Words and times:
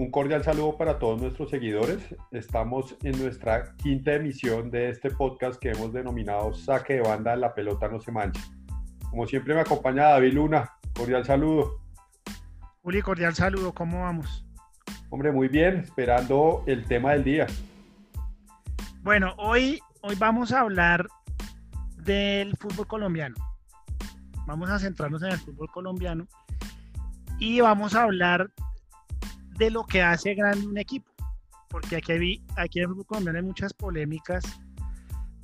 un 0.00 0.10
cordial 0.10 0.42
saludo 0.42 0.78
para 0.78 0.98
todos 0.98 1.20
nuestros 1.20 1.50
seguidores. 1.50 1.98
Estamos 2.30 2.96
en 3.02 3.20
nuestra 3.22 3.76
quinta 3.76 4.14
emisión 4.14 4.70
de 4.70 4.88
este 4.88 5.10
podcast 5.10 5.60
que 5.60 5.72
hemos 5.72 5.92
denominado 5.92 6.54
Saque 6.54 6.94
de 6.94 7.00
Banda, 7.02 7.36
la 7.36 7.54
pelota 7.54 7.86
no 7.86 8.00
se 8.00 8.10
mancha. 8.10 8.40
Como 9.10 9.26
siempre 9.26 9.54
me 9.54 9.60
acompaña 9.60 10.04
David 10.04 10.32
Luna. 10.32 10.72
Cordial 10.96 11.26
saludo. 11.26 11.82
Juli, 12.82 13.02
cordial 13.02 13.34
saludo. 13.34 13.74
¿Cómo 13.74 14.00
vamos? 14.00 14.46
Hombre, 15.10 15.32
muy 15.32 15.48
bien, 15.48 15.80
esperando 15.80 16.64
el 16.66 16.86
tema 16.86 17.12
del 17.12 17.24
día. 17.24 17.46
Bueno, 19.02 19.34
hoy, 19.36 19.82
hoy 20.00 20.14
vamos 20.18 20.50
a 20.50 20.60
hablar 20.60 21.06
del 21.98 22.56
fútbol 22.56 22.86
colombiano. 22.86 23.36
Vamos 24.46 24.70
a 24.70 24.78
centrarnos 24.78 25.22
en 25.24 25.32
el 25.32 25.38
fútbol 25.38 25.70
colombiano 25.70 26.26
y 27.38 27.60
vamos 27.60 27.94
a 27.94 28.04
hablar 28.04 28.50
de 29.60 29.70
lo 29.70 29.84
que 29.84 30.02
hace 30.02 30.34
grande 30.34 30.66
un 30.66 30.78
equipo. 30.78 31.10
Porque 31.68 31.96
aquí, 31.96 32.12
hay, 32.12 32.42
aquí 32.56 32.78
en 32.80 32.84
el 32.84 32.88
fútbol 32.88 33.06
colombiano 33.06 33.38
hay 33.38 33.44
muchas 33.44 33.72
polémicas 33.72 34.42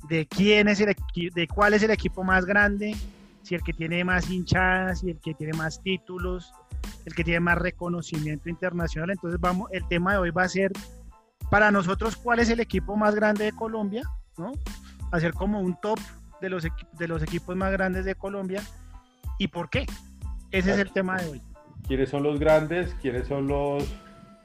de 0.09 0.27
quién 0.27 0.67
es 0.67 0.81
el 0.81 0.95
de 1.33 1.47
cuál 1.47 1.73
es 1.73 1.83
el 1.83 1.91
equipo 1.91 2.23
más 2.23 2.45
grande, 2.45 2.95
si 3.43 3.55
el 3.55 3.61
que 3.61 3.73
tiene 3.73 4.03
más 4.03 4.29
hinchadas, 4.29 4.99
si 4.99 5.11
el 5.11 5.19
que 5.19 5.33
tiene 5.33 5.53
más 5.53 5.81
títulos, 5.81 6.51
el 7.05 7.13
que 7.13 7.23
tiene 7.23 7.39
más 7.39 7.57
reconocimiento 7.59 8.49
internacional. 8.49 9.11
Entonces 9.11 9.39
vamos, 9.39 9.69
el 9.71 9.87
tema 9.87 10.13
de 10.13 10.17
hoy 10.17 10.31
va 10.31 10.43
a 10.43 10.49
ser 10.49 10.71
para 11.49 11.71
nosotros 11.71 12.17
cuál 12.17 12.39
es 12.39 12.49
el 12.49 12.59
equipo 12.59 12.97
más 12.97 13.15
grande 13.15 13.45
de 13.45 13.51
Colombia, 13.51 14.01
¿no? 14.37 14.51
Hacer 15.11 15.33
como 15.33 15.61
un 15.61 15.79
top 15.79 15.99
de 16.41 16.49
los, 16.49 16.63
de 16.63 17.07
los 17.07 17.21
equipos 17.21 17.55
más 17.55 17.71
grandes 17.71 18.03
de 18.03 18.15
Colombia 18.15 18.61
y 19.37 19.47
por 19.47 19.69
qué. 19.69 19.85
Ese 20.51 20.73
es 20.73 20.79
el 20.79 20.91
tema 20.91 21.17
de 21.17 21.29
hoy. 21.29 21.41
¿Quiénes 21.87 22.09
son 22.09 22.23
los 22.23 22.39
grandes? 22.39 22.93
¿Quiénes 23.01 23.27
son 23.27 23.47
los, 23.47 23.87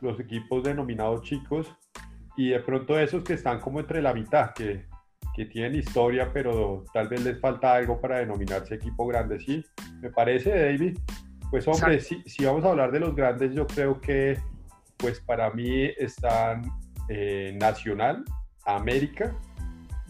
los 0.03 0.21
equipos 0.21 0.63
denominados 0.63 1.23
chicos? 1.23 1.75
Y 2.37 2.51
de 2.51 2.61
pronto 2.61 2.99
esos 2.99 3.25
que 3.25 3.35
están 3.35 3.61
como 3.61 3.81
entre 3.81 4.03
la 4.03 4.13
mitad, 4.13 4.53
que, 4.53 4.87
que 5.35 5.47
tienen 5.47 5.75
historia, 5.75 6.31
pero 6.33 6.85
tal 6.93 7.09
vez 7.09 7.25
les 7.25 7.41
falta 7.41 7.75
algo 7.75 8.01
para 8.01 8.19
denominarse 8.19 8.75
equipo 8.75 9.07
grande. 9.07 9.39
Sí, 9.41 9.65
me 10.01 10.11
parece, 10.11 10.51
David. 10.51 10.99
Pues 11.51 11.69
hombre, 11.69 12.01
si, 12.01 12.23
si, 12.23 12.45
vamos 12.45 12.65
a 12.65 12.71
hablar 12.71 12.91
de 12.91 13.01
los 13.01 13.15
grandes, 13.15 13.55
yo 13.55 13.67
creo 13.67 14.01
que 14.01 14.39
pues 14.97 15.21
para 15.21 15.51
mí 15.51 15.85
están 15.99 16.63
eh, 17.09 17.57
Nacional, 17.61 18.25
América, 18.65 19.37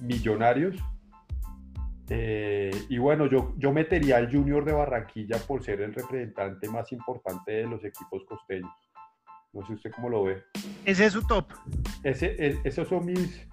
Millonarios. 0.01 0.77
Eh, 2.09 2.70
y 2.89 2.98
bueno, 2.98 3.27
yo, 3.27 3.55
yo 3.57 3.73
metería 3.73 4.19
al 4.19 4.31
Junior 4.31 4.65
de 4.65 4.73
Barranquilla 4.73 5.39
por 5.39 5.65
ser 5.65 5.81
el 5.81 5.95
representante 5.95 6.69
más 6.69 6.93
importante 6.93 7.53
de 7.53 7.67
los 7.67 7.85
equipos 7.85 8.23
costeños. 8.29 8.70
No 9.53 9.67
sé 9.67 9.75
usted 9.75 9.91
cómo 9.95 10.08
lo 10.08 10.25
ve. 10.25 10.42
Ese 10.84 11.06
es 11.06 11.12
su 11.12 11.22
top. 11.27 11.53
Ese, 12.03 12.58
esos 12.64 12.89
son 12.89 13.05
mis, 13.05 13.47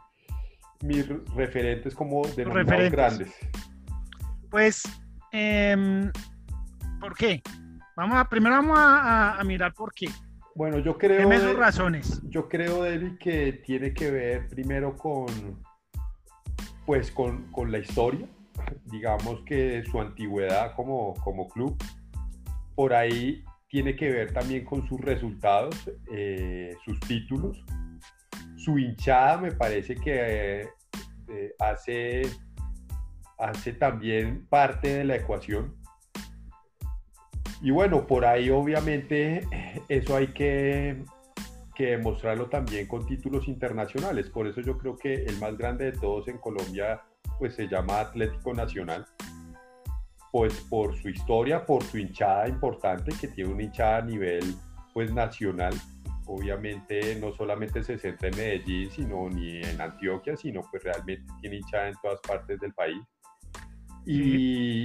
mis 0.82 1.08
referentes 1.36 1.94
como 1.94 2.26
de 2.28 2.46
los 2.46 2.56
grandes. 2.92 3.34
Pues, 4.50 4.84
eh, 5.34 6.10
¿por 7.02 7.16
qué? 7.16 7.42
Vamos 7.98 8.18
a, 8.18 8.30
primero 8.30 8.56
vamos 8.56 8.78
a, 8.80 9.42
mirar 9.46 9.74
por 9.74 9.94
qué. 9.94 10.08
Bueno, 10.56 10.80
yo 10.80 10.98
creo. 10.98 11.20
Deme 11.20 11.38
sus 11.38 11.58
razones. 11.58 12.22
Yo 12.30 12.48
creo, 12.48 12.84
David, 12.84 13.18
que 13.20 13.62
tiene 13.66 13.94
que 13.94 14.10
ver 14.10 14.48
primero 14.48 14.96
con. 14.96 15.28
Pues 16.86 17.12
con, 17.12 17.52
con 17.52 17.74
la 17.74 17.80
historia. 17.80 18.26
Digamos 18.86 19.42
que 19.42 19.84
su 19.84 20.00
antigüedad 20.00 20.76
como, 20.76 21.14
como 21.16 21.50
club. 21.50 21.78
Por 22.74 22.94
ahí 22.94 23.44
tiene 23.70 23.96
que 23.96 24.10
ver 24.12 24.34
también 24.34 24.66
con 24.66 24.88
sus 24.88 25.00
resultados, 25.00 25.90
eh, 26.12 26.76
sus 26.86 27.00
títulos. 27.02 27.64
Su 28.58 28.78
hinchada 28.78 29.38
me 29.38 29.52
parece 29.52 29.96
que 29.96 30.68
eh, 31.28 31.54
hace, 31.60 32.24
hace 33.38 33.74
también 33.74 34.46
parte 34.48 34.96
de 34.96 35.04
la 35.06 35.16
ecuación 35.16 35.80
y 37.62 37.72
bueno, 37.72 38.08
por 38.08 38.26
ahí 38.26 38.50
obviamente 38.50 39.46
eso 39.90 40.16
hay 40.16 40.28
que, 40.28 41.04
que 41.76 41.88
demostrarlo 41.88 42.48
también 42.48 42.88
con 42.88 43.06
títulos 43.06 43.48
internacionales. 43.48 44.30
Por 44.30 44.48
eso 44.48 44.62
yo 44.62 44.78
creo 44.78 44.98
que 44.98 45.14
el 45.14 45.38
más 45.40 45.58
grande 45.58 45.92
de 45.92 45.98
todos 45.98 46.28
en 46.30 46.38
Colombia 46.38 47.02
pues 47.38 47.56
se 47.56 47.68
llama 47.68 48.00
Atlético 48.00 48.54
Nacional. 48.54 49.06
Pues 50.32 50.54
por 50.70 50.96
su 50.96 51.10
historia, 51.10 51.66
por 51.66 51.84
su 51.84 51.98
hinchada 51.98 52.48
importante, 52.48 53.12
que 53.20 53.28
tiene 53.30 53.52
una 53.52 53.64
hinchada 53.64 53.98
a 53.98 54.02
nivel 54.02 54.56
pues 54.94 55.12
nacional. 55.14 55.74
Obviamente 56.28 57.16
no 57.20 57.34
solamente 57.34 57.84
se 57.84 57.98
centra 57.98 58.30
en 58.30 58.38
Medellín, 58.38 58.92
sino 58.92 59.30
ni 59.30 59.58
en 59.58 59.82
Antioquia, 59.82 60.38
sino 60.38 60.62
pues 60.70 60.84
realmente 60.84 61.32
tiene 61.42 61.58
hinchada 61.58 61.90
en 61.90 61.96
todas 62.02 62.20
partes 62.22 62.60
del 62.60 62.74
país. 62.74 63.02
Y 64.06 64.84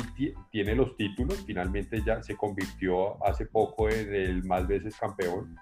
tiene 0.51 0.75
los 0.75 0.97
títulos, 0.97 1.43
finalmente 1.47 2.03
ya 2.05 2.23
se 2.23 2.37
convirtió 2.37 3.25
hace 3.25 3.47
poco 3.47 3.89
en 3.89 4.15
el 4.15 4.45
más 4.45 4.67
veces 4.67 4.97
campeón. 4.99 5.57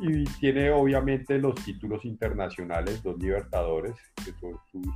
Y 0.00 0.24
tiene 0.40 0.70
obviamente 0.70 1.38
los 1.38 1.54
títulos 1.64 2.04
internacionales, 2.04 3.02
dos 3.02 3.18
Libertadores, 3.18 3.94
que 4.24 4.32
son 4.40 4.56
sus, 4.70 4.86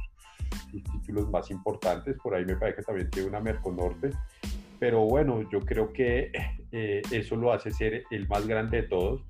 títulos 0.70 1.30
más 1.30 1.50
importantes, 1.50 2.16
por 2.22 2.34
ahí 2.34 2.44
me 2.44 2.56
parece 2.56 2.78
que 2.78 2.82
también 2.82 3.10
tiene 3.10 3.28
una 3.28 3.40
Merconorte, 3.40 4.10
pero 4.78 5.04
bueno, 5.04 5.48
yo 5.50 5.60
creo 5.60 5.92
que 5.92 6.32
eh, 6.72 7.02
eso 7.10 7.36
lo 7.36 7.52
hace 7.52 7.70
ser 7.70 8.04
el 8.10 8.26
más 8.28 8.46
grande 8.46 8.82
de 8.82 8.88
todos. 8.88 9.22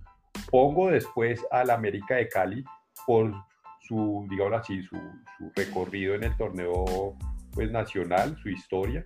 Pongo 0.50 0.90
después 0.90 1.44
al 1.50 1.70
América 1.70 2.16
de 2.16 2.28
Cali 2.28 2.64
por 3.06 3.32
su, 3.80 4.26
digamos 4.30 4.60
así, 4.60 4.82
su, 4.82 4.96
su 5.36 5.52
recorrido 5.54 6.14
en 6.14 6.24
el 6.24 6.36
torneo 6.36 7.16
pues, 7.52 7.70
nacional, 7.70 8.36
su 8.42 8.48
historia, 8.48 9.04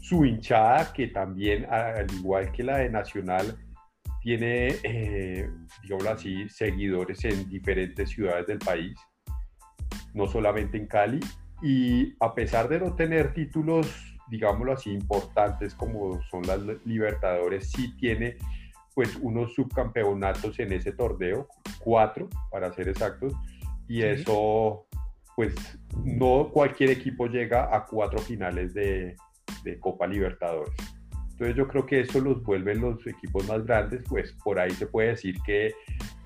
su 0.00 0.24
hinchada, 0.24 0.92
que 0.92 1.08
también, 1.08 1.66
al 1.66 2.10
igual 2.12 2.50
que 2.52 2.62
la 2.62 2.78
de 2.78 2.90
Nacional, 2.90 3.56
tiene, 4.20 4.76
eh, 4.84 5.50
digamos 5.82 6.06
así, 6.06 6.48
seguidores 6.48 7.24
en 7.24 7.48
diferentes 7.48 8.10
ciudades 8.10 8.46
del 8.46 8.58
país, 8.58 8.96
no 10.14 10.26
solamente 10.26 10.76
en 10.76 10.86
Cali, 10.86 11.20
y 11.62 12.14
a 12.20 12.34
pesar 12.34 12.68
de 12.68 12.80
no 12.80 12.94
tener 12.94 13.34
títulos, 13.34 13.86
digámoslo 14.28 14.72
así, 14.72 14.90
importantes 14.90 15.74
como 15.74 16.20
son 16.30 16.42
las 16.42 16.60
Libertadores, 16.84 17.70
sí 17.70 17.94
tiene 17.96 18.36
pues 18.94 19.16
unos 19.16 19.54
subcampeonatos 19.54 20.58
en 20.58 20.72
ese 20.72 20.92
torneo, 20.92 21.48
cuatro 21.78 22.28
para 22.50 22.72
ser 22.72 22.88
exactos, 22.88 23.32
y 23.88 24.02
eso 24.02 24.86
pues 25.36 25.54
no 26.04 26.50
cualquier 26.52 26.90
equipo 26.90 27.26
llega 27.26 27.74
a 27.74 27.86
cuatro 27.86 28.18
finales 28.18 28.74
de, 28.74 29.16
Copa 29.80 30.08
Libertadores. 30.08 30.74
Entonces 31.30 31.56
yo 31.56 31.68
creo 31.68 31.86
que 31.86 32.00
eso 32.00 32.20
los 32.20 32.42
vuelve 32.42 32.74
los 32.74 33.06
equipos 33.06 33.46
más 33.48 33.64
grandes, 33.64 34.02
pues 34.08 34.32
por 34.44 34.58
ahí 34.58 34.72
se 34.72 34.86
puede 34.86 35.10
decir 35.10 35.36
que 35.46 35.72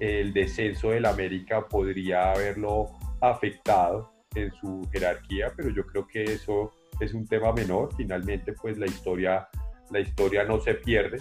el 0.01 0.33
descenso 0.33 0.91
del 0.91 1.05
América 1.05 1.69
podría 1.69 2.33
haberlo 2.33 2.87
afectado 3.31 4.13
en 4.35 4.53
su 4.53 4.83
jerarquía, 4.93 5.53
pero 5.57 5.71
yo 5.71 5.87
creo 5.87 6.07
que 6.07 6.25
eso 6.25 6.73
es 7.01 7.15
un 7.15 7.27
tema 7.27 7.53
menor. 7.53 7.95
Finalmente, 7.97 8.53
pues 8.53 8.79
la 8.79 8.87
historia, 8.87 9.49
la 9.91 10.01
historia 10.01 10.45
no 10.45 10.61
se 10.61 10.75
pierde 10.75 11.19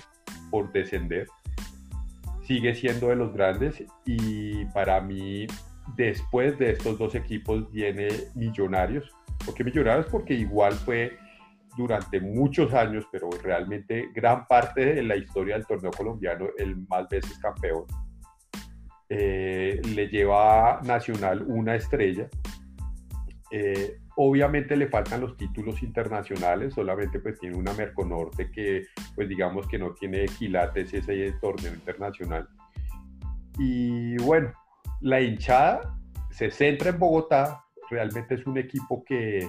por 0.52 0.72
descender. 0.72 1.28
Sigue 2.44 2.76
siendo 2.76 3.08
de 3.08 3.16
los 3.16 3.34
grandes 3.34 3.84
y 4.06 4.66
para 4.66 5.02
mí 5.02 5.48
Después 5.94 6.58
de 6.58 6.72
estos 6.72 6.98
dos 6.98 7.14
equipos 7.16 7.72
viene 7.72 8.08
Millonarios. 8.34 9.14
¿Por 9.46 9.54
qué 9.54 9.64
Millonarios? 9.64 10.08
Porque 10.08 10.34
igual 10.34 10.74
fue 10.74 11.18
durante 11.78 12.20
muchos 12.20 12.74
años, 12.74 13.06
pero 13.12 13.30
realmente 13.44 14.10
gran 14.14 14.48
parte 14.48 14.96
de 14.96 15.04
la 15.04 15.16
historia 15.16 15.56
del 15.56 15.68
torneo 15.68 15.92
colombiano, 15.92 16.48
el 16.58 16.76
más 16.88 17.08
veces 17.08 17.38
campeón. 17.38 17.86
Eh, 19.10 19.82
le 19.94 20.08
lleva 20.08 20.80
a 20.80 20.82
Nacional 20.82 21.44
una 21.48 21.76
estrella. 21.76 22.28
Eh, 23.52 23.98
obviamente 24.16 24.76
le 24.76 24.88
faltan 24.88 25.22
los 25.22 25.38
títulos 25.38 25.84
internacionales, 25.84 26.74
solamente 26.74 27.20
pues 27.20 27.40
tiene 27.40 27.56
una 27.56 27.74
Merconorte 27.74 28.52
que 28.52 28.88
pues 29.14 29.30
digamos 29.30 29.68
que 29.68 29.78
no 29.78 29.94
tiene 29.94 30.26
quilates 30.26 30.94
ese 30.94 31.32
torneo 31.40 31.74
internacional. 31.74 32.48
Y 33.58 34.18
bueno, 34.18 34.52
la 35.02 35.22
hinchada 35.22 35.98
se 36.32 36.52
centra 36.52 36.90
en 36.90 37.00
Bogotá, 37.00 37.64
realmente 37.90 38.36
es 38.36 38.46
un 38.46 38.58
equipo 38.58 39.04
que, 39.06 39.48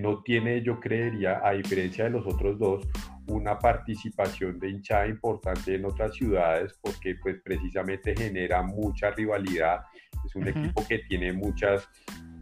no 0.00 0.22
tiene, 0.22 0.62
yo 0.62 0.78
creería, 0.78 1.40
a 1.42 1.52
diferencia 1.52 2.04
de 2.04 2.10
los 2.10 2.26
otros 2.26 2.58
dos, 2.58 2.86
una 3.28 3.58
participación 3.58 4.58
de 4.58 4.70
hinchada 4.70 5.06
importante 5.06 5.74
en 5.74 5.84
otras 5.84 6.14
ciudades 6.14 6.74
porque 6.82 7.14
pues 7.16 7.40
precisamente 7.42 8.14
genera 8.16 8.62
mucha 8.62 9.10
rivalidad, 9.10 9.82
es 10.24 10.34
un 10.34 10.48
equipo 10.48 10.86
que 10.86 10.98
tiene 11.00 11.32
muchas, 11.32 11.88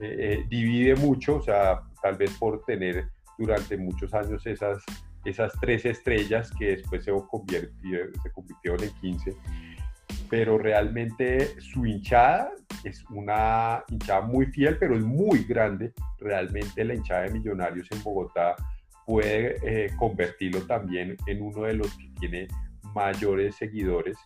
eh, 0.01 0.17
eh, 0.19 0.47
divide 0.49 0.95
mucho, 0.97 1.37
o 1.37 1.43
sea, 1.43 1.83
tal 2.03 2.17
vez 2.17 2.31
por 2.39 2.65
tener 2.65 3.09
durante 3.39 3.77
muchos 3.77 4.15
años 4.15 4.47
esas, 4.47 4.83
esas 5.25 5.53
tres 5.61 5.85
estrellas 5.85 6.51
que 6.59 6.77
después 6.77 7.05
se 7.05 7.13
convirtieron, 7.29 8.13
se 8.23 8.31
convirtieron 8.33 8.83
en 8.83 8.91
15 9.01 9.37
pero 10.29 10.59
realmente 10.59 11.61
su 11.61 11.87
hinchada 11.87 12.53
es 12.85 13.05
una 13.11 13.85
hinchada 13.89 14.23
muy 14.23 14.47
fiel, 14.47 14.77
pero 14.79 14.97
es 14.97 15.03
muy 15.03 15.45
grande. 15.45 15.93
Realmente 16.19 16.85
la 16.85 16.95
hinchada 16.95 17.23
de 17.23 17.31
Millonarios 17.31 17.89
en 17.93 18.03
Bogotá 18.03 18.57
puede 19.07 19.57
eh, 19.63 19.91
convertirlo 19.97 20.61
también 20.67 21.17
en 21.27 21.43
uno 21.43 21.63
de 21.63 21.75
los 21.75 21.97
que 21.97 22.11
tiene 22.19 22.49
mayores 22.95 23.55
seguidores. 23.57 24.19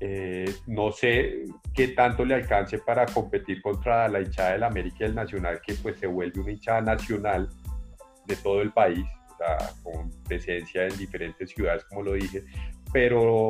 Eh, 0.00 0.52
no 0.66 0.92
sé 0.92 1.44
qué 1.74 1.88
tanto 1.88 2.24
le 2.24 2.34
alcance 2.34 2.78
para 2.78 3.06
competir 3.06 3.62
contra 3.62 4.08
la 4.08 4.20
hinchada 4.20 4.52
del 4.52 4.64
América 4.64 4.96
y 5.00 5.02
del 5.04 5.14
Nacional, 5.14 5.60
que 5.66 5.74
pues 5.74 5.98
se 5.98 6.06
vuelve 6.06 6.40
una 6.40 6.52
hinchada 6.52 6.80
nacional 6.80 7.48
de 8.26 8.36
todo 8.36 8.60
el 8.60 8.72
país, 8.72 9.04
con 9.82 10.10
presencia 10.24 10.86
en 10.86 10.96
diferentes 10.96 11.50
ciudades, 11.50 11.84
como 11.84 12.02
lo 12.02 12.12
dije, 12.14 12.44
pero 12.92 13.48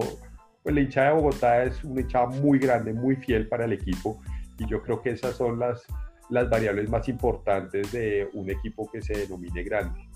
pues, 0.62 0.74
la 0.74 0.81
hinchada 0.81 1.08
de 1.08 1.14
Bogotá 1.14 1.62
es 1.64 1.82
una 1.84 2.00
hinchada 2.00 2.26
muy 2.26 2.58
grande, 2.58 2.92
muy 2.92 3.16
fiel 3.16 3.48
para 3.48 3.64
el 3.64 3.72
equipo, 3.72 4.20
y 4.58 4.66
yo 4.66 4.82
creo 4.82 5.00
que 5.00 5.10
esas 5.10 5.36
son 5.36 5.58
las, 5.58 5.84
las 6.31 6.50
variables 6.50 6.88
más 6.90 7.08
importantes 7.08 7.92
de 7.92 8.28
un 8.34 8.50
equipo 8.50 8.90
que 8.90 9.00
se 9.00 9.14
denomine 9.14 9.62
grande. 9.62 10.07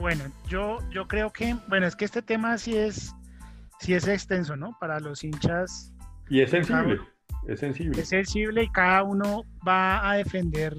Bueno, 0.00 0.24
yo, 0.48 0.78
yo 0.90 1.06
creo 1.06 1.32
que, 1.32 1.56
bueno, 1.68 1.86
es 1.86 1.96
que 1.96 2.04
este 2.04 2.22
tema 2.22 2.58
sí 2.58 2.76
es, 2.76 3.14
sí 3.80 3.94
es 3.94 4.06
extenso, 4.08 4.56
¿no? 4.56 4.76
Para 4.80 5.00
los 5.00 5.24
hinchas. 5.24 5.92
Y 6.28 6.40
es 6.40 6.50
sensible, 6.50 7.00
es 7.46 7.60
sensible. 7.60 8.00
Es 8.00 8.08
sensible 8.08 8.64
y 8.64 8.68
cada 8.70 9.02
uno 9.02 9.44
va 9.66 10.10
a 10.10 10.16
defender 10.16 10.76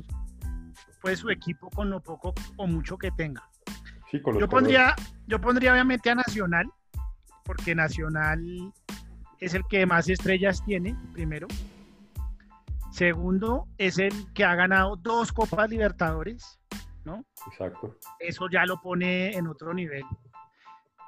pues 1.01 1.19
su 1.19 1.29
equipo 1.29 1.69
con 1.69 1.91
lo 1.91 2.01
poco 2.01 2.33
o 2.57 2.65
mucho 2.65 2.97
que 2.97 3.11
tenga. 3.11 3.47
Sí, 4.09 4.19
con 4.21 4.39
yo 4.39 4.49
pondría, 4.49 4.95
yo 5.27 5.39
pondría 5.39 5.71
obviamente 5.71 6.09
a 6.09 6.15
Nacional, 6.15 6.65
porque 7.43 7.75
Nacional 7.75 8.73
es 9.39 9.53
el 9.53 9.63
que 9.69 9.85
más 9.85 10.09
estrellas 10.09 10.63
tiene, 10.65 10.95
primero. 11.13 11.47
Segundo, 12.91 13.67
es 13.77 13.99
el 13.99 14.13
que 14.33 14.43
ha 14.45 14.55
ganado 14.55 14.95
dos 14.95 15.31
Copas 15.31 15.69
Libertadores. 15.69 16.59
¿No? 17.05 17.25
Exacto. 17.47 17.97
Eso 18.19 18.47
ya 18.49 18.65
lo 18.65 18.81
pone 18.81 19.31
en 19.31 19.47
otro 19.47 19.73
nivel. 19.73 20.03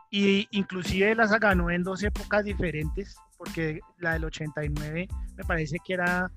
Y 0.10 0.48
inclusive 0.52 1.16
las 1.16 1.38
ganó 1.40 1.70
en 1.70 1.84
dos 1.84 2.04
épocas 2.04 2.46
diferentes, 2.46 3.18
porque 3.38 3.82
la 3.98 4.14
del 4.14 4.26
89 4.26 5.08
me 5.36 5.44
parece 5.44 5.78
que 5.84 5.94
era 5.94 6.32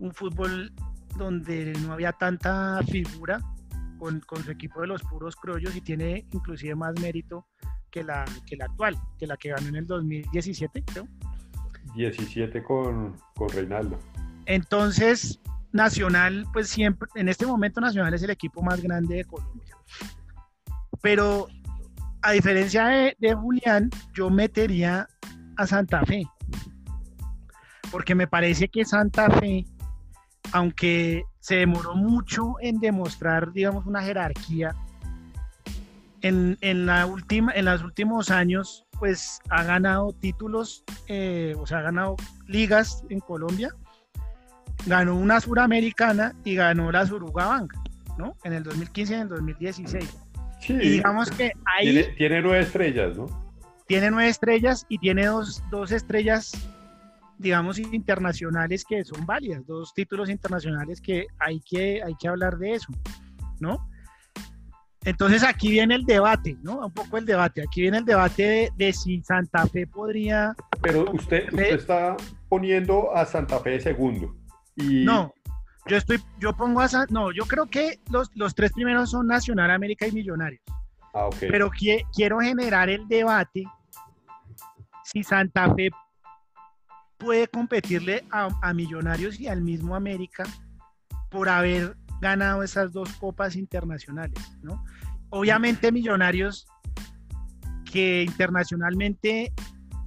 un 0.00 0.12
fútbol 0.12 0.72
donde 1.16 1.72
no 1.82 1.92
había 1.92 2.12
tanta 2.12 2.80
figura 2.90 3.40
con, 3.98 4.20
con 4.20 4.42
su 4.42 4.50
equipo 4.50 4.80
de 4.80 4.88
los 4.88 5.02
puros 5.02 5.36
criollos 5.36 5.76
y 5.76 5.80
tiene 5.80 6.26
inclusive 6.32 6.74
más 6.74 6.98
mérito 7.00 7.46
que 7.90 8.02
la, 8.02 8.24
que 8.46 8.56
la 8.56 8.64
actual, 8.64 8.96
que 9.18 9.26
la 9.26 9.36
que 9.36 9.50
ganó 9.50 9.68
en 9.68 9.76
el 9.76 9.86
2017, 9.86 10.82
creo. 10.84 11.06
17 11.94 12.62
con, 12.64 13.16
con 13.36 13.48
Reinaldo. 13.50 13.98
Entonces, 14.46 15.40
Nacional, 15.74 16.46
pues 16.52 16.68
siempre, 16.68 17.08
en 17.16 17.28
este 17.28 17.44
momento 17.46 17.80
Nacional 17.80 18.14
es 18.14 18.22
el 18.22 18.30
equipo 18.30 18.62
más 18.62 18.80
grande 18.80 19.16
de 19.16 19.24
Colombia. 19.24 19.76
Pero 21.02 21.48
a 22.22 22.30
diferencia 22.30 22.86
de, 23.18 23.34
Julián, 23.34 23.90
yo 24.14 24.30
metería 24.30 25.08
a 25.56 25.66
Santa 25.66 26.04
Fe. 26.06 26.22
Porque 27.90 28.14
me 28.14 28.28
parece 28.28 28.68
que 28.68 28.84
Santa 28.84 29.28
Fe, 29.28 29.66
aunque 30.52 31.24
se 31.40 31.56
demoró 31.56 31.96
mucho 31.96 32.54
en 32.60 32.78
demostrar, 32.78 33.52
digamos, 33.52 33.84
una 33.84 34.00
jerarquía, 34.00 34.76
en, 36.22 36.86
la 36.86 37.04
última, 37.04 37.52
en 37.52 37.64
los 37.64 37.82
últimos 37.82 38.30
años, 38.30 38.86
pues 39.00 39.40
ha 39.50 39.64
ganado 39.64 40.12
títulos, 40.12 40.84
eh, 41.08 41.56
o 41.58 41.66
sea, 41.66 41.78
ha 41.78 41.82
ganado 41.82 42.14
ligas 42.46 43.04
en 43.10 43.18
Colombia 43.18 43.74
ganó 44.86 45.16
una 45.16 45.40
suramericana 45.40 46.34
y 46.44 46.54
ganó 46.54 46.90
la 46.92 47.06
Suruga 47.06 47.66
¿no? 48.18 48.36
En 48.44 48.52
el 48.52 48.62
2015 48.62 49.12
y 49.12 49.16
en 49.16 49.22
el 49.22 49.28
2016. 49.28 50.16
Sí, 50.60 50.72
y 50.72 50.88
digamos 50.90 51.30
que 51.30 51.52
ahí... 51.64 52.14
Tiene, 52.16 52.40
nueve 52.42 52.60
estrellas, 52.60 53.16
¿no? 53.16 53.26
Tiene 53.86 54.10
nueve 54.10 54.28
estrellas 54.28 54.86
y 54.88 54.98
tiene 54.98 55.26
dos, 55.26 55.62
dos 55.70 55.92
estrellas, 55.92 56.52
digamos, 57.38 57.78
internacionales 57.78 58.84
que 58.88 59.04
son 59.04 59.26
válidas, 59.26 59.66
dos 59.66 59.92
títulos 59.92 60.30
internacionales 60.30 61.00
que 61.00 61.26
hay 61.38 61.60
que, 61.60 62.02
hay 62.02 62.14
que 62.18 62.28
hablar 62.28 62.56
de 62.56 62.74
eso, 62.74 62.92
¿no? 63.60 63.86
Entonces 65.04 65.44
aquí 65.44 65.70
viene 65.70 65.96
el 65.96 66.04
debate, 66.04 66.56
¿no? 66.62 66.86
Un 66.86 66.92
poco 66.92 67.18
el 67.18 67.26
debate. 67.26 67.62
Aquí 67.62 67.82
viene 67.82 67.98
el 67.98 68.06
debate 68.06 68.70
de, 68.74 68.92
si 68.94 69.22
Santa 69.22 69.66
Fe 69.66 69.86
podría... 69.86 70.54
Pero 70.80 71.10
usted, 71.12 71.44
usted 71.52 71.74
está 71.74 72.16
poniendo 72.48 73.14
a 73.14 73.26
Santa 73.26 73.60
Fe 73.60 73.70
de 73.70 73.80
segundo. 73.80 74.34
No, 74.76 75.34
yo 75.86 75.96
estoy, 75.96 76.22
yo 76.38 76.56
pongo 76.56 76.80
a, 76.80 76.88
no, 77.10 77.30
yo 77.32 77.44
creo 77.46 77.66
que 77.66 78.00
los, 78.10 78.30
los 78.34 78.54
tres 78.54 78.72
primeros 78.72 79.10
son 79.10 79.26
Nacional, 79.26 79.70
América 79.70 80.06
y 80.06 80.12
Millonarios. 80.12 80.62
Ah, 81.14 81.28
Pero 81.38 81.70
quiero 82.12 82.40
generar 82.40 82.90
el 82.90 83.06
debate 83.06 83.64
si 85.04 85.22
Santa 85.22 85.72
Fe 85.74 85.90
puede 87.18 87.46
competirle 87.48 88.24
a, 88.30 88.72
Millonarios 88.74 89.38
y 89.38 89.46
al 89.46 89.62
mismo 89.62 89.94
América 89.94 90.44
por 91.30 91.48
haber 91.48 91.96
ganado 92.20 92.62
esas 92.62 92.92
dos 92.92 93.12
copas 93.14 93.54
internacionales, 93.54 94.56
¿no? 94.62 94.84
Obviamente 95.30 95.92
Millonarios 95.92 96.66
que 97.90 98.22
internacionalmente, 98.22 99.52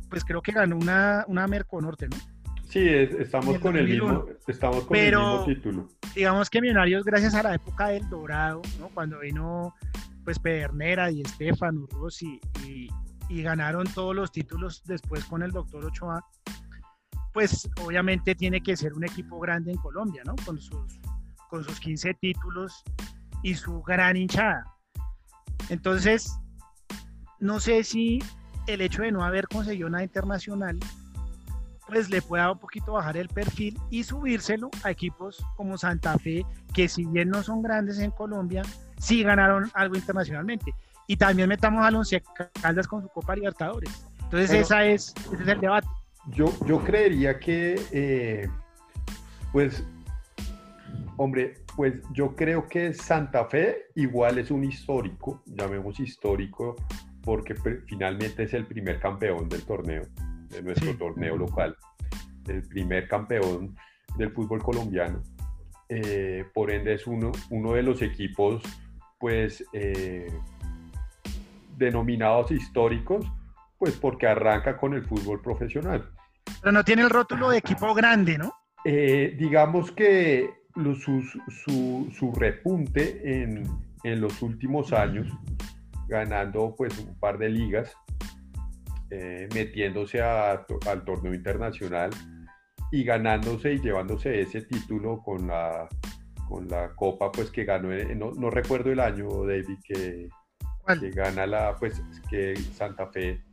pues 0.10 0.26
creo 0.26 0.42
que 0.42 0.52
ganó 0.52 0.76
una, 0.76 1.24
una 1.28 1.48
Merconorte, 1.48 2.08
¿no? 2.10 2.18
Sí, 2.78 2.88
estamos, 3.18 3.58
con 3.58 3.76
el, 3.76 3.88
mismo, 3.88 4.26
estamos 4.46 4.86
con 4.86 4.96
el 4.96 5.06
mismo 5.06 5.46
título. 5.46 5.88
Digamos 6.14 6.48
que 6.48 6.62
Millonarios, 6.62 7.04
gracias 7.04 7.34
a 7.34 7.42
la 7.42 7.56
época 7.56 7.88
del 7.88 8.08
Dorado, 8.08 8.62
¿no? 8.80 8.90
cuando 8.90 9.20
vino 9.20 9.74
pues 10.24 10.38
Pedernera 10.38 11.10
y 11.10 11.22
Estefano, 11.22 11.88
Rossi 11.90 12.40
y, 12.68 12.88
y 13.30 13.42
ganaron 13.42 13.88
todos 13.96 14.16
los 14.16 14.32
títulos 14.32 14.84
después 14.86 15.26
con 15.26 15.42
el 15.42 15.52
doctor 15.52 15.86
Ochoa, 15.86 16.24
pues 17.34 17.68
obviamente 17.84 18.36
tiene 18.36 18.62
que 18.62 18.78
ser 18.78 18.94
un 18.94 19.06
equipo 19.06 19.40
grande 19.40 19.72
en 19.72 19.78
Colombia, 19.78 20.22
¿no? 20.24 20.36
Con 20.46 20.60
sus, 20.60 21.00
con 21.50 21.64
sus 21.64 21.80
15 21.80 22.14
títulos 22.22 22.84
y 23.42 23.56
su 23.56 23.82
gran 23.82 24.18
hinchada. 24.18 24.64
Entonces, 25.70 26.32
no 27.40 27.60
sé 27.60 27.84
si 27.84 28.20
el 28.68 28.82
hecho 28.82 29.02
de 29.02 29.12
no 29.12 29.24
haber 29.24 29.48
conseguido 29.48 29.90
nada 29.90 30.04
internacional 30.04 30.78
pues 31.88 32.10
le 32.10 32.22
pueda 32.22 32.52
un 32.52 32.60
poquito 32.60 32.94
bajar 32.94 33.18
el 33.18 33.30
perfil 33.30 33.80
y 33.90 34.04
subírselo 34.04 34.70
a 34.84 34.92
equipos 34.92 35.44
como 35.56 35.78
Santa 35.78 36.18
Fe, 36.18 36.46
que 36.74 36.88
si 36.88 37.06
bien 37.06 37.30
no 37.30 37.42
son 37.42 37.62
grandes 37.62 38.00
en 38.00 38.12
Colombia, 38.12 38.62
sí 38.98 39.24
ganaron 39.24 39.72
algo 39.74 39.96
internacionalmente. 39.96 40.74
Y 41.08 41.16
también 41.16 41.48
metamos 41.48 41.86
a 41.86 41.98
Once 41.98 42.22
Caldas 42.62 42.88
con 42.88 43.02
su 43.02 43.08
Copa 43.08 43.36
Libertadores. 43.36 44.06
Entonces 44.24 44.52
esa 44.52 44.86
es, 44.86 45.14
ese 45.32 45.44
es 45.44 45.48
el 45.48 45.62
debate. 45.62 45.88
Yo, 46.32 46.54
yo 46.66 46.84
creería 46.84 47.40
que, 47.40 47.82
eh, 47.92 48.50
pues, 49.54 49.86
hombre, 51.16 51.54
pues 51.78 51.94
yo 52.12 52.36
creo 52.36 52.68
que 52.68 52.94
Santa 52.94 53.46
Fe 53.46 53.86
igual 53.96 54.40
es 54.40 54.52
un 54.52 54.66
histórico, 54.66 55.42
llamemos 55.46 56.02
histórico, 56.02 56.76
porque 57.22 57.56
finalmente 57.88 58.44
es 58.44 58.54
el 58.54 58.66
primer 58.66 59.00
campeón 59.00 59.48
del 59.48 59.64
torneo 59.64 60.04
de 60.58 60.64
nuestro 60.64 60.96
torneo 60.98 61.38
local, 61.38 61.76
el 62.48 62.64
primer 62.64 63.08
campeón 63.08 63.76
del 64.18 64.32
fútbol 64.32 64.62
colombiano. 64.62 65.22
Eh, 65.90 66.46
por 66.54 66.72
ende 66.72 66.96
es 66.96 67.08
uno, 67.08 67.32
uno 67.50 67.74
de 67.74 67.84
los 67.84 68.02
equipos 68.02 68.62
pues 69.20 69.64
eh, 69.74 70.32
denominados 71.78 72.52
históricos, 72.52 73.26
pues 73.78 73.96
porque 73.96 74.28
arranca 74.28 74.78
con 74.78 74.94
el 74.94 75.06
fútbol 75.06 75.42
profesional. 75.42 76.10
Pero 76.62 76.72
no 76.72 76.84
tiene 76.84 77.04
el 77.04 77.10
rótulo 77.10 77.50
de 77.50 77.58
equipo 77.58 77.94
grande, 77.94 78.38
¿no? 78.38 78.54
Eh, 78.84 79.36
digamos 79.38 79.92
que 79.92 80.50
su, 80.76 81.22
su, 81.50 82.12
su, 82.16 82.32
repunte 82.34 83.44
en, 83.44 83.64
en, 84.04 84.22
los 84.22 84.42
últimos 84.42 84.94
años, 84.94 85.28
ganando 86.08 86.76
pues 86.78 86.98
un 87.00 87.20
par 87.20 87.38
de 87.38 87.50
ligas, 87.50 87.94
eh, 89.10 89.48
metiéndose 89.54 90.22
al 90.22 90.66
torneo 91.06 91.34
internacional 91.34 92.10
y 92.92 93.04
ganándose 93.04 93.74
y 93.74 93.80
llevándose 93.80 94.42
ese 94.42 94.62
título 94.62 95.22
con 95.22 95.48
la, 95.48 95.88
con 96.48 96.68
la 96.68 96.90
copa 96.96 97.32
pues 97.32 97.52
que 97.52 97.66
ganó, 97.66 97.90
no, 98.16 98.50
recuerdo 98.50 98.92
el 98.92 99.00
año 99.00 99.28
David 99.46 99.78
que, 99.84 100.30
que, 101.00 101.10
gana 101.12 101.46
la 101.46 101.76
pues 101.76 102.02
que 102.30 102.56
Santa 102.56 103.08
Fe 103.08 103.44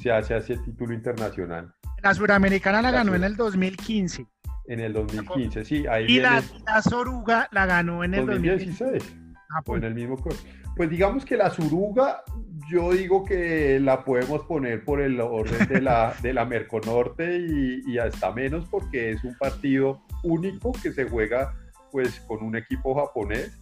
se 0.00 0.10
hace 0.10 0.36
ese 0.36 0.56
título 0.58 0.94
internacional. 0.94 1.72
La 2.02 2.14
suramericana 2.14 2.80
la, 2.80 2.90
ganó 2.90 3.14
en 3.14 3.24
el 3.24 3.36
2015. 3.36 4.26
En 4.68 4.80
el 4.80 4.92
2015, 4.92 5.64
sí. 5.64 5.86
Ahí 5.86 6.04
y 6.06 6.20
la, 6.20 6.42
la, 6.66 6.82
Soruga 6.82 7.48
la 7.52 7.66
ganó 7.66 8.04
en 8.04 8.14
el 8.14 8.26
2016. 8.26 8.78
2016. 8.78 9.28
Ah, 9.50 9.62
pues. 9.64 9.82
en 9.82 9.88
el 9.88 9.94
mismo 9.94 10.16
Pues 10.76 10.90
digamos 10.90 11.24
que 11.24 11.36
la 11.36 11.50
Suruga 11.50 12.22
yo 12.68 12.92
digo 12.92 13.24
que 13.24 13.78
la 13.80 14.04
podemos 14.04 14.42
poner 14.42 14.84
por 14.84 15.00
el 15.00 15.20
orden 15.20 15.66
de 15.68 15.80
la, 15.80 16.14
de 16.22 16.32
la 16.32 16.44
Merconorte 16.44 17.38
y, 17.38 17.82
y 17.86 17.98
hasta 17.98 18.32
menos 18.32 18.66
porque 18.70 19.10
es 19.12 19.24
un 19.24 19.36
partido 19.36 20.02
único 20.22 20.72
que 20.72 20.92
se 20.92 21.08
juega 21.08 21.54
pues 21.90 22.20
con 22.20 22.42
un 22.44 22.56
equipo 22.56 22.94
japonés 22.94 23.58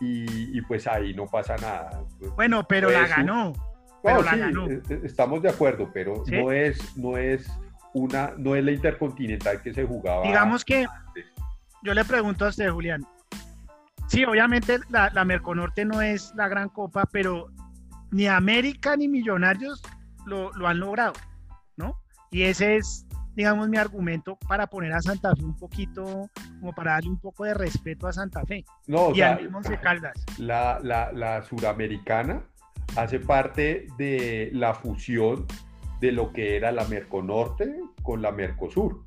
y, 0.00 0.56
y 0.56 0.60
pues 0.62 0.86
ahí 0.86 1.12
no 1.14 1.26
pasa 1.26 1.56
nada. 1.56 2.02
Bueno, 2.36 2.64
pero 2.66 2.90
la 2.90 3.06
ganó. 3.06 3.52
no, 3.52 3.52
Pero 4.02 4.22
la 4.22 4.32
sí, 4.32 4.38
ganó. 4.38 4.70
eh, 4.70 4.80
eh, 4.88 5.00
estamos 5.04 5.42
de 5.42 5.50
acuerdo, 5.50 5.90
pero 5.92 6.24
¿Sí? 6.24 6.32
no 6.32 6.52
es, 6.52 6.96
no 6.96 7.16
es 7.18 7.50
una, 7.92 8.32
no 8.38 8.54
es 8.56 8.64
la 8.64 8.70
intercontinental 8.72 9.60
que 9.60 9.74
se 9.74 9.84
jugaba. 9.84 10.22
Digamos 10.26 10.64
que 10.64 10.84
antes. 10.86 11.26
yo 11.82 11.92
le 11.92 12.04
pregunto 12.04 12.46
a 12.46 12.48
usted, 12.48 12.70
Julián. 12.70 13.04
Sí, 14.06 14.24
obviamente 14.24 14.78
la, 14.88 15.10
la 15.10 15.24
Merconorte 15.24 15.84
no 15.84 16.00
es 16.00 16.32
la 16.34 16.48
gran 16.48 16.68
copa, 16.68 17.04
pero 17.12 17.48
ni 18.10 18.26
América 18.26 18.96
ni 18.96 19.08
Millonarios 19.08 19.82
lo, 20.26 20.52
lo 20.52 20.68
han 20.68 20.80
logrado, 20.80 21.14
¿no? 21.76 22.00
Y 22.30 22.42
ese 22.42 22.76
es, 22.76 23.06
digamos, 23.34 23.68
mi 23.68 23.76
argumento 23.76 24.38
para 24.48 24.66
poner 24.66 24.92
a 24.92 25.00
Santa 25.00 25.34
Fe 25.34 25.44
un 25.44 25.56
poquito, 25.56 26.28
como 26.60 26.72
para 26.72 26.92
darle 26.92 27.10
un 27.10 27.20
poco 27.20 27.44
de 27.44 27.54
respeto 27.54 28.06
a 28.06 28.12
Santa 28.12 28.44
Fe 28.46 28.64
No, 28.86 29.10
y 29.10 29.16
sea, 29.16 29.32
al 29.34 29.42
mismo 29.42 29.58
Once 29.58 29.78
Caldas. 29.80 30.14
la, 30.38 30.78
la, 30.82 31.12
la 31.12 31.42
suramericana 31.42 32.44
hace 32.96 33.20
parte 33.20 33.86
de 33.98 34.50
la 34.52 34.74
fusión 34.74 35.46
de 36.00 36.12
lo 36.12 36.32
que 36.32 36.56
era 36.56 36.72
la 36.72 36.84
Merconorte 36.86 37.76
con 38.02 38.22
la 38.22 38.32
Mercosur. 38.32 39.04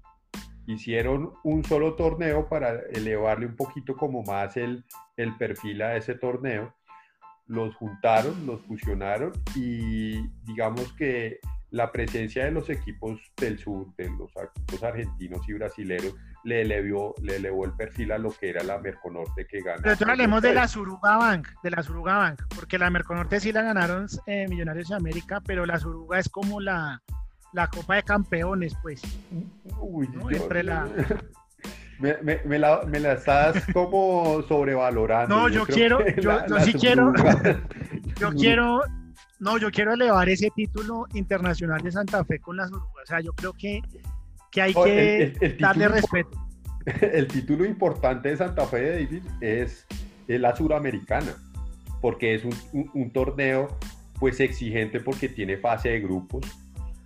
Hicieron 0.67 1.33
un 1.43 1.63
solo 1.65 1.95
torneo 1.95 2.47
para 2.47 2.79
elevarle 2.93 3.47
un 3.47 3.55
poquito 3.55 3.97
como 3.97 4.23
más 4.23 4.55
el, 4.55 4.85
el 5.17 5.35
perfil 5.37 5.81
a 5.81 5.97
ese 5.97 6.15
torneo. 6.15 6.73
Los 7.47 7.75
juntaron, 7.75 8.45
los 8.45 8.61
fusionaron 8.65 9.31
y 9.55 10.27
digamos 10.45 10.93
que 10.93 11.39
la 11.71 11.91
presencia 11.91 12.45
de 12.45 12.51
los 12.51 12.69
equipos 12.69 13.19
del 13.35 13.57
sur, 13.57 13.87
de 13.97 14.07
los 14.11 14.31
equipos 14.35 14.83
argentinos 14.83 15.41
y 15.49 15.53
brasileños, 15.53 16.13
le 16.43 16.61
elevó, 16.61 17.15
le 17.21 17.37
elevó 17.37 17.65
el 17.65 17.73
perfil 17.73 18.11
a 18.11 18.17
lo 18.17 18.29
que 18.31 18.49
era 18.49 18.63
la 18.63 18.77
Merconorte 18.79 19.47
que 19.47 19.61
gana. 19.61 19.81
Pero 19.81 20.11
hablemos 20.11 20.41
de 20.41 20.53
la 20.53 20.67
Suruga 20.67 21.17
Bank, 21.17 21.47
de 21.63 21.71
la 21.71 21.81
Suruga 21.81 22.17
Bank, 22.17 22.41
porque 22.55 22.77
la 22.77 22.89
Merconorte 22.91 23.39
sí 23.39 23.51
la 23.51 23.63
ganaron 23.63 24.07
eh, 24.27 24.45
Millonarios 24.47 24.89
de 24.89 24.95
América, 24.95 25.41
pero 25.45 25.65
la 25.65 25.79
Suruga 25.79 26.19
es 26.19 26.29
como 26.29 26.61
la, 26.61 27.01
la 27.53 27.67
Copa 27.67 27.95
de 27.95 28.03
Campeones, 28.03 28.75
pues. 28.81 29.01
Uy, 29.79 30.07
¿no? 30.09 30.29
Entre 30.29 30.63
la- 30.63 30.87
me, 32.03 32.17
me- 32.21 32.41
me 32.45 32.59
la, 32.59 32.81
me 32.85 32.99
la 32.99 33.13
estás 33.13 33.63
como 33.73 34.41
sobrevalorando. 34.43 35.35
No, 35.35 35.47
yo 35.49 35.65
quiero- 35.65 36.05
yo- 36.17 36.45
yo 36.47 36.59
sí 36.59 36.73
quiero- 36.73 37.13
Yo 38.19 38.31
quiero, 38.31 38.81
no, 39.39 39.57
yo 39.57 39.71
quiero 39.71 39.93
elevar 39.93 40.29
ese 40.29 40.49
título 40.55 41.07
internacional 41.13 41.81
de 41.81 41.91
Santa 41.91 42.23
Fe 42.25 42.39
con 42.39 42.57
la 42.57 42.67
Suruga. 42.67 42.85
O 43.03 43.05
sea, 43.05 43.19
yo 43.21 43.33
creo 43.33 43.53
que, 43.53 43.81
que 44.51 44.61
hay 44.61 44.73
No, 44.73 44.83
que 44.83 45.15
el- 45.23 45.37
el- 45.41 45.51
el 45.53 45.57
darle 45.57 45.85
título- 45.87 45.95
respeto. 45.95 46.39
El 47.01 47.27
título 47.27 47.63
importante 47.65 48.29
de 48.29 48.37
Santa 48.37 48.65
Fe 48.65 48.81
de 48.81 48.91
David 49.05 49.23
es, 49.41 49.85
es 50.27 50.39
la 50.41 50.53
suramericana, 50.55 51.31
porque 52.01 52.35
es 52.35 52.43
un, 52.43 52.53
un- 52.73 52.91
un 52.93 53.09
torneo 53.11 53.69
pues 54.19 54.39
exigente 54.41 54.99
porque 54.99 55.29
tiene 55.29 55.57
fase 55.57 55.89
de 55.89 56.01
grupos. 56.01 56.45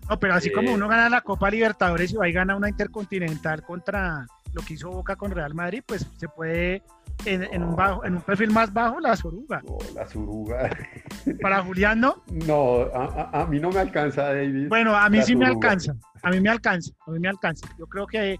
No, 0.09 0.19
pero 0.19 0.33
así 0.33 0.51
como 0.51 0.69
eh, 0.71 0.73
uno 0.73 0.87
gana 0.87 1.09
la 1.09 1.21
Copa 1.21 1.49
Libertadores 1.51 2.11
y 2.11 2.15
va 2.15 2.27
y 2.27 2.31
gana 2.33 2.55
una 2.55 2.69
intercontinental 2.69 3.61
contra 3.61 4.25
lo 4.57 4.65
que 4.65 4.73
hizo 4.73 4.89
Boca 4.89 5.15
con 5.15 5.31
Real 5.31 5.53
Madrid, 5.53 5.83
pues 5.85 6.05
se 6.17 6.27
puede 6.27 6.81
en, 7.25 7.43
en 7.43 7.63
un 7.63 7.75
bajo, 7.75 8.03
en 8.03 8.15
un 8.15 8.21
perfil 8.21 8.51
más 8.51 8.73
bajo 8.73 8.99
la 8.99 9.15
Suruga. 9.15 9.61
No, 9.65 9.77
la 9.93 10.07
suruga. 10.07 10.69
Para 11.41 11.61
Julián, 11.63 11.99
¿no? 11.99 12.23
No, 12.47 12.81
a, 12.93 13.41
a- 13.41 13.45
mí 13.47 13.59
no 13.59 13.69
me 13.69 13.79
alcanza, 13.79 14.33
David. 14.33 14.67
Bueno, 14.67 14.95
a 14.95 15.09
mí 15.09 15.17
La 15.17 15.23
sí 15.23 15.35
me 15.35 15.45
alcanza. 15.45 15.93
A 16.23 16.31
mí 16.31 16.41
me 16.41 16.49
alcanza. 16.49 16.91
A 17.05 17.11
mí 17.11 17.19
me 17.19 17.29
alcanza. 17.29 17.67
Yo 17.77 17.85
creo 17.85 18.07
que, 18.07 18.37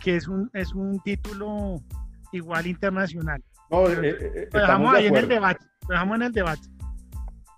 que 0.00 0.16
es, 0.16 0.28
un, 0.28 0.48
es 0.54 0.72
un 0.74 1.00
título 1.00 1.80
igual 2.32 2.66
internacional. 2.68 3.42
No, 3.70 3.88
eh, 3.88 3.94
eh, 3.94 4.48
Lo 4.52 4.60
estamos 4.60 4.62
dejamos 4.62 4.92
de 4.92 4.98
ahí 4.98 5.06
en 5.08 5.16
el 5.16 5.28
debate. 5.28 5.64
Lo 5.88 5.92
dejamos 5.92 6.16
en 6.16 6.22
el 6.22 6.32
debate. 6.32 6.68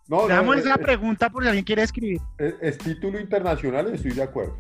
No, 0.09 0.23
no, 0.23 0.27
Dejamos 0.29 0.57
eh, 0.57 0.61
esa 0.61 0.75
eh, 0.75 0.79
pregunta 0.79 1.31
por 1.31 1.43
si 1.43 1.49
alguien 1.49 1.65
quiere 1.65 1.83
escribir. 1.83 2.21
Es, 2.39 2.55
es 2.61 2.79
título 2.79 3.21
internacional, 3.21 3.93
estoy 3.95 4.13
de 4.13 4.23
acuerdo. 4.23 4.59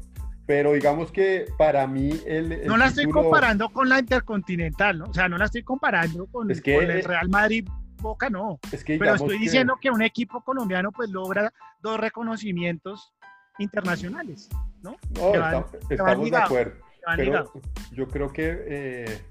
Pero 0.51 0.73
digamos 0.73 1.13
que 1.13 1.45
para 1.57 1.87
mí 1.87 2.11
el, 2.27 2.51
el 2.51 2.67
No 2.67 2.77
la 2.77 2.87
estoy 2.87 3.09
comparando 3.09 3.69
con 3.69 3.89
la 3.89 4.01
Intercontinental, 4.01 4.99
¿no? 4.99 5.05
O 5.05 5.15
sea, 5.15 5.29
no 5.29 5.39
la 5.39 5.45
estoy 5.45 5.63
comparando 5.63 6.27
con, 6.27 6.51
Es 6.51 6.61
que, 6.61 6.75
con 6.75 6.91
el 6.91 7.05
Real 7.05 7.29
Madrid 7.29 7.69
Boca, 8.01 8.29
no. 8.29 8.59
Es 8.73 8.83
que 8.83 8.99
Pero 8.99 9.15
estoy 9.15 9.39
que- 9.39 9.45
diciendo 9.45 9.79
que 9.81 9.91
un 9.93 10.03
equipo 10.03 10.43
colombiano 10.43 10.91
pues 10.91 11.09
logra 11.11 11.53
dos 11.81 12.01
reconocimientos 12.01 13.13
internacionales, 13.61 14.49
¿no? 14.83 14.97
no, 15.17 15.31
que 15.33 15.39
van- 15.39 15.55
está- 15.55 15.79
que 15.89 15.95
van 15.97 16.09
estamos 16.09 16.31
de 16.33 16.37
acuerdo. 16.37 16.73
que 16.75 17.17
Pero 17.17 17.53
yo 17.93 18.09
creo 18.09 18.33
que 18.33 18.65
eh, 18.67 19.23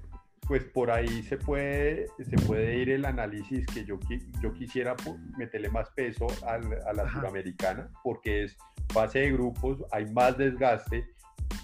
pues 0.46 0.64
por 0.64 0.90
ahí 0.90 1.22
se 1.24 1.36
puede, 1.36 2.06
se 2.18 2.36
puede 2.46 2.78
ir 2.78 2.88
el 2.90 3.04
análisis 3.04 3.66
que 3.66 3.84
yo, 3.84 3.98
yo 4.42 4.52
quisiera 4.54 4.96
meterle 5.36 5.68
más 5.68 5.90
peso 5.90 6.26
al- 6.46 6.78
a 6.88 6.92
la 6.94 7.02
Ajá. 7.02 7.20
suramericana, 7.20 7.90
porque 8.02 8.44
es 8.44 8.56
fase 8.90 9.20
de 9.20 9.32
grupos, 9.32 9.78
hay 9.90 10.06
más 10.12 10.36
desgaste, 10.36 11.08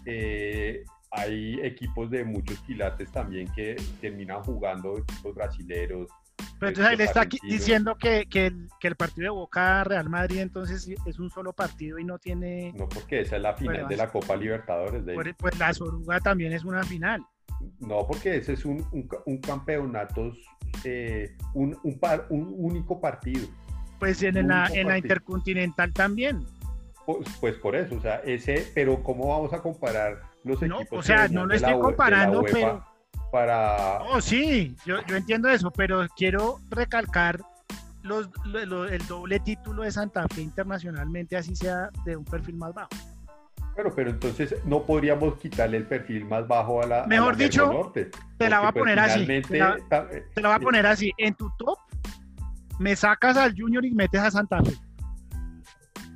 eh, 0.05 0.83
hay 1.11 1.61
equipos 1.63 2.11
de 2.11 2.25
muchos 2.25 2.59
quilates 2.61 3.11
también 3.13 3.49
que 3.55 3.77
terminan 4.01 4.43
jugando, 4.43 4.99
equipos 4.99 5.35
brasileros. 5.35 6.09
Pero 6.59 6.69
entonces 6.71 6.91
ahí 6.91 6.97
le 6.97 7.05
está 7.05 7.21
aquí 7.23 7.39
diciendo 7.43 7.97
que, 7.97 8.27
que 8.27 8.47
el, 8.47 8.69
que 8.81 8.89
el 8.89 8.97
partido 8.97 9.25
de 9.25 9.31
Boca 9.31 9.85
Real 9.85 10.09
Madrid 10.09 10.39
entonces 10.39 10.89
es 11.07 11.19
un 11.19 11.31
solo 11.31 11.53
partido 11.53 11.99
y 11.99 12.05
no 12.05 12.19
tiene... 12.19 12.73
No, 12.77 12.89
porque 12.89 13.21
esa 13.21 13.37
es 13.37 13.43
la 13.43 13.55
final 13.55 13.75
Bueno, 13.75 13.89
de 13.89 13.97
la 13.97 14.11
Copa 14.11 14.37
Libertadores. 14.37 15.03
Pues, 15.05 15.35
pues 15.39 15.59
la 15.59 15.73
Soruga 15.75 16.19
también 16.21 16.53
es 16.53 16.65
una 16.65 16.83
final. 16.83 17.23
No, 17.81 18.07
porque 18.07 18.37
ese 18.37 18.55
es 18.55 18.65
un, 18.65 18.87
un, 18.93 19.09
un 19.25 19.39
campeonato, 19.39 20.33
eh, 20.85 21.35
un, 21.55 21.77
un, 21.83 21.99
par- 21.99 22.27
un 22.31 22.55
único 22.57 23.01
partido. 23.01 23.47
Pues 23.99 24.23
en, 24.23 24.47
la, 24.47 24.69
en 24.75 24.89
la. 24.89 24.99
Intercontinental 24.99 25.91
también. 25.95 26.45
Pues, 27.07 27.19
pues 27.41 27.55
por 27.55 27.77
eso, 27.77 27.95
o 27.97 28.01
sea, 28.01 28.17
ese, 28.25 28.71
pero 28.75 29.03
¿cómo 29.03 29.29
vamos 29.29 29.53
a 29.53 29.63
comparar 29.63 30.21
los 30.45 30.61
No, 30.63 30.81
equipos? 30.81 30.99
o 30.99 31.03
sea, 31.03 31.29
no 31.29 31.47
lo 31.47 31.55
estoy 31.55 31.73
la 31.73 31.79
comparando, 31.81 32.43
pero- 32.43 32.85
Para. 33.33 33.99
Oh, 34.03 34.21
sí, 34.21 34.77
yo, 34.85 34.97
yo 35.07 35.17
entiendo 35.17 35.49
eso, 35.49 35.71
pero 35.71 36.07
quiero 36.17 36.59
recalcar 36.71 37.41
los, 38.03 38.29
lo- 38.45 38.65
lo- 38.65 38.85
el 38.89 39.05
doble 39.07 39.41
título 39.41 39.83
de 39.83 39.91
Santa 39.91 40.27
Fe 40.29 40.43
internacionalmente, 40.43 41.37
así 41.37 41.55
sea 41.57 41.91
de 42.05 42.17
un 42.17 42.25
perfil 42.25 42.57
más 42.57 42.73
bajo. 42.73 42.89
Bueno, 43.75 43.91
pero 43.95 44.11
entonces 44.11 44.55
no 44.65 44.85
podríamos 44.85 45.35
quitarle 45.39 45.77
el 45.79 45.87
perfil 45.87 46.25
más 46.25 46.47
bajo 46.49 46.83
a 46.83 46.87
la. 46.87 47.03
a 47.03 47.07
Mejor 47.07 47.37
la 47.37 47.45
dicho, 47.45 47.67
Merconorte, 47.67 48.11
Te 48.39 48.49
la 48.49 48.61
voy 48.61 48.69
a 48.69 48.73
pues, 48.73 48.83
poner 48.83 48.99
así. 49.01 49.27
Te 49.27 49.59
la, 49.59 49.77
eh, 50.13 50.25
te 50.35 50.41
la 50.41 50.49
voy 50.49 50.57
a 50.57 50.61
poner 50.61 50.87
así. 50.87 51.13
En 51.19 51.35
tu 51.35 51.51
top, 51.59 51.79
me 52.79 52.95
sacas 52.97 53.37
al 53.37 53.55
Junior 53.59 53.85
y 53.85 53.91
metes 53.91 54.21
a 54.21 54.31
Santa 54.31 54.63
Fe. 54.63 54.73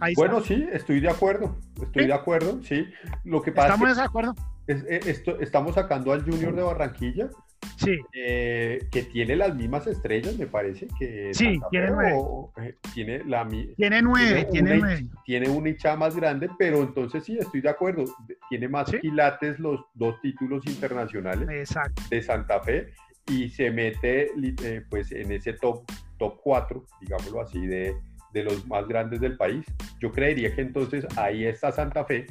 Ahí 0.00 0.14
Bueno, 0.14 0.38
está. 0.38 0.48
sí, 0.54 0.66
estoy 0.72 1.00
de 1.00 1.10
acuerdo. 1.10 1.56
Estoy 1.82 2.02
¿Sí? 2.02 2.08
de 2.08 2.14
acuerdo, 2.14 2.60
sí. 2.62 2.86
Lo 3.24 3.42
que 3.42 3.52
pasa 3.52 3.68
¿Estamos 3.68 3.90
es 3.90 3.96
de 3.98 4.02
acuerdo? 4.02 4.34
que 4.66 4.72
es- 4.72 4.84
es- 4.88 5.06
esto- 5.06 5.38
estamos 5.40 5.74
sacando 5.74 6.12
al 6.12 6.22
Junior 6.24 6.54
de 6.54 6.62
Barranquilla, 6.62 7.28
Sí. 7.76 7.98
eh, 8.14 8.86
que 8.90 9.02
tiene 9.04 9.36
las 9.36 9.54
mismas 9.54 9.86
estrellas, 9.86 10.36
me 10.38 10.46
parece 10.46 10.86
que 10.98 11.30
Sí, 11.34 11.54
Santa 11.54 11.68
tiene 11.70 11.86
Fe, 11.88 11.92
nueve. 11.92 12.12
o- 12.14 12.52
eh, 12.62 12.74
tiene 12.94 13.24
la 13.24 13.46
Tiene 13.76 14.02
nueve, 14.02 14.46
Tiene 14.50 14.70
una- 14.76 14.80
nueve. 14.86 15.06
tiene 15.24 15.48
una 15.50 15.68
hinchada 15.70 15.96
más 15.96 16.16
grande, 16.16 16.48
pero 16.58 16.82
entonces 16.82 17.24
sí, 17.24 17.36
estoy 17.38 17.60
de 17.60 17.68
acuerdo. 17.70 18.04
Tiene 18.48 18.68
más 18.68 18.90
Sí. 18.90 18.98
quilates 19.00 19.58
los 19.58 19.80
dos 19.94 20.20
títulos 20.20 20.64
internacionales 20.66 21.48
Exacto. 21.50 22.02
de 22.10 22.22
Santa 22.22 22.60
Fe 22.60 22.92
y 23.26 23.48
se 23.50 23.70
mete 23.70 24.30
eh, 24.62 24.82
pues 24.88 25.12
en 25.12 25.32
ese 25.32 25.52
top, 25.54 25.84
top 26.18 26.38
4, 26.42 26.84
digámoslo 27.00 27.40
así, 27.40 27.66
de, 27.66 27.94
de 28.32 28.44
los 28.44 28.66
más 28.66 28.86
grandes 28.86 29.20
del 29.20 29.36
país. 29.36 29.64
Yo 30.00 30.10
creería 30.12 30.54
que 30.54 30.62
entonces 30.62 31.04
ahí 31.16 31.44
está 31.44 31.72
Santa 31.72 32.04
Fe 32.04 32.26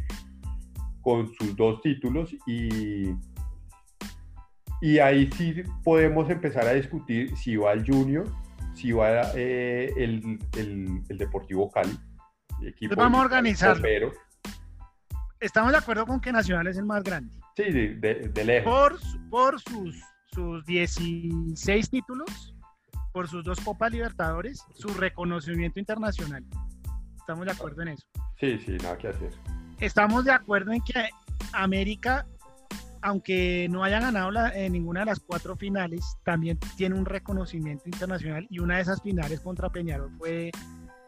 con 1.02 1.28
sus 1.36 1.56
dos 1.56 1.82
títulos 1.82 2.34
y, 2.46 3.10
y 4.82 5.00
ahí 5.00 5.30
sí 5.32 5.64
podemos 5.84 6.30
empezar 6.30 6.66
a 6.68 6.74
discutir 6.74 7.36
si 7.38 7.56
va 7.58 7.74
el 7.74 7.86
Junior, 7.86 8.26
si 8.74 8.92
va 8.92 9.22
eh, 9.36 9.92
el, 9.98 10.40
el- 10.58 11.02
el 11.10 11.18
Deportivo 11.18 11.70
Cali. 11.72 11.98
Equipo 12.62 12.96
Pues 12.96 12.98
vamos 12.98 13.22
a 13.22 13.24
organizarlo. 13.26 13.76
copero. 13.78 14.12
Estamos 15.40 15.72
de 15.72 15.78
acuerdo 15.78 16.06
con 16.06 16.20
que 16.20 16.32
Nacional 16.34 16.68
es 16.68 16.78
el 16.78 16.86
más 16.86 17.02
grande. 17.04 17.34
Sí, 17.56 17.64
de, 17.64 17.96
de- 17.96 18.30
de 18.30 18.46
lejos. 18.46 18.74
Por, 18.74 19.30
por 19.30 19.60
sus, 19.62 19.96
sus 20.34 20.66
16 20.66 21.90
títulos, 21.90 22.54
por 23.12 23.28
sus 23.28 23.44
dos 23.44 23.60
Copas 23.62 23.92
Libertadores, 23.92 24.64
su 24.76 24.90
reconocimiento 24.90 25.80
internacional. 25.80 26.44
Estamos 27.18 27.46
de 27.46 27.52
acuerdo 27.52 27.82
en 27.84 27.90
eso. 27.90 28.08
Sí, 28.40 28.58
sí, 28.60 28.78
nada 28.82 28.98
que 28.98 29.08
hacer. 29.10 29.32
Estamos 29.80 30.26
de 30.26 30.32
acuerdo 30.32 30.72
en 30.72 30.82
que 30.82 31.10
América, 31.54 32.26
aunque 33.02 33.68
no 33.70 33.84
haya 33.84 34.00
ganado 34.00 34.32
la- 34.32 34.54
en 34.58 34.74
ninguna 34.74 35.02
de 35.02 35.06
las 35.08 35.20
cuatro 35.20 35.56
finales, 35.56 36.04
también 36.24 36.60
tiene 36.76 36.96
un 36.96 37.06
reconocimiento 37.06 37.84
internacional 37.86 38.46
y 38.50 38.60
una 38.60 38.76
de 38.78 38.82
esas 38.82 39.02
finales 39.02 39.40
contra 39.42 39.70
Peñarol 39.70 40.12
fue 40.18 40.52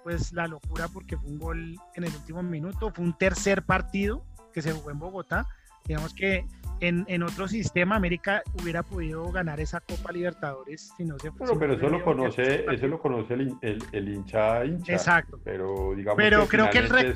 pues 0.03 0.34
la 0.34 0.48
locura 0.48 0.88
porque 0.88 1.15
fue 1.15 1.29
un 1.29 1.38
gol 1.38 1.75
en 1.96 2.03
el 2.03 2.12
último 2.15 2.41
minuto, 2.41 2.91
fue 2.91 3.05
un 3.05 3.15
tercer 3.15 3.63
partido 3.63 4.25
que 4.51 4.62
se 4.63 4.72
jugó 4.72 4.89
en 4.89 4.98
Bogotá. 4.98 5.46
Digamos 5.86 6.13
que 6.15 6.46
en, 6.81 7.05
en, 7.07 7.23
otro 7.23 7.47
sistema 7.47 7.95
América 7.95 8.41
hubiera 8.61 8.83
podido 8.83 9.31
ganar 9.31 9.59
esa 9.59 9.79
Copa 9.79 10.11
Libertadores 10.11 10.91
si 10.97 11.05
no 11.05 11.17
se 11.19 11.29
bueno, 11.29 11.57
pero 11.57 11.73
eso 11.75 11.88
lo 11.88 12.03
conoce 12.03 12.65
eso 12.69 12.88
lo 12.88 13.00
conoce 13.00 13.35
el, 13.35 13.55
el, 13.91 14.09
hincha 14.09 14.65
hincha 14.65 14.93
exacto. 14.93 15.39
pero 15.43 15.93
digamos 15.95 16.17
pero 16.17 16.47
creo 16.47 16.69
que 16.71 16.79
el, 16.79 17.15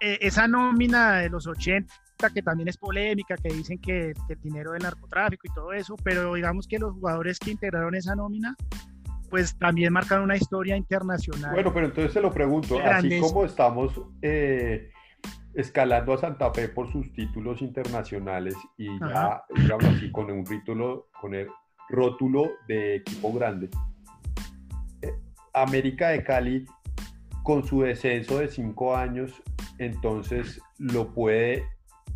eh, 0.00 0.18
esa 0.20 0.46
nómina 0.46 1.18
de 1.18 1.30
los 1.30 1.46
80 1.46 1.88
que 2.34 2.42
también 2.42 2.68
es 2.68 2.76
polémica 2.76 3.36
que 3.36 3.48
dicen 3.48 3.78
que, 3.78 4.12
que, 4.26 4.34
el 4.34 4.40
dinero 4.40 4.72
del 4.72 4.82
narcotráfico 4.82 5.46
y 5.46 5.54
todo 5.54 5.72
eso 5.72 5.96
pero 6.04 6.34
digamos 6.34 6.68
que 6.68 6.78
los 6.78 6.92
jugadores 6.92 7.38
que 7.38 7.50
integraron 7.50 7.94
esa 7.94 8.14
nómina 8.14 8.54
pues 9.30 9.58
también 9.58 9.92
marcaron 9.92 10.24
una 10.24 10.36
historia 10.36 10.76
internacional. 10.76 11.52
Bueno 11.52 11.72
pero 11.72 11.86
entonces 11.86 12.12
se 12.12 12.20
lo 12.20 12.30
pregunto 12.32 12.78
así 12.78 13.18
como 13.20 13.44
estamos 13.44 14.00
eh, 14.22 14.90
escalando 15.58 16.12
a 16.12 16.18
Santa 16.18 16.54
Fe 16.54 16.68
por 16.68 16.90
sus 16.92 17.12
títulos 17.12 17.62
internacionales 17.62 18.54
y 18.76 18.86
ya, 19.00 19.42
digamos 19.56 19.86
así, 19.86 20.12
con 20.12 20.30
un 20.30 20.44
título, 20.44 21.08
con 21.20 21.34
el 21.34 21.48
rótulo 21.88 22.52
de 22.68 22.96
equipo 22.96 23.32
grande. 23.32 23.68
Eh, 25.02 25.12
América 25.52 26.10
de 26.10 26.22
Cali, 26.22 26.64
con 27.42 27.64
su 27.64 27.82
descenso 27.82 28.38
de 28.38 28.46
cinco 28.46 28.94
años, 28.96 29.42
entonces 29.78 30.60
lo 30.78 31.12
puede 31.12 31.64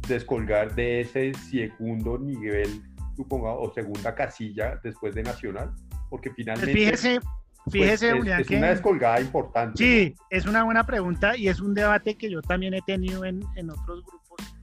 descolgar 0.07 0.77
de 0.77 1.01
ese 1.01 1.35
segundo 1.35 2.19
nivel, 2.19 2.69
supongo, 3.17 3.61
o 3.61 3.73
segunda 3.75 4.15
casilla 4.15 4.79
después 4.85 5.17
de 5.17 5.25
Nacional, 5.25 5.75
porque 6.09 6.31
finalmente... 6.31 6.73
Fíjese, 6.73 7.19
pues, 7.65 7.75
Fíjese, 7.75 8.11
es, 8.11 8.51
una 8.51 8.69
descolgada 8.69 9.21
importante. 9.21 9.79
Sí, 9.79 10.15
es 10.31 10.47
una 10.47 10.65
buena 10.65 10.85
pregunta 10.85 11.37
y 11.37 11.49
es 11.49 11.61
un 11.61 11.75
debate 11.75 12.17
que 12.17 12.29
yo 12.29 12.43
también 12.43 12.75
he 12.75 12.83
tenido 12.83 13.25
en, 13.25 13.43
otros 13.71 14.05
grupos. 14.05 14.57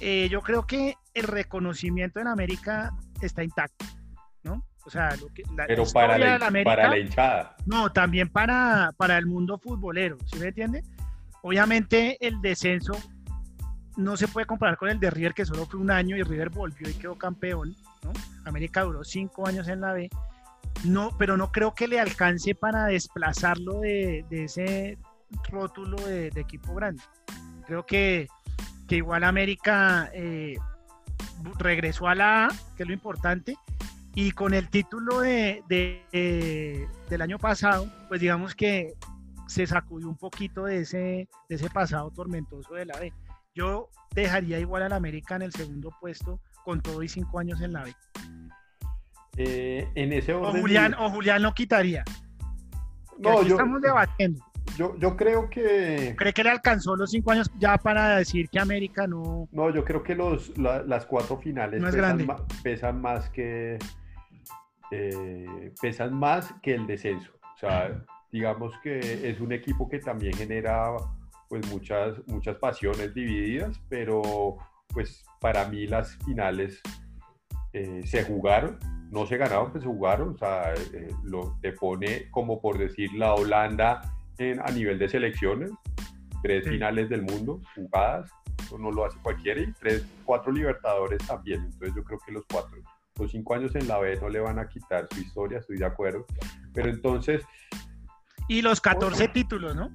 Eh, 0.00 0.28
yo 0.30 0.42
creo 0.42 0.66
que 0.66 0.94
el 1.14 1.24
reconocimiento 1.24 2.20
en 2.20 2.28
América 2.28 2.92
está 3.20 3.42
intacto, 3.42 3.84
¿no? 4.44 4.64
O 4.84 4.90
sea, 4.90 5.10
lo 5.16 5.26
que, 5.28 5.42
la, 5.56 5.66
Pero 5.66 5.84
para 5.92 6.18
la, 6.18 6.38
para 6.64 6.88
la 6.88 6.98
hinchada. 6.98 7.56
No, 7.66 7.90
también 7.90 8.28
para, 8.28 8.92
para 8.96 9.18
el 9.18 9.26
mundo 9.26 9.58
futbolero, 9.58 10.18
¿sí 10.26 10.38
me 10.38 10.48
entiende? 10.48 10.84
Obviamente 11.42 12.16
el 12.24 12.40
descenso 12.40 12.96
no 13.96 14.16
se 14.16 14.28
puede 14.28 14.46
comparar 14.46 14.76
con 14.76 14.88
el 14.88 15.00
de 15.00 15.10
River, 15.10 15.34
que 15.34 15.44
solo 15.44 15.66
fue 15.66 15.80
un 15.80 15.90
año 15.90 16.16
y 16.16 16.22
River 16.22 16.50
volvió 16.50 16.88
y 16.88 16.94
quedó 16.94 17.16
campeón, 17.16 17.74
¿no? 18.04 18.12
América 18.44 18.82
duró 18.82 19.02
cinco 19.02 19.46
años 19.46 19.66
en 19.66 19.80
la 19.80 19.92
B 19.92 20.08
no, 20.84 21.16
pero 21.18 21.36
no 21.36 21.52
creo 21.52 21.74
que 21.74 21.88
le 21.88 22.00
alcance 22.00 22.54
para 22.54 22.86
desplazarlo 22.86 23.80
de, 23.80 24.24
ese 24.30 24.98
rótulo 25.50 25.96
de, 25.96 26.28
equipo 26.36 26.74
grande. 26.74 27.02
Creo 27.66 27.86
que, 27.86 28.28
igual 28.88 29.24
América 29.24 30.10
eh, 30.12 30.56
regresó 31.58 32.08
a 32.08 32.14
la 32.14 32.46
A, 32.46 32.48
que 32.76 32.82
es 32.82 32.86
lo 32.86 32.92
importante, 32.92 33.56
y 34.14 34.32
con 34.32 34.52
el 34.52 34.68
título 34.68 35.20
de, 35.20 35.62
del 37.08 37.22
año 37.22 37.38
pasado, 37.38 37.88
pues 38.08 38.20
digamos 38.20 38.54
que 38.54 38.94
se 39.46 39.66
sacudió 39.66 40.08
un 40.08 40.16
poquito 40.16 40.64
de 40.64 40.80
ese, 40.80 41.28
de 41.48 41.54
ese 41.54 41.70
pasado 41.70 42.10
tormentoso 42.10 42.74
de 42.74 42.86
la 42.86 42.98
B. 42.98 43.12
Yo 43.54 43.88
dejaría 44.14 44.58
igual 44.58 44.82
al 44.82 44.92
América 44.92 45.36
en 45.36 45.42
el 45.42 45.52
segundo 45.52 45.90
puesto 46.00 46.40
con 46.64 46.80
todo 46.80 47.02
y 47.02 47.08
cinco 47.08 47.38
años 47.38 47.60
en 47.60 47.72
la 47.72 47.84
B. 47.84 47.94
Eh, 49.36 49.88
en 49.94 50.12
ese 50.12 50.34
orden. 50.34 50.56
O 50.56 50.60
Julián, 50.60 50.94
o 50.94 51.10
Julián 51.10 51.42
lo 51.42 51.54
quitaría. 51.54 52.04
No, 53.18 53.42
yo, 53.42 53.54
estamos 53.54 53.80
debatiendo. 53.80 54.44
Yo, 54.76 54.96
yo 54.98 55.16
creo 55.16 55.48
que. 55.48 56.14
¿Cree 56.16 56.32
que 56.32 56.44
le 56.44 56.50
alcanzó 56.50 56.96
los 56.96 57.10
cinco 57.10 57.32
años 57.32 57.50
ya 57.58 57.78
para 57.78 58.16
decir 58.16 58.48
que 58.48 58.58
América 58.58 59.06
no.? 59.06 59.48
No, 59.52 59.70
yo 59.70 59.84
creo 59.84 60.02
que 60.02 60.14
los, 60.14 60.56
las 60.58 61.06
cuatro 61.06 61.38
finales 61.38 61.82
pesan, 62.62 63.00
más 63.00 63.30
que. 63.30 63.78
Eh, 64.90 65.72
pesan 65.80 66.14
más 66.14 66.54
que 66.62 66.74
el 66.74 66.86
descenso. 66.86 67.32
O 67.54 67.58
sea, 67.58 68.04
digamos 68.30 68.74
que 68.82 69.30
es 69.30 69.40
un 69.40 69.52
equipo 69.52 69.88
que 69.88 69.98
también 69.98 70.34
genera 70.34 70.90
pues 71.48 71.66
muchas, 71.70 72.16
muchas 72.26 72.56
pasiones 72.56 73.14
divididas, 73.14 73.80
pero 73.88 74.56
pues 74.88 75.24
para 75.40 75.66
mí 75.68 75.86
las 75.86 76.16
finales 76.24 76.80
eh, 77.72 78.02
se 78.04 78.24
jugaron 78.24 78.78
no 79.12 79.26
se 79.26 79.36
ganaron, 79.36 79.70
pues 79.70 79.84
se 79.84 79.90
jugaron, 79.90 80.30
o 80.30 80.38
sea, 80.38 80.72
eh, 80.72 81.14
lo, 81.22 81.58
te 81.60 81.72
pone 81.72 82.30
como 82.30 82.60
por 82.60 82.78
decir 82.78 83.12
la 83.12 83.34
Holanda 83.34 84.00
en, 84.38 84.58
a 84.58 84.70
nivel 84.70 84.98
de 84.98 85.06
selecciones, 85.06 85.70
tres 86.42 86.66
finales 86.66 87.10
del 87.10 87.20
mundo 87.20 87.60
jugadas, 87.74 88.30
eso 88.58 88.78
no 88.78 88.90
lo 88.90 89.04
hace 89.04 89.18
cualquiera, 89.22 89.60
y 89.60 89.70
tres, 89.72 90.06
cuatro 90.24 90.50
libertadores 90.50 91.18
también, 91.26 91.60
entonces 91.60 91.94
yo 91.94 92.02
creo 92.02 92.18
que 92.24 92.32
los 92.32 92.44
cuatro, 92.50 92.78
los 93.18 93.30
cinco 93.30 93.54
años 93.54 93.74
en 93.76 93.86
la 93.86 93.98
B 93.98 94.18
no 94.18 94.30
le 94.30 94.40
van 94.40 94.58
a 94.58 94.66
quitar 94.66 95.06
su 95.12 95.20
historia, 95.20 95.58
estoy 95.58 95.76
de 95.76 95.86
acuerdo, 95.86 96.24
pero 96.72 96.88
entonces... 96.88 97.44
Y 98.48 98.62
los 98.62 98.80
14 98.80 99.28
títulos, 99.28 99.76
¿no? 99.76 99.90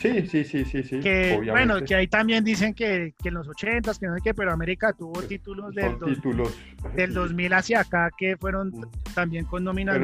Sí, 0.00 0.26
sí, 0.26 0.44
sí, 0.44 0.64
sí, 0.64 0.82
sí. 0.82 1.00
Que, 1.00 1.40
bueno, 1.50 1.82
que 1.84 1.94
ahí 1.94 2.08
también 2.08 2.42
dicen 2.42 2.74
que, 2.74 3.14
que 3.22 3.28
en 3.28 3.34
los 3.34 3.48
80 3.48 3.92
que 4.00 4.06
no 4.06 4.16
sé 4.16 4.20
qué, 4.24 4.34
pero 4.34 4.52
América 4.52 4.92
tuvo 4.92 5.22
títulos 5.22 5.74
del, 5.74 5.96
títulos. 5.98 6.56
del 6.96 7.14
2000 7.14 7.52
hacia 7.52 7.80
acá 7.80 8.10
que 8.16 8.36
fueron 8.36 8.68
mm. 8.68 9.14
también 9.14 9.44
con 9.44 9.62
nóminas 9.62 10.00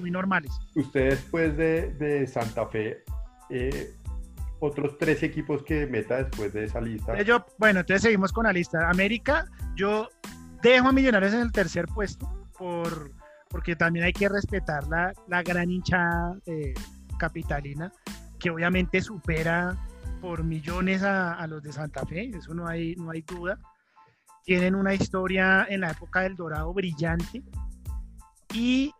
muy, 0.00 0.10
normales. 0.10 0.50
Usted 0.74 1.10
después 1.10 1.56
de, 1.56 1.92
de 1.94 2.26
Santa 2.26 2.66
Fe, 2.66 3.04
eh, 3.50 3.92
otros 4.58 4.98
tres 4.98 5.22
equipos 5.22 5.62
que 5.62 5.86
meta 5.86 6.24
después 6.24 6.52
de 6.52 6.64
esa 6.64 6.80
lista. 6.80 7.20
Yo, 7.22 7.44
bueno, 7.58 7.80
entonces 7.80 8.02
seguimos 8.02 8.32
con 8.32 8.44
la 8.44 8.52
lista. 8.52 8.88
América, 8.88 9.46
yo 9.76 10.08
dejo 10.62 10.88
a 10.88 10.92
Millonarios 10.92 11.34
en 11.34 11.40
el 11.40 11.52
tercer 11.52 11.86
puesto 11.86 12.28
por, 12.58 13.12
porque 13.48 13.76
también 13.76 14.06
hay 14.06 14.12
que 14.12 14.28
respetar 14.28 14.88
la, 14.88 15.12
la 15.28 15.42
gran 15.42 15.70
hinchada 15.70 16.36
eh, 16.46 16.74
capitalina 17.18 17.92
que 18.38 18.50
obviamente 18.50 19.00
supera 19.00 19.76
por 20.20 20.44
millones 20.44 21.02
a, 21.02 21.46
los 21.46 21.62
de 21.62 21.72
Santa 21.72 22.04
Fe, 22.06 22.30
eso 22.34 22.54
no 22.54 22.66
hay, 22.66 22.96
no 22.96 23.10
hay 23.10 23.22
duda. 23.22 23.58
Tienen 24.44 24.74
una 24.74 24.94
historia 24.94 25.66
en 25.68 25.80
la 25.80 25.90
época 25.90 26.20
del 26.20 26.36
Dorado 26.36 26.72
brillante 26.72 27.42
y 28.54 28.92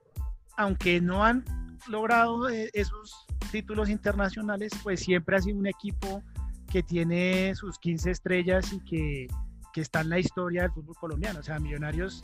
aunque 0.56 1.00
no 1.00 1.24
han 1.24 1.44
logrado 1.88 2.48
eh, 2.48 2.70
esos 2.72 3.26
títulos 3.50 3.88
internacionales, 3.88 4.72
pues 4.82 5.00
siempre 5.00 5.36
ha 5.36 5.40
sido 5.40 5.58
un 5.58 5.66
equipo 5.66 6.22
que 6.70 6.82
tiene 6.82 7.54
sus 7.54 7.78
15 7.78 8.10
estrellas 8.10 8.72
y 8.72 8.80
que, 8.80 9.28
que 9.72 9.80
está 9.80 10.00
en 10.00 10.10
la 10.10 10.18
historia 10.18 10.62
del 10.62 10.72
fútbol 10.72 10.96
colombiano. 10.96 11.40
O 11.40 11.42
sea, 11.42 11.58
Millonarios 11.58 12.22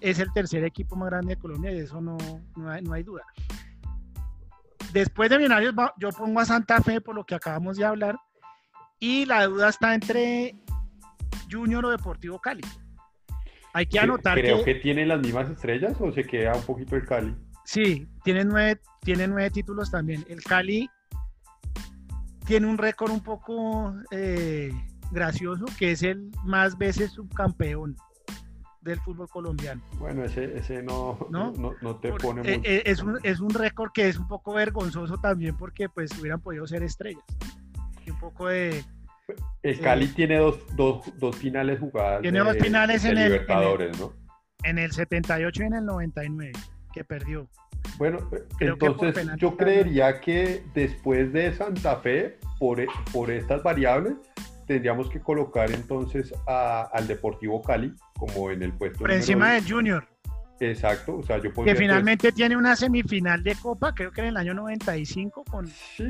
es 0.00 0.18
el 0.18 0.32
tercer 0.32 0.64
equipo 0.64 0.96
más 0.96 1.10
grande 1.10 1.34
de 1.34 1.40
Colombia 1.40 1.70
y 1.70 1.76
de 1.76 1.84
eso 1.84 2.00
no, 2.00 2.16
no, 2.56 2.80
no 2.80 2.92
hay 2.92 3.02
duda. 3.02 3.22
Después 4.92 5.30
de 5.30 5.38
Millonarios, 5.38 5.74
yo 5.98 6.10
pongo 6.10 6.40
a 6.40 6.44
Santa 6.44 6.80
Fe 6.80 7.00
por 7.00 7.14
lo 7.14 7.24
que 7.24 7.34
acabamos 7.34 7.76
de 7.76 7.84
hablar. 7.84 8.16
Y 8.98 9.24
la 9.24 9.46
duda 9.46 9.68
está 9.68 9.94
entre 9.94 10.54
Junior 11.50 11.84
o 11.86 11.90
Deportivo 11.90 12.38
Cali. 12.40 12.62
Hay 13.72 13.86
que 13.86 14.00
anotar 14.00 14.36
Creo 14.38 14.64
que, 14.64 14.74
tiene 14.74 15.06
las 15.06 15.20
mismas 15.20 15.48
estrellas 15.48 15.94
o 16.00 16.12
se 16.12 16.24
queda 16.24 16.54
un 16.54 16.62
poquito 16.62 16.96
el 16.96 17.06
Cali. 17.06 17.34
Sí, 17.64 18.08
tiene 18.24 18.44
nueve, 18.44 18.80
tiene 19.02 19.28
nueve 19.28 19.50
títulos 19.50 19.90
también. 19.90 20.24
El 20.28 20.42
Cali 20.42 20.90
tiene 22.46 22.66
un 22.66 22.78
récord 22.78 23.12
un 23.12 23.22
poco 23.22 23.94
eh, 24.10 24.72
gracioso, 25.12 25.66
que 25.78 25.92
es 25.92 26.02
el 26.02 26.30
más 26.44 26.76
veces 26.76 27.12
subcampeón 27.12 27.96
del 28.80 28.98
fútbol 29.00 29.28
colombiano. 29.28 29.82
Bueno, 29.98 30.24
ese, 30.24 30.56
ese 30.56 30.82
no, 30.82 31.18
¿No? 31.30 31.52
no, 31.52 31.96
te 31.96 32.12
pone 32.12 32.42
eh, 32.42 32.60
eh, 32.64 32.82
es, 32.86 33.02
un, 33.02 33.18
es 33.22 33.40
un 33.40 33.50
récord 33.50 33.90
que 33.92 34.08
es 34.08 34.18
un 34.18 34.26
poco 34.26 34.54
vergonzoso 34.54 35.18
también 35.18 35.56
porque 35.56 35.88
pues 35.88 36.10
hubieran 36.18 36.40
podido 36.40 36.66
ser 36.66 36.82
estrellas. 36.82 37.24
Y 38.06 38.10
un 38.10 38.18
poco 38.18 38.48
de... 38.48 38.84
El 39.62 39.80
Cali 39.80 40.08
tiene 40.08 40.38
dos, 40.38 40.58
dos, 40.74 41.12
dos, 41.18 41.36
finales 41.36 41.78
jugadas. 41.78 42.22
Tiene 42.22 42.40
dos 42.40 42.56
finales 42.56 43.04
en, 43.04 43.18
el, 43.18 43.32
Libertadores, 43.32 44.00
¿no? 44.00 44.12
En 44.64 44.78
el 44.78 44.90
78 44.90 45.62
y 45.62 45.66
en 45.66 45.74
el 45.74 45.84
99, 45.84 46.52
que 46.92 47.04
perdió. 47.04 47.48
Bueno, 47.96 48.18
entonces 48.58 49.28
yo 49.36 49.56
creería 49.56 50.20
que 50.20 50.64
después 50.74 51.32
de 51.32 51.54
Santa 51.54 51.96
Fe, 51.96 52.38
por, 52.58 52.84
por 53.12 53.30
estas 53.30 53.62
variables, 53.62 54.14
tendríamos 54.70 55.10
que 55.10 55.18
colocar 55.18 55.68
entonces 55.72 56.32
al 56.46 57.08
Deportivo 57.08 57.60
Cali 57.60 57.92
como 58.16 58.52
en 58.52 58.62
el 58.62 58.72
puesto. 58.72 59.00
Por 59.00 59.10
encima 59.10 59.54
del 59.54 59.68
Junior. 59.68 60.06
Exacto, 60.60 61.16
o 61.16 61.22
sea, 61.24 61.38
yo 61.38 61.52
Que 61.64 61.74
finalmente 61.74 62.30
tiene 62.30 62.56
una 62.56 62.76
semifinal 62.76 63.42
de 63.42 63.56
Copa, 63.56 63.92
creo 63.92 64.12
que 64.12 64.20
en 64.20 64.28
el 64.28 64.36
año 64.36 64.54
95, 64.54 65.42
con, 65.50 65.68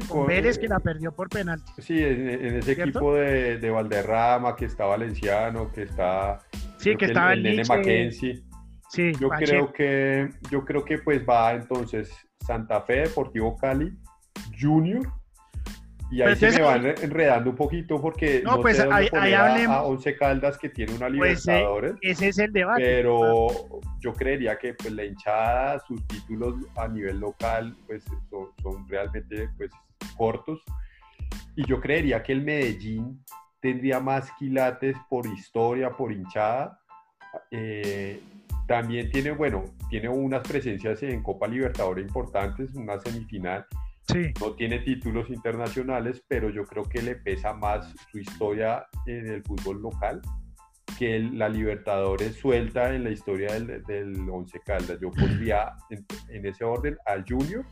con, 0.08 0.26
Vélez, 0.26 0.58
que 0.58 0.68
la 0.68 0.78
perdió 0.78 1.10
por 1.10 1.30
penalti. 1.30 1.72
Sí, 1.78 2.02
en, 2.02 2.56
ese 2.56 2.72
equipo 2.72 3.14
de, 3.14 3.56
de, 3.56 3.70
Valderrama, 3.70 4.54
que 4.54 4.66
está 4.66 4.84
Valenciano, 4.84 5.72
que 5.72 5.84
está. 5.84 6.40
Sí, 6.76 6.96
que, 6.96 7.06
estaba 7.06 7.32
el, 7.32 7.42
Nene 7.42 7.62
Mackenzie. 7.66 8.42
Sí, 8.90 9.12
yo 9.18 9.30
creo 9.30 9.72
que 9.72 10.28
yo 10.50 10.66
creo 10.66 10.84
que 10.84 10.98
pues 10.98 11.24
va 11.26 11.54
entonces 11.54 12.12
Santa 12.44 12.82
Fe, 12.82 13.02
Deportivo 13.04 13.56
Cali, 13.56 13.96
Junior. 14.60 15.19
Y 16.10 16.22
ahí 16.22 16.34
se 16.34 16.50
me 16.50 16.62
van 16.62 16.86
enredando 16.86 17.50
un 17.50 17.56
poquito 17.56 18.00
porque 18.00 18.42
no, 18.44 18.60
pues 18.60 18.80
ahí, 18.80 19.08
hablemos. 19.12 19.76
a 19.76 19.82
Once 19.84 20.16
Caldas 20.16 20.58
que 20.58 20.68
tiene 20.68 20.92
una 20.92 21.06
pues, 21.06 21.46
eh, 21.46 21.52
Libertadores. 21.52 21.94
ese 22.00 22.28
es 22.28 22.38
el 22.38 22.52
debate. 22.52 22.82
Pero 22.82 23.48
yo 24.00 24.12
creería 24.14 24.58
que 24.58 24.74
pues, 24.74 24.92
la 24.92 25.04
hinchada, 25.04 25.78
sus 25.86 26.04
títulos 26.08 26.56
a 26.76 26.88
nivel 26.88 27.20
local, 27.20 27.76
pues 27.86 28.04
son, 28.60 28.88
realmente 28.88 29.48
pues, 29.56 29.70
cortos. 30.16 30.60
Y 31.54 31.64
yo 31.66 31.80
creería 31.80 32.22
que 32.24 32.32
el 32.32 32.42
Medellín 32.42 33.22
tendría 33.60 34.00
más 34.00 34.32
quilates 34.32 34.96
por 35.08 35.26
historia, 35.26 35.90
por 35.90 36.12
hinchada. 36.12 36.80
Eh, 37.52 38.20
también 38.66 39.10
tiene, 39.12 39.30
bueno, 39.30 39.64
tiene 39.88 40.08
unas 40.08 40.46
presencias 40.46 41.02
en 41.04 41.22
Copa 41.22 41.46
Libertadores 41.46 42.04
importantes, 42.04 42.74
una 42.74 42.98
semifinal 42.98 43.64
no 44.40 44.52
tiene 44.54 44.80
títulos 44.80 45.30
internacionales, 45.30 46.22
pero 46.28 46.50
yo 46.50 46.64
creo 46.64 46.84
que 46.84 47.02
le 47.02 47.16
pesa 47.16 47.52
más 47.52 47.94
su 48.10 48.18
historia 48.18 48.86
en 49.06 49.26
el 49.28 49.42
fútbol 49.42 49.82
local 49.82 50.20
que 50.98 51.18
la 51.18 51.48
Libertadores 51.48 52.34
suelta 52.36 52.94
en 52.94 53.04
la 53.04 53.10
historia 53.10 53.54
del, 53.54 53.82
del 53.84 54.28
Once 54.28 54.60
Caldas. 54.64 54.98
Yo 55.00 55.10
pondría 55.10 55.74
en, 56.28 56.46
ese 56.46 56.64
orden 56.64 56.98
al 57.06 57.24
Junior, 57.26 57.64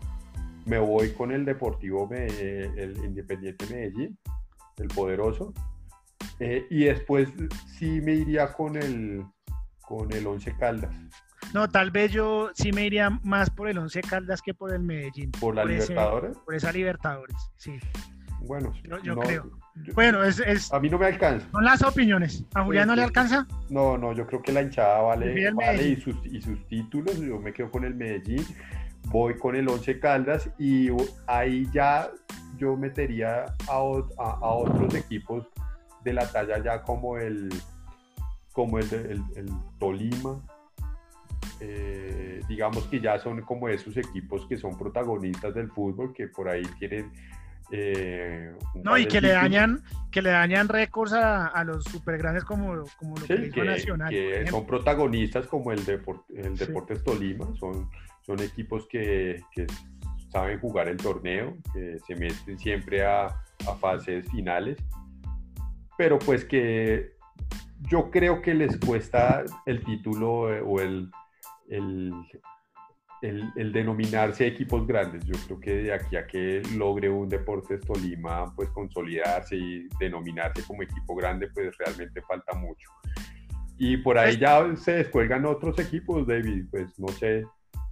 me 0.65 0.79
voy 0.79 1.11
con 1.13 1.33
el 1.33 1.45
Deportivo, 1.45 2.09
el 2.11 2.97
Independiente 3.05 3.67
Medellín, 3.67 4.19
el 4.79 4.89
poderoso, 4.89 5.53
eh, 6.41 6.67
y 6.71 6.85
después 6.85 7.29
sí 7.79 8.01
me 8.01 8.15
iría 8.15 8.53
con 8.53 8.77
el, 8.77 9.25
con 9.83 10.13
el 10.13 10.27
Once 10.27 10.55
Caldas. 10.57 10.95
No, 11.55 11.69
tal 11.69 11.91
vez 11.91 12.13
yo 12.13 12.51
sí 12.55 12.73
me 12.73 12.85
iría 12.85 13.11
más 13.23 13.51
por 13.51 13.69
el 13.69 13.79
Once 13.79 14.01
Caldas 14.03 14.43
que 14.43 14.55
por 14.55 14.73
el 14.73 14.83
Medellín. 14.83 15.31
¿Por 15.33 15.55
la 15.55 15.65
Libertadores? 15.65 16.37
por 16.39 16.55
esa 16.55 16.73
Libertadores, 16.73 17.37
sí. 17.57 17.79
Bueno, 18.41 18.73
yo, 19.03 19.17
creo. 19.17 19.51
bueno, 19.95 20.23
es, 20.23 20.73
A 20.73 20.79
mí 20.79 20.89
no 20.89 20.99
me 20.99 21.07
alcanza. 21.07 21.51
Son 21.51 21.65
las 21.65 21.83
opiniones. 21.83 22.45
¿A 22.55 22.65
Julián 22.65 22.87
no 22.87 22.95
le 22.95 23.03
alcanza? 23.03 23.47
No, 23.69 23.99
no, 23.99 24.13
yo 24.13 24.27
creo 24.27 24.43
que 24.43 24.53
la 24.53 24.63
hinchada 24.63 25.01
vale, 25.01 25.51
vale 25.53 25.89
y, 25.89 25.97
sus, 25.97 26.17
y 26.25 26.41
sus 26.41 26.67
títulos. 26.69 27.19
Yo 27.19 27.39
me 27.41 27.53
quedo 27.53 27.71
con 27.71 27.85
el 27.85 27.95
Medellín. 27.95 28.45
Voy 29.07 29.37
con 29.39 29.57
el 29.57 29.69
Once 29.69 29.99
Caldas 29.99 30.51
y 30.59 30.89
ahí 31.27 31.67
ya 31.73 32.11
yo 32.59 32.77
metería 32.77 33.45
a, 33.69 33.77
a, 34.19 34.51
otros 34.51 34.95
equipos 34.95 35.47
de 36.05 36.13
la 36.13 36.31
talla 36.31 36.63
ya 36.63 36.83
como 36.83 37.17
el 37.17 37.49
como 38.53 38.79
el, 38.79 38.93
el, 38.93 39.23
el 39.37 39.49
Tolima, 39.79 40.43
eh, 41.61 42.41
digamos 42.49 42.85
que 42.87 43.01
ya 43.01 43.19
son 43.19 43.43
como 43.43 43.69
esos 43.69 43.97
equipos 43.97 44.47
que 44.47 44.57
son 44.57 44.77
protagonistas 44.79 45.55
del 45.55 45.71
fútbol, 45.71 46.13
que 46.13 46.29
por 46.29 46.49
ahí 46.49 46.63
tienen... 46.79 47.13
Eh, 47.71 48.51
no, 48.83 48.97
y 48.97 49.07
que 49.07 49.21
le 49.21 49.29
dañan 49.29 49.83
que 50.11 50.23
le 50.23 50.31
dañan 50.31 50.69
récords 50.69 51.13
a, 51.13 51.63
los 51.65 51.85
super 51.85 52.17
grandes 52.17 52.43
como, 52.43 52.85
como 52.97 53.15
lo 53.17 53.27
que, 53.27 53.63
Nacional. 53.63 54.09
Que 54.09 54.47
son 54.47 54.67
protagonistas 54.67 55.47
como 55.47 55.71
el, 55.71 55.81
el 56.35 56.57
Deportes 56.57 57.05
Tolima, 57.05 57.47
son, 57.61 57.91
son 58.23 58.41
equipos 58.41 58.87
que, 58.89 59.43
saben 60.31 60.59
jugar 60.61 60.89
el 60.89 60.97
torneo, 60.97 61.59
que 61.75 61.99
se 62.07 62.17
meten 62.17 62.59
siempre 62.59 63.05
a, 63.05 63.27
a 63.27 63.75
fases 63.79 64.27
finales, 64.31 64.79
pero 65.99 66.19
pues 66.19 66.47
que 66.47 67.13
yo 67.83 68.11
creo 68.11 68.43
que 68.43 68.55
les 68.55 68.77
cuesta 68.79 69.45
el 69.67 69.85
título 69.85 70.53
eh, 70.53 70.63
o 70.65 70.81
el, 70.81 71.11
el, 71.71 72.13
el, 73.23 73.73
denominarse 73.73 74.47
equipos 74.47 74.87
grandes. 74.87 75.25
Yo 75.25 75.35
creo 75.47 75.61
que 75.61 75.75
de 75.83 75.93
aquí 75.93 76.17
a 76.17 76.27
que 76.27 76.63
logre 76.77 77.09
un 77.09 77.29
Deportes 77.29 77.81
Tolima 77.81 78.55
pues 78.55 78.69
consolidarse 78.71 79.57
y 79.57 79.89
denominarse 79.99 80.63
como 80.63 80.83
equipo 80.83 81.15
grande, 81.15 81.49
pues 81.49 81.77
realmente 81.79 82.23
falta 82.23 82.55
mucho. 82.55 82.89
Y 83.77 83.97
por 83.99 84.19
ahí 84.19 84.37
pues 84.37 84.41
ya 84.41 84.77
se 84.77 84.93
descuelgan 84.93 85.47
otros 85.47 85.79
equipos, 85.79 86.27
David, 86.27 86.67
pues 86.71 86.99
no 86.99 87.09
sé, 87.09 87.45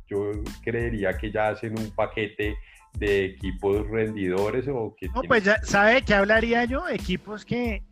yo 0.08 0.32
creería 0.62 1.16
que 1.16 1.30
ya 1.30 1.48
hacen 1.48 1.78
un 1.78 1.90
paquete 1.90 2.56
de 2.98 3.24
equipos 3.26 3.86
rendidores 3.88 4.66
o 4.68 4.94
que... 4.98 5.08
No, 5.08 5.22
pues 5.22 5.44
ya 5.44 5.60
sabe 5.62 6.02
que 6.02 6.14
hablaría 6.14 6.64
yo, 6.64 6.88
equipos 6.88 7.44
que, 7.44 7.84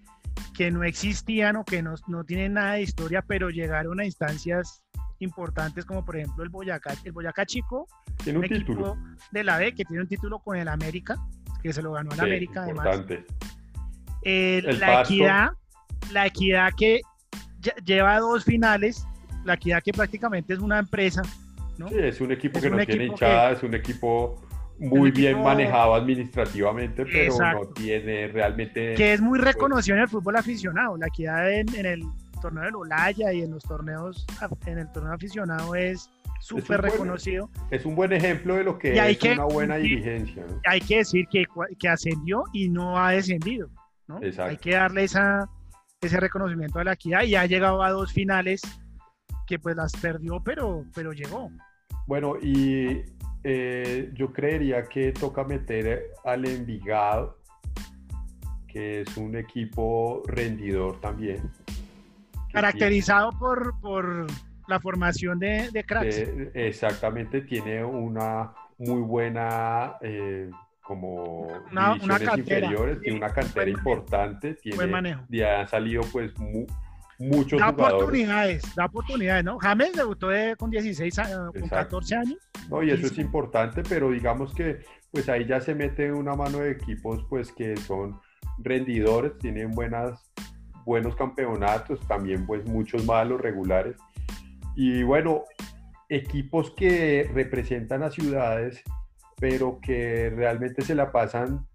que 0.56 0.70
no 0.70 0.82
existían 0.82 1.56
o 1.56 1.64
que 1.64 1.82
no, 1.82 1.94
no 2.08 2.24
tienen 2.24 2.54
nada 2.54 2.74
de 2.74 2.82
historia, 2.82 3.22
pero 3.22 3.50
llegaron 3.50 4.00
a 4.00 4.04
instancias 4.04 4.83
importantes 5.20 5.84
como 5.84 6.04
por 6.04 6.16
ejemplo 6.16 6.42
el 6.44 6.50
Boyacá, 6.50 6.94
el 7.04 7.12
Boyacá 7.12 7.46
Chico, 7.46 7.86
tiene 8.22 8.40
un, 8.40 8.48
título 8.48 8.96
de 9.30 9.44
la 9.44 9.58
B 9.58 9.74
que 9.74 9.84
tiene 9.84 10.02
un 10.02 10.08
título 10.08 10.38
con 10.38 10.56
el 10.56 10.68
América, 10.68 11.16
que 11.62 11.72
se 11.72 11.82
lo 11.82 11.92
ganó 11.92 12.12
el 12.12 12.20
América 12.20 12.62
además. 12.64 13.04
la 14.22 15.02
equidad, 15.02 15.52
la 16.12 16.26
equidad 16.26 16.72
que 16.76 17.00
lleva 17.84 18.18
dos 18.18 18.44
finales, 18.44 19.06
la 19.44 19.54
equidad 19.54 19.82
que 19.82 19.92
prácticamente 19.92 20.54
es 20.54 20.60
una 20.60 20.78
empresa. 20.78 21.22
¿no? 21.78 21.88
Sí, 21.88 21.96
es 21.98 22.20
un 22.20 22.32
equipo 22.32 22.60
que 22.60 22.70
no 22.70 22.84
tiene 22.84 23.06
hinchada, 23.06 23.52
es 23.52 23.62
un 23.62 23.74
equipo 23.74 24.44
muy 24.78 25.10
bien 25.10 25.42
manejado 25.42 25.94
administrativamente, 25.94 27.04
pero 27.04 27.36
no 27.38 27.68
tiene 27.68 28.28
realmente... 28.28 28.94
Que 28.94 29.12
es 29.12 29.20
muy 29.20 29.38
pues 29.38 29.54
reconocido 29.54 29.96
en 29.96 30.02
el 30.02 30.08
fútbol 30.08 30.36
aficionado, 30.36 30.96
la 30.96 31.06
equidad 31.06 31.52
en 31.52 31.86
el 31.86 32.02
torneo 32.44 32.64
del 32.64 32.76
Olaya 32.76 33.32
y 33.32 33.40
en 33.40 33.52
los 33.52 33.62
torneos, 33.62 34.26
en 34.66 34.78
el 34.78 34.92
torneo 34.92 35.14
aficionado 35.14 35.74
es 35.74 36.10
súper 36.40 36.82
reconocido. 36.82 37.48
es 37.70 37.86
un 37.86 37.94
buen 37.94 38.12
ejemplo 38.12 38.56
de 38.56 38.64
lo 38.64 38.78
que 38.78 38.92
es 38.92 39.22
una 39.22 39.44
buena 39.44 39.76
dirigencia. 39.76 40.44
Hay 40.66 40.80
que 40.80 40.98
decir 40.98 41.26
que, 41.30 41.46
que, 41.78 41.88
ascendió 41.88 42.44
y 42.52 42.68
no 42.68 42.98
ha 42.98 43.12
descendido. 43.12 43.70
¿no? 44.06 44.20
Hay 44.40 44.58
que 44.58 44.72
darle 44.72 45.04
esa, 45.04 45.48
ese 46.02 46.20
reconocimiento 46.20 46.78
a 46.80 46.84
la 46.84 46.92
equidad 46.92 47.22
y 47.22 47.34
ha 47.34 47.46
llegado 47.46 47.82
a 47.82 47.90
dos 47.90 48.12
finales 48.12 48.60
que 49.46 49.58
pues 49.58 49.74
las 49.74 49.92
perdió, 49.92 50.42
pero, 50.44 50.84
pero 50.94 51.12
llegó. 51.12 51.50
Bueno, 52.06 52.36
y 52.42 53.04
eh, 53.42 54.10
yo 54.12 54.34
creería 54.34 54.84
que 54.84 55.12
toca 55.12 55.44
meter 55.44 56.10
al 56.24 56.44
Envigado, 56.44 57.38
que 58.68 59.00
es 59.00 59.16
un 59.16 59.34
equipo 59.34 60.22
rendidor 60.26 61.00
también. 61.00 61.50
Caracterizado 62.54 63.30
por, 63.38 63.78
por 63.80 64.26
la 64.66 64.80
formación 64.80 65.38
de, 65.38 65.70
de 65.70 65.84
cracks. 65.84 66.16
exactamente, 66.54 67.42
tiene 67.42 67.84
una 67.84 68.52
muy 68.78 69.02
buena 69.02 69.96
eh, 70.00 70.50
como 70.82 71.48
una, 71.72 71.98
inferiores, 72.36 73.00
tiene 73.00 73.18
una 73.18 73.30
cantera 73.30 73.70
importante, 73.70 74.54
tiene, 74.54 74.76
buen 74.76 74.90
manejo. 74.90 75.24
Ya 75.28 75.60
han 75.60 75.68
salido 75.68 76.02
pues 76.12 76.32
muchos 77.18 77.58
da 77.58 77.72
jugadores. 77.72 77.94
oportunidades, 77.94 78.74
da 78.74 78.84
oportunidades, 78.86 79.44
¿no? 79.44 79.58
James 79.58 79.92
debutó 79.94 80.28
con 80.58 80.70
16 80.70 81.18
años, 81.18 81.52
con 81.52 81.68
14 81.68 82.14
años. 82.16 82.38
No, 82.68 82.82
y 82.82 82.90
eso 82.90 83.06
es 83.06 83.18
importante, 83.18 83.82
pero 83.88 84.10
digamos 84.10 84.54
que 84.54 84.80
pues 85.10 85.28
ahí 85.28 85.46
ya 85.46 85.60
se 85.60 85.74
mete 85.74 86.12
una 86.12 86.34
mano 86.34 86.58
de 86.58 86.72
equipos 86.72 87.24
pues 87.28 87.52
que 87.52 87.76
son 87.76 88.20
rendidores, 88.58 89.38
tienen 89.38 89.70
buenas 89.70 90.32
buenos 90.84 91.16
campeonatos, 91.16 92.00
también 92.06 92.46
pues 92.46 92.64
muchos 92.66 93.04
malos, 93.04 93.40
regulares. 93.40 93.96
Y 94.76 95.02
bueno, 95.02 95.44
equipos 96.08 96.70
que 96.70 97.30
representan 97.32 98.02
a 98.02 98.10
ciudades, 98.10 98.82
pero 99.38 99.78
que 99.80 100.32
realmente 100.34 100.82
se 100.82 100.94
la 100.94 101.10
pasan 101.12 101.66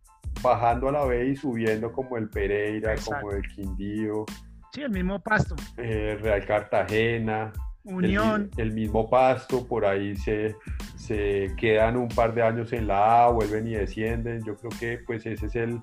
bajando 0.42 0.90
a 0.90 0.92
la 0.92 1.06
B 1.06 1.30
y 1.30 1.36
subiendo 1.36 1.92
como 1.92 2.18
el 2.18 2.30
Pereira, 2.30 2.96
como 3.06 3.32
el 3.32 3.48
Quindío. 3.48 4.26
Sí, 4.72 4.82
el 4.82 4.92
mismo 4.92 5.20
Pasto. 5.20 5.56
Eh, 5.78 6.18
Real 6.22 6.46
Cartagena. 6.46 7.52
Unión. 7.84 8.52
El, 8.58 8.72
mismo 8.74 9.10
Pasto, 9.10 9.66
por 9.66 9.86
ahí 9.86 10.16
se, 10.16 10.56
se 10.96 11.54
quedan 11.58 11.98
un 11.98 12.08
par 12.08 12.34
de 12.36 12.44
años 12.44 12.72
en 12.74 12.88
la 12.88 13.26
A, 13.26 13.32
vuelven 13.32 13.68
y 13.68 13.72
descienden. 13.72 14.44
Yo 14.44 14.56
creo 14.56 14.72
que 14.80 15.04
pues 15.06 15.26
ese 15.26 15.48
es 15.48 15.56
el, 15.56 15.82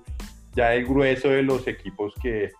ya 0.53 0.73
el 0.73 0.85
grueso 0.85 1.29
de 1.29 1.43
los 1.43 1.67
equipos 1.67 2.13
que, 2.21 2.51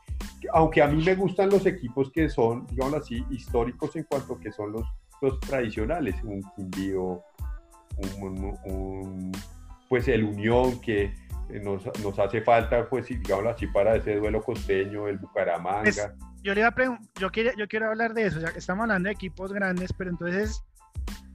aunque 0.54 0.82
a 0.82 0.88
mí 0.88 1.04
me 1.04 1.16
gustan 1.16 1.50
los 1.50 1.66
equipos 1.66 2.12
que 2.12 2.30
son, 2.30 2.66
digamos 2.68 2.96
así, 2.96 3.26
históricos 3.30 3.96
en 3.96 4.04
cuanto 4.04 4.40
que 4.40 4.52
son 4.52 4.72
los, 4.72 4.88
los 5.22 5.40
tradicionales, 5.40 6.16
un 6.24 6.44
Quindío, 6.56 7.22
un, 8.20 9.32
pues 9.90 10.08
el 10.08 10.24
Unión 10.24 10.80
que 10.82 11.14
nos, 11.64 11.86
nos, 12.04 12.20
hace 12.20 12.42
falta, 12.42 12.88
pues 12.90 13.08
digamos 13.08 13.48
así, 13.48 13.68
para 13.68 13.96
ese 13.96 14.16
duelo 14.16 14.42
costeño, 14.42 15.08
el 15.08 15.18
Bucaramanga. 15.18 15.82
Pues, 15.84 16.12
yo 16.44 16.54
le 16.54 16.64
yo 17.20 17.30
quiero, 17.30 17.52
yo 17.58 17.68
quiero 17.68 17.88
hablar 17.88 18.14
de 18.14 18.28
eso, 18.28 18.40
ya 18.40 18.52
que 18.52 18.60
estamos 18.60 18.84
hablando 18.84 19.08
de 19.08 19.14
equipos 19.14 19.52
grandes, 19.52 19.92
pero 19.94 20.12
entonces 20.12 20.64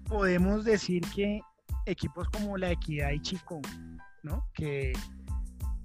podemos 0.09 0.65
decir 0.65 1.03
que 1.15 1.41
equipos 1.87 2.29
como 2.31 2.57
la 2.57 2.71
Equidad 2.71 3.11
y 3.11 3.21
Chico, 3.21 3.61
¿no? 4.23 4.47
Que 4.55 4.93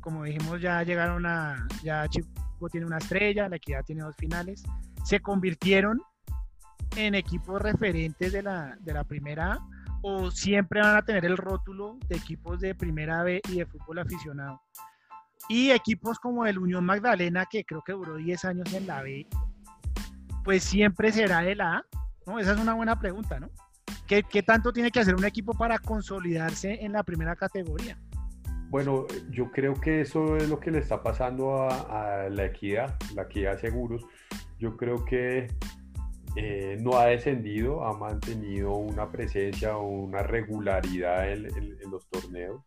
como 0.02 0.24
dijimos 0.24 0.62
ya 0.62 0.84
llegaron 0.84 1.26
a, 1.26 1.68
ya 1.84 2.08
tiene 2.70 2.86
una 2.86 2.98
estrella, 2.98 3.48
la 3.48 3.58
Equidad 3.58 3.86
tiene 3.86 4.02
dos 4.02 4.16
finales, 4.16 4.64
se 5.04 5.20
convirtieron 5.20 6.02
en 6.96 7.16
equipos 7.16 7.62
referentes 7.62 8.32
de 8.32 8.42
la, 8.42 8.76
de 8.80 8.94
la 8.94 9.04
primera 9.04 9.60
o 10.02 10.32
siempre 10.32 10.82
van 10.82 10.98
a 10.98 11.02
tener 11.02 11.26
el 11.26 11.38
rótulo 11.38 11.98
de 12.08 12.18
equipos 12.18 12.60
de 12.60 12.76
primera 12.76 13.24
B 13.24 13.42
y 13.50 13.58
de 13.58 13.66
fútbol 13.66 14.00
aficionado. 14.00 14.62
Y 15.50 15.72
equipos 15.72 16.20
como 16.20 16.46
el 16.46 16.58
Unión 16.58 16.86
Magdalena, 16.86 17.46
que 17.46 17.64
creo 17.64 17.82
que 17.82 17.94
duró 17.94 18.16
10 18.16 18.46
años 18.46 18.74
en 18.74 18.88
la 18.88 19.02
B, 19.02 19.28
pues 20.44 20.64
siempre 20.64 21.12
será 21.12 21.42
de 21.42 21.56
la 21.56 21.78
A. 21.78 21.86
¿no? 22.26 22.40
Esa 22.40 22.54
es 22.54 22.60
una 22.60 22.74
buena 22.74 23.00
pregunta, 23.00 23.40
¿no? 23.40 23.50
¿Qué, 24.08 24.24
¿Qué 24.24 24.44
tanto 24.44 24.72
tiene 24.72 24.92
que 24.92 25.00
hacer 25.00 25.16
un 25.16 25.26
equipo 25.26 25.54
para 25.54 25.80
consolidarse 25.80 26.84
en 26.84 26.94
la 26.94 27.04
primera 27.04 27.36
categoría? 27.36 27.98
Bueno, 28.70 29.06
yo 29.30 29.50
creo 29.52 29.76
que 29.76 30.02
eso 30.02 30.36
es 30.36 30.50
lo 30.50 30.60
que 30.60 30.72
le 30.72 30.80
está 30.80 31.02
pasando 31.02 31.70
a, 31.70 32.28
la 32.30 32.46
equidad, 32.46 32.98
la 33.16 33.24
equidad 33.24 33.60
seguros. 33.60 34.06
Yo 34.60 34.76
creo 34.76 35.06
que 35.06 35.48
eh, 36.36 36.78
no 36.82 36.98
ha 36.98 37.06
descendido, 37.06 37.86
ha 37.86 37.98
mantenido 37.98 38.74
una 38.76 39.10
presencia 39.10 39.78
o 39.78 39.88
una 39.88 40.22
regularidad 40.22 41.32
en, 41.32 41.48
los 41.90 42.10
torneos, 42.10 42.62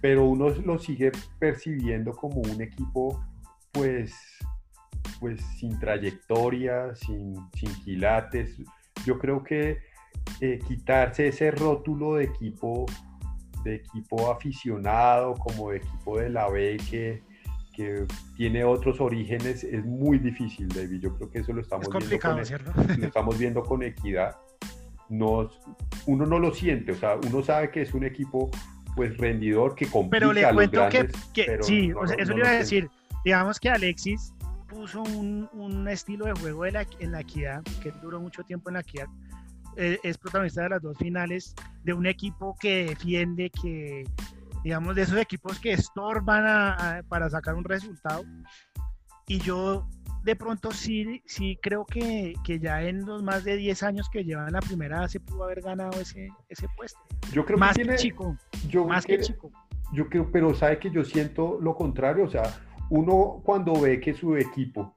pero 0.00 0.24
uno 0.24 0.48
lo 0.50 0.76
sigue 0.78 1.12
percibiendo 1.38 2.12
como 2.12 2.40
un 2.40 2.60
equipo 2.60 3.24
pues, 3.70 4.12
pues 5.20 5.40
sin 5.58 5.78
trayectoria, 5.78 6.96
sin, 6.96 7.36
sin 7.54 7.72
quilates. 7.84 8.58
Yo 9.04 9.20
creo 9.20 9.44
que 9.44 9.78
eh, 10.40 10.58
quitarse 10.66 11.28
ese 11.28 11.52
rótulo 11.52 12.16
de 12.16 12.24
equipo 12.24 12.86
de 13.66 13.76
equipo 13.76 14.32
aficionado, 14.32 15.34
como 15.34 15.70
de 15.70 15.78
equipo 15.78 16.18
de 16.18 16.30
la 16.30 16.48
B 16.48 16.78
que, 16.88 17.22
que 17.74 18.06
tiene 18.36 18.64
otros 18.64 19.00
orígenes, 19.00 19.64
es 19.64 19.84
muy 19.84 20.18
difícil, 20.18 20.68
David. 20.68 21.00
Yo 21.00 21.14
creo 21.16 21.30
que 21.30 21.38
eso 21.40 21.52
lo 21.52 21.60
estamos, 21.60 21.88
viendo, 21.90 22.18
con, 22.18 22.38
e- 22.38 22.98
lo 22.98 23.06
estamos 23.06 23.38
viendo 23.38 23.62
con 23.62 23.82
equidad. 23.82 24.36
Nos, 25.08 25.60
uno 26.06 26.26
no 26.26 26.38
lo 26.38 26.52
siente, 26.52 26.92
o 26.92 26.96
sea, 26.96 27.16
uno 27.16 27.42
sabe 27.42 27.70
que 27.70 27.82
es 27.82 27.94
un 27.94 28.04
equipo 28.04 28.50
pues 28.96 29.16
rendidor 29.18 29.74
que 29.74 29.86
complica 29.86 30.18
Pero 30.18 30.32
le 30.32 30.52
cuento 30.52 30.88
que, 30.88 31.08
sí, 31.62 31.92
eso 32.18 32.32
le 32.32 32.38
iba 32.38 32.48
a 32.48 32.52
decir. 32.52 32.88
Digamos 33.24 33.60
que 33.60 33.68
Alexis 33.68 34.32
puso 34.68 35.02
un, 35.02 35.48
un 35.52 35.88
estilo 35.88 36.26
de 36.26 36.32
juego 36.32 36.64
de 36.64 36.72
la, 36.72 36.86
en 36.98 37.12
la 37.12 37.20
equidad, 37.20 37.62
que 37.82 37.92
duró 38.02 38.20
mucho 38.20 38.42
tiempo 38.42 38.70
en 38.70 38.74
la 38.74 38.80
equidad, 38.80 39.06
eh, 39.76 39.98
es 40.02 40.18
protagonista 40.18 40.62
de 40.62 40.70
las 40.70 40.82
dos 40.82 40.96
finales, 40.98 41.54
de 41.84 41.92
un 41.92 42.06
equipo 42.06 42.56
que 42.60 42.86
defiende, 42.86 43.50
que, 43.50 44.04
digamos, 44.64 44.94
de 44.96 45.02
esos 45.02 45.18
equipos 45.18 45.58
que 45.58 45.72
estorban 45.72 47.04
para 47.08 47.30
sacar 47.30 47.54
un 47.54 47.64
resultado. 47.64 48.24
Y 49.28 49.38
yo 49.40 49.88
de 50.26 50.34
pronto 50.34 50.72
sí, 50.72 51.22
sí 51.24 51.56
creo 51.62 51.86
que, 51.86 52.34
que, 52.44 52.58
ya 52.58 52.82
en 52.82 53.06
los 53.06 53.22
más 53.22 53.44
de 53.44 53.56
10 53.56 53.84
años 53.84 54.10
que 54.10 54.24
llevan 54.24 54.52
la 54.52 54.60
primera 54.60 55.06
se 55.08 55.20
pudo 55.20 55.44
haber 55.44 55.60
ganado 55.60 56.00
ese, 56.00 56.28
ese 56.48 56.66
puesto. 56.76 56.98
Yo 57.32 57.44
creo 57.44 57.56
más 57.56 57.76
que, 57.76 57.94
chico. 57.94 58.36
Yo 58.68 58.84
más 58.84 59.06
que, 59.06 59.20
chico. 59.20 59.52
Yo 59.92 60.08
creo, 60.08 60.28
pero 60.32 60.52
sabe 60.52 60.80
que 60.80 60.90
yo 60.90 61.04
siento 61.04 61.60
lo 61.60 61.76
contrario, 61.76 62.24
o 62.24 62.28
sea, 62.28 62.42
uno 62.90 63.40
cuando 63.44 63.80
ve 63.80 64.00
que 64.00 64.14
su 64.14 64.36
equipo 64.36 64.96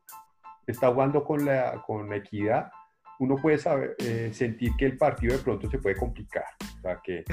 está 0.65 0.91
jugando 0.91 1.23
con 1.23 1.45
la, 1.45 1.83
con 1.85 2.11
equidad, 2.11 2.71
uno 3.19 3.35
puede 3.35 3.57
saber, 3.57 3.95
eh, 3.99 4.31
sentir 4.33 4.71
que 4.77 4.85
el 4.85 4.97
partido 4.97 5.35
de 5.35 5.43
pronto 5.43 5.69
se 5.69 5.77
puede 5.77 5.95
complicar, 5.95 6.45
o 6.77 6.81
sea, 6.81 6.99
que 7.03 7.23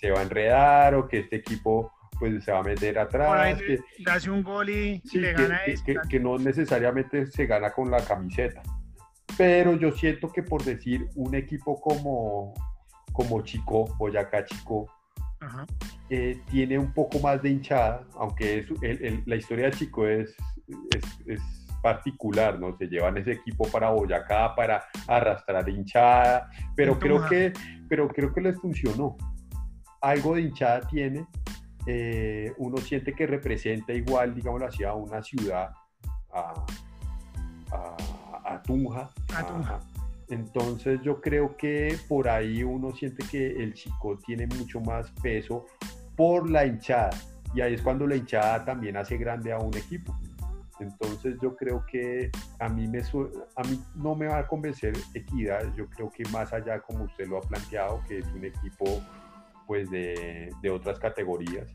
se 0.00 0.10
va 0.10 0.20
a 0.20 0.22
enredar 0.22 0.94
o 0.94 1.06
que 1.06 1.20
este 1.20 1.36
equipo 1.36 1.92
pues 2.18 2.44
se 2.44 2.52
va 2.52 2.60
a 2.60 2.62
meter 2.62 2.98
atrás. 2.98 3.58
que, 3.58 3.80
le 3.98 4.10
hace 4.10 4.30
un 4.30 4.42
gol 4.42 4.70
y 4.70 5.02
le 5.12 5.32
gana 5.32 5.60
que, 5.84 5.96
que, 6.08 6.20
no 6.20 6.38
necesariamente 6.38 7.26
se 7.26 7.46
gana 7.46 7.70
con 7.72 7.90
la 7.90 8.02
camiseta. 8.02 8.62
Pero 9.36 9.76
yo 9.76 9.90
siento 9.92 10.30
que 10.32 10.42
por 10.42 10.64
decir 10.64 11.08
un 11.16 11.34
equipo 11.34 11.80
como, 11.80 12.54
como 13.12 13.42
Chico, 13.42 13.94
Boyacá 13.98 14.44
Chico, 14.44 14.86
eh, 16.08 16.40
tiene 16.50 16.78
un 16.78 16.92
poco 16.94 17.18
más 17.18 17.42
de 17.42 17.50
hinchada, 17.50 18.06
aunque 18.14 18.64
es, 18.80 19.26
la 19.26 19.36
historia 19.36 19.66
de 19.66 19.72
Chico 19.72 20.06
es, 20.06 20.34
es 21.26 21.63
particular, 21.84 22.58
¿no? 22.58 22.74
Se 22.78 22.88
llevan 22.88 23.18
ese 23.18 23.32
equipo 23.32 23.68
para 23.68 23.90
Boyacá, 23.90 24.54
para 24.54 24.86
arrastrar 25.06 25.68
hinchada, 25.68 26.48
pero 26.74 26.98
creo 26.98 27.26
que, 27.28 27.52
pero 27.90 28.08
creo 28.08 28.32
que 28.32 28.40
les 28.40 28.58
funcionó. 28.58 29.18
Algo 30.00 30.34
de 30.34 30.40
hinchada 30.40 30.80
tiene, 30.88 31.26
eh, 31.86 32.54
uno 32.56 32.78
siente 32.78 33.12
que 33.12 33.26
representa 33.26 33.92
igual, 33.92 34.34
digamos 34.34 34.62
así, 34.62 34.82
a 34.82 34.94
una 34.94 35.22
ciudad, 35.22 35.72
a, 36.32 36.54
a, 37.70 38.62
Tunja. 38.62 39.10
Entonces 40.30 41.00
yo 41.02 41.20
creo 41.20 41.54
que 41.58 41.98
por 42.08 42.30
ahí 42.30 42.62
uno 42.62 42.92
siente 42.92 43.26
que 43.30 43.62
el 43.62 43.74
chico 43.74 44.18
tiene 44.24 44.46
mucho 44.46 44.80
más 44.80 45.10
peso 45.22 45.66
por 46.16 46.48
la 46.48 46.64
hinchada. 46.64 47.10
Y 47.54 47.60
ahí 47.60 47.74
es 47.74 47.82
cuando 47.82 48.06
la 48.06 48.16
hinchada 48.16 48.64
también 48.64 48.96
hace 48.96 49.18
grande 49.18 49.52
a 49.52 49.58
un 49.58 49.76
equipo. 49.76 50.18
Entonces 50.80 51.36
yo 51.40 51.54
creo 51.56 51.84
que 51.86 52.30
a 52.58 52.68
mí, 52.68 52.88
me, 52.88 53.00
a 53.00 53.62
mí 53.62 53.80
no 53.94 54.14
me 54.14 54.26
va 54.26 54.38
a 54.38 54.46
convencer 54.46 54.92
Equidad, 55.14 55.72
yo 55.74 55.88
creo 55.88 56.10
que 56.10 56.24
más 56.30 56.52
allá 56.52 56.80
como 56.80 57.04
usted 57.04 57.28
lo 57.28 57.38
ha 57.38 57.40
planteado, 57.42 58.02
que 58.08 58.18
es 58.18 58.26
un 58.32 58.44
equipo 58.44 59.02
pues 59.66 59.90
de, 59.90 60.50
de 60.60 60.70
otras 60.70 60.98
categorías, 60.98 61.72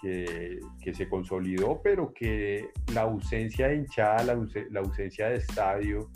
que, 0.00 0.58
que, 0.82 0.94
se 0.94 1.08
consolidó, 1.08 1.80
pero 1.82 2.12
que 2.12 2.70
la 2.92 3.02
ausencia 3.02 3.68
de 3.68 3.76
hinchada, 3.76 4.24
la, 4.24 4.46
la 4.70 4.80
ausencia 4.80 5.28
de 5.28 5.36
estadio, 5.36 6.10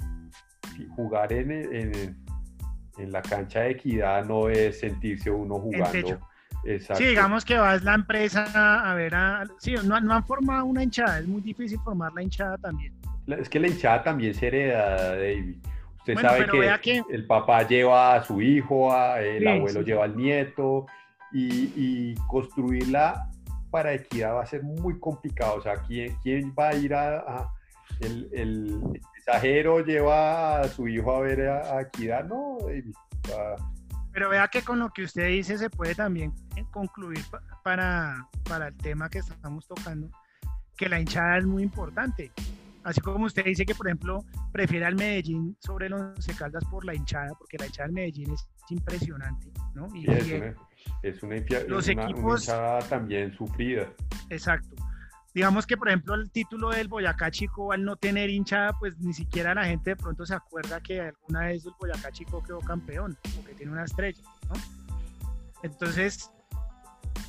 jugar 0.97 1.33
en, 1.33 1.51
en, 1.51 2.17
en, 2.99 3.13
la 3.13 3.23
cancha 3.23 3.61
de 3.61 3.71
equidad 3.71 4.25
no 4.25 4.49
es 4.49 4.81
sentirse 4.81 5.31
uno 5.31 5.59
jugando 5.59 6.21
Sí, 6.95 7.05
digamos 7.05 7.45
que 7.45 7.57
vas 7.57 7.83
la 7.83 7.95
empresa 7.95 8.91
a 8.91 8.95
ver 8.95 9.15
a... 9.15 9.45
Sí, 9.59 9.75
no, 9.85 9.95
han 9.95 10.25
formado 10.25 10.67
una 10.67 10.83
hinchada, 10.83 11.21
es 11.21 11.27
muy 11.27 11.41
difícil 11.41 11.79
formar 11.81 12.13
la 12.13 12.23
hinchada 12.23 12.59
también. 12.59 12.93
Es 13.27 13.49
que 13.49 13.61
la 13.61 13.69
hinchada 13.69 14.03
también 14.03 14.35
se 14.35 14.47
hereda, 14.49 15.17
David. 15.17 15.57
Usted 15.99 16.19
sabe 16.19 16.81
que, 16.81 17.03
el 17.11 17.27
papá 17.27 17.67
lleva 17.67 18.15
a 18.15 18.25
su 18.25 18.41
hijo, 18.41 18.95
el 19.17 19.47
abuelo 19.47 19.83
lleva 19.83 20.05
al 20.05 20.17
nieto, 20.17 20.87
y, 21.33 22.15
construirla 22.27 23.29
para 23.71 23.93
equidad 23.93 24.35
va 24.35 24.43
a 24.43 24.47
ser 24.47 24.63
muy 24.63 24.99
complicado. 24.99 25.57
O 25.57 25.63
sea, 25.63 25.75
¿quién, 25.77 26.17
quién 26.23 26.55
va 26.59 26.71
a 26.71 26.75
ir 26.75 26.95
a... 26.95 27.51
el, 28.01 28.29
el, 28.33 28.81
mensajero 29.15 29.85
lleva 29.85 30.61
a 30.61 30.69
su 30.69 30.89
hijo 30.89 31.15
a 31.15 31.21
ver 31.21 31.49
a, 31.49 31.83
equidad? 31.83 32.25
No, 32.25 32.57
David. 32.63 32.95
Pero 34.13 34.31
vea 34.31 34.49
que 34.49 34.63
con 34.63 34.79
lo 34.79 34.91
que 34.91 35.03
usted 35.05 35.29
dice 35.29 35.59
se 35.59 35.71
puede 35.71 35.95
también 35.95 36.33
concluir 36.71 37.21
para, 37.63 38.27
para 38.49 38.69
el 38.69 38.77
tema 38.77 39.09
que 39.09 39.19
estamos 39.19 39.67
tocando, 39.67 40.11
que 40.77 40.89
la 40.89 41.01
hinchada 41.01 41.39
es 41.39 41.47
muy 41.47 41.63
importante. 41.63 42.33
Así 42.85 43.01
como 43.01 43.27
usted 43.27 43.45
dice 43.45 43.67
que, 43.67 43.75
por 43.75 43.87
ejemplo, 43.89 44.25
prefiere 44.53 44.87
al 44.87 44.95
Medellín 44.95 45.57
sobre 45.61 45.89
los 45.89 46.01
Once 46.01 46.35
Caldas 46.35 46.65
por 46.71 46.85
la 46.85 46.95
hinchada, 46.95 47.33
porque 47.39 47.59
la 47.59 47.67
hinchada 47.67 47.89
del 47.89 47.95
Medellín 47.95 48.33
es 48.33 48.49
impresionante, 48.71 49.51
¿no? 49.75 49.89
Y, 49.95 50.11
es, 50.11 50.33
una, 50.33 50.55
es, 51.03 51.23
una, 51.23 51.37
los 51.67 51.89
equipos, 51.89 52.43
hinchada 52.43 52.79
también 52.81 53.33
sufrida. 53.33 53.89
Exacto 54.31 54.88
digamos 55.39 55.69
que 55.69 55.77
por 55.77 55.87
ejemplo 55.87 56.17
el 56.17 56.33
título 56.33 56.71
del 56.71 56.89
Boyacá 56.89 57.31
Chico 57.31 57.71
al 57.71 57.85
no 57.85 57.95
tener 57.95 58.29
hinchada 58.29 58.73
pues 58.73 58.99
ni 58.99 59.13
siquiera 59.13 59.55
la 59.55 59.67
gente 59.67 59.91
de 59.91 59.97
pronto 59.97 60.27
se 60.27 60.35
acuerda 60.35 60.81
que 60.81 61.01
alguna 61.01 61.47
vez 61.47 61.65
el 61.65 61.73
Boyacá 61.79 62.11
Chico 62.11 62.43
quedó 62.43 62.59
campeón 62.59 63.17
porque 63.37 63.55
tiene 63.55 63.71
una 63.71 63.85
estrella 63.85 64.21
¿no? 64.49 64.61
entonces 65.63 66.29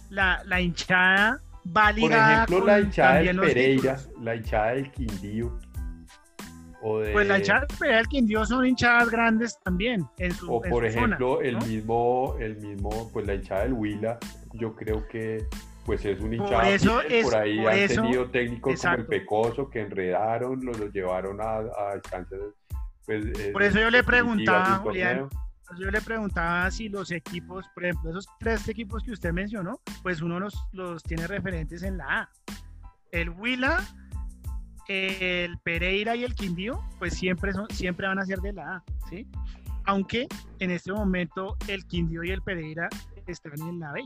la, 0.10 0.42
la 0.46 0.60
hinchada 0.60 1.40
va 1.78 1.92
ligada 1.92 2.48
por 2.48 2.56
ejemplo 2.56 2.66
la 2.66 2.80
hinchada 2.80 3.20
del 3.20 3.40
Pereira 3.42 4.00
la 4.24 4.36
hinchada 4.36 4.72
del 4.72 4.92
Quindío 4.92 5.60
pues 6.82 7.28
la 7.28 7.38
hinchada 7.38 7.60
del 7.60 7.78
Pereira 7.78 7.98
del 7.98 8.08
Quindío 8.08 8.44
son 8.44 8.66
hinchadas 8.66 9.12
grandes 9.12 9.60
también 9.60 10.04
en 10.18 10.32
su 10.32 10.52
o 10.52 10.60
por 10.64 10.84
ejemplo 10.84 11.42
el 11.42 11.58
mismo 11.58 12.36
el 12.40 12.58
mismo 12.58 13.12
pues 13.14 13.28
la 13.28 13.36
hinchada 13.36 13.66
del 13.66 13.74
Huila 13.74 14.18
yo 14.54 14.76
creo 14.76 15.08
que 15.08 15.46
pues 15.90 16.06
es 16.06 16.22
un 16.22 16.32
hinchado. 16.32 16.52
Por, 17.24 17.36
ahí 17.36 17.66
han 17.66 17.88
tenido 17.88 18.30
técnicos 18.30 18.80
como 18.80 18.94
el 18.94 19.08
Pecoso 19.08 19.72
que 19.72 19.82
enredaron, 19.82 20.64
los, 20.64 20.78
llevaron 20.94 21.42
a, 21.42 21.56
a 21.56 21.96
distancias. 21.96 22.42
Pues, 23.08 23.26
eh, 23.26 23.50
por 23.52 23.64
eso 23.64 23.80
yo 23.80 23.90
le 23.90 24.04
preguntaba, 24.04 24.76
Julián, 24.84 25.28
yo 25.80 25.90
le 25.90 26.00
preguntaba 26.02 26.70
si 26.70 26.90
los 26.90 27.10
equipos, 27.10 27.66
por 27.74 27.86
ejemplo, 27.86 28.12
esos 28.12 28.28
tres 28.40 28.68
equipos 28.68 29.04
que 29.04 29.14
usted 29.14 29.34
mencionó, 29.34 29.82
pues 30.04 30.22
uno 30.22 30.40
los, 30.40 30.54
los 30.74 31.02
tiene 31.02 31.26
referentes 31.26 31.82
en 31.82 31.98
la 31.98 32.06
A. 32.06 32.30
El 33.12 33.32
Huila, 33.32 33.84
el 34.88 35.58
Pereira 35.58 36.16
y 36.16 36.24
el 36.24 36.36
Quindío, 36.36 36.84
pues 37.00 37.16
siempre, 37.16 37.52
son, 37.52 37.68
siempre 37.72 38.06
van 38.06 38.20
a 38.20 38.26
ser 38.28 38.42
de 38.42 38.54
la 38.54 38.76
A, 38.76 38.84
¿sí? 39.10 39.26
Aunque 39.86 40.28
en 40.60 40.70
este 40.70 40.94
momento 40.94 41.58
el 41.68 41.88
Quindío 41.88 42.24
y 42.24 42.30
el 42.30 42.44
Pereira 42.44 42.90
están 43.26 43.60
en 43.60 43.80
la 43.80 43.92
B. 43.92 44.04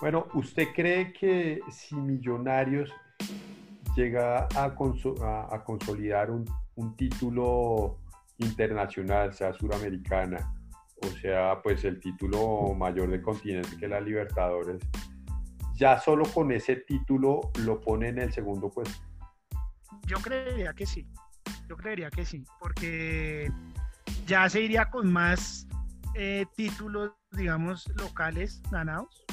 Bueno, 0.00 0.26
¿usted 0.34 0.68
cree 0.74 1.12
que 1.12 1.60
si 1.70 1.94
Millonarios 1.96 2.92
llega 3.96 4.46
a, 4.54 4.74
consolidar 4.74 6.30
un, 6.30 6.46
título 6.96 7.98
internacional, 8.38 9.32
sea 9.32 9.54
suramericana 9.54 10.52
o 11.02 11.08
sea, 11.20 11.60
pues 11.62 11.84
el 11.84 12.00
título 12.00 12.74
mayor 12.74 13.10
del 13.10 13.22
continente 13.22 13.76
que 13.76 13.86
la 13.86 14.00
Libertadores, 14.00 14.82
ya 15.74 16.00
solo 16.00 16.24
con 16.24 16.50
ese 16.52 16.76
título 16.76 17.52
lo 17.60 17.80
pone 17.80 18.08
en 18.08 18.18
el 18.18 18.32
segundo 18.32 18.70
puesto. 18.70 18.98
Yo 20.06 20.16
creería 20.18 20.72
que 20.72 20.86
sí, 20.86 21.06
yo 21.68 21.76
creería 21.76 22.10
que 22.10 22.24
sí, 22.24 22.44
porque 22.58 23.50
ya 24.26 24.48
se 24.48 24.62
iría 24.62 24.88
con 24.88 25.12
más 25.12 25.66
eh, 26.14 26.46
títulos, 26.56 27.12
digamos, 27.32 27.86
locales 27.96 28.62
ganados, 28.70 29.25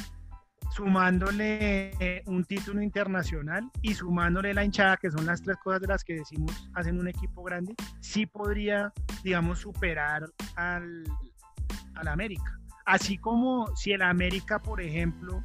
sumándole 0.74 1.92
eh, 2.00 2.24
un 2.26 2.44
título 2.46 2.82
internacional 2.82 3.70
y 3.82 3.94
sumándole 3.94 4.54
la 4.54 4.66
hinchada, 4.66 4.98
que 4.98 5.12
son 5.12 5.26
las 5.26 5.42
tres 5.42 5.58
cosas 5.58 5.82
de 5.82 5.88
las 5.88 6.04
que 6.04 6.16
decimos 6.16 6.70
hacen 6.74 7.00
un 7.00 7.08
equipo 7.08 7.44
grande, 7.44 7.76
sí 8.00 8.26
podría, 8.26 8.92
digamos, 9.24 9.60
superar 9.60 10.24
al, 10.56 11.04
al 11.94 12.08
América. 12.08 12.60
Así 12.86 13.18
como 13.18 13.68
si 13.76 13.92
el 13.92 14.02
América, 14.02 14.60
por 14.60 14.82
ejemplo, 14.82 15.44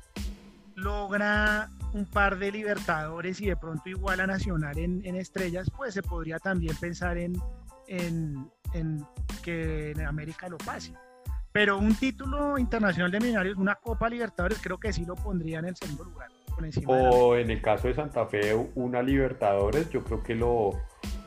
logra 0.74 1.68
un 1.92 2.06
par 2.06 2.38
de 2.38 2.50
Libertadores 2.50 3.40
y 3.40 3.46
de 3.46 3.56
pronto 3.56 3.88
igual 3.88 4.20
a 4.20 4.26
Nacional 4.26 4.78
en, 4.78 5.04
estrellas, 5.14 5.70
pues 5.76 5.92
se 5.92 6.02
podría 6.02 6.38
también 6.38 6.74
pensar 6.76 7.18
en, 7.18 7.34
en, 7.86 8.50
en 8.72 9.04
que 9.42 9.90
en 9.90 10.06
América 10.06 10.48
lo 10.48 10.56
pase. 10.58 10.94
Pero 11.52 11.78
un 11.78 11.94
título 11.94 12.58
internacional 12.58 13.10
de 13.10 13.20
Millonarios, 13.20 13.56
una 13.56 13.74
Copa 13.76 14.08
Libertadores, 14.08 14.58
creo 14.62 14.78
que 14.78 14.92
sí 14.92 15.04
lo 15.04 15.14
pondría 15.14 15.60
en 15.60 15.66
el 15.66 15.76
segundo 15.76 16.04
lugar. 16.04 16.30
o 16.86 17.36
en 17.36 17.50
el 17.50 17.62
caso 17.62 17.88
de 17.88 17.94
Santa 17.94 18.26
Fe, 18.26 18.54
una 18.74 19.02
Libertadores, 19.02 19.88
yo 19.90 20.04
creo 20.04 20.22
que 20.22 20.34
lo, 20.34 20.72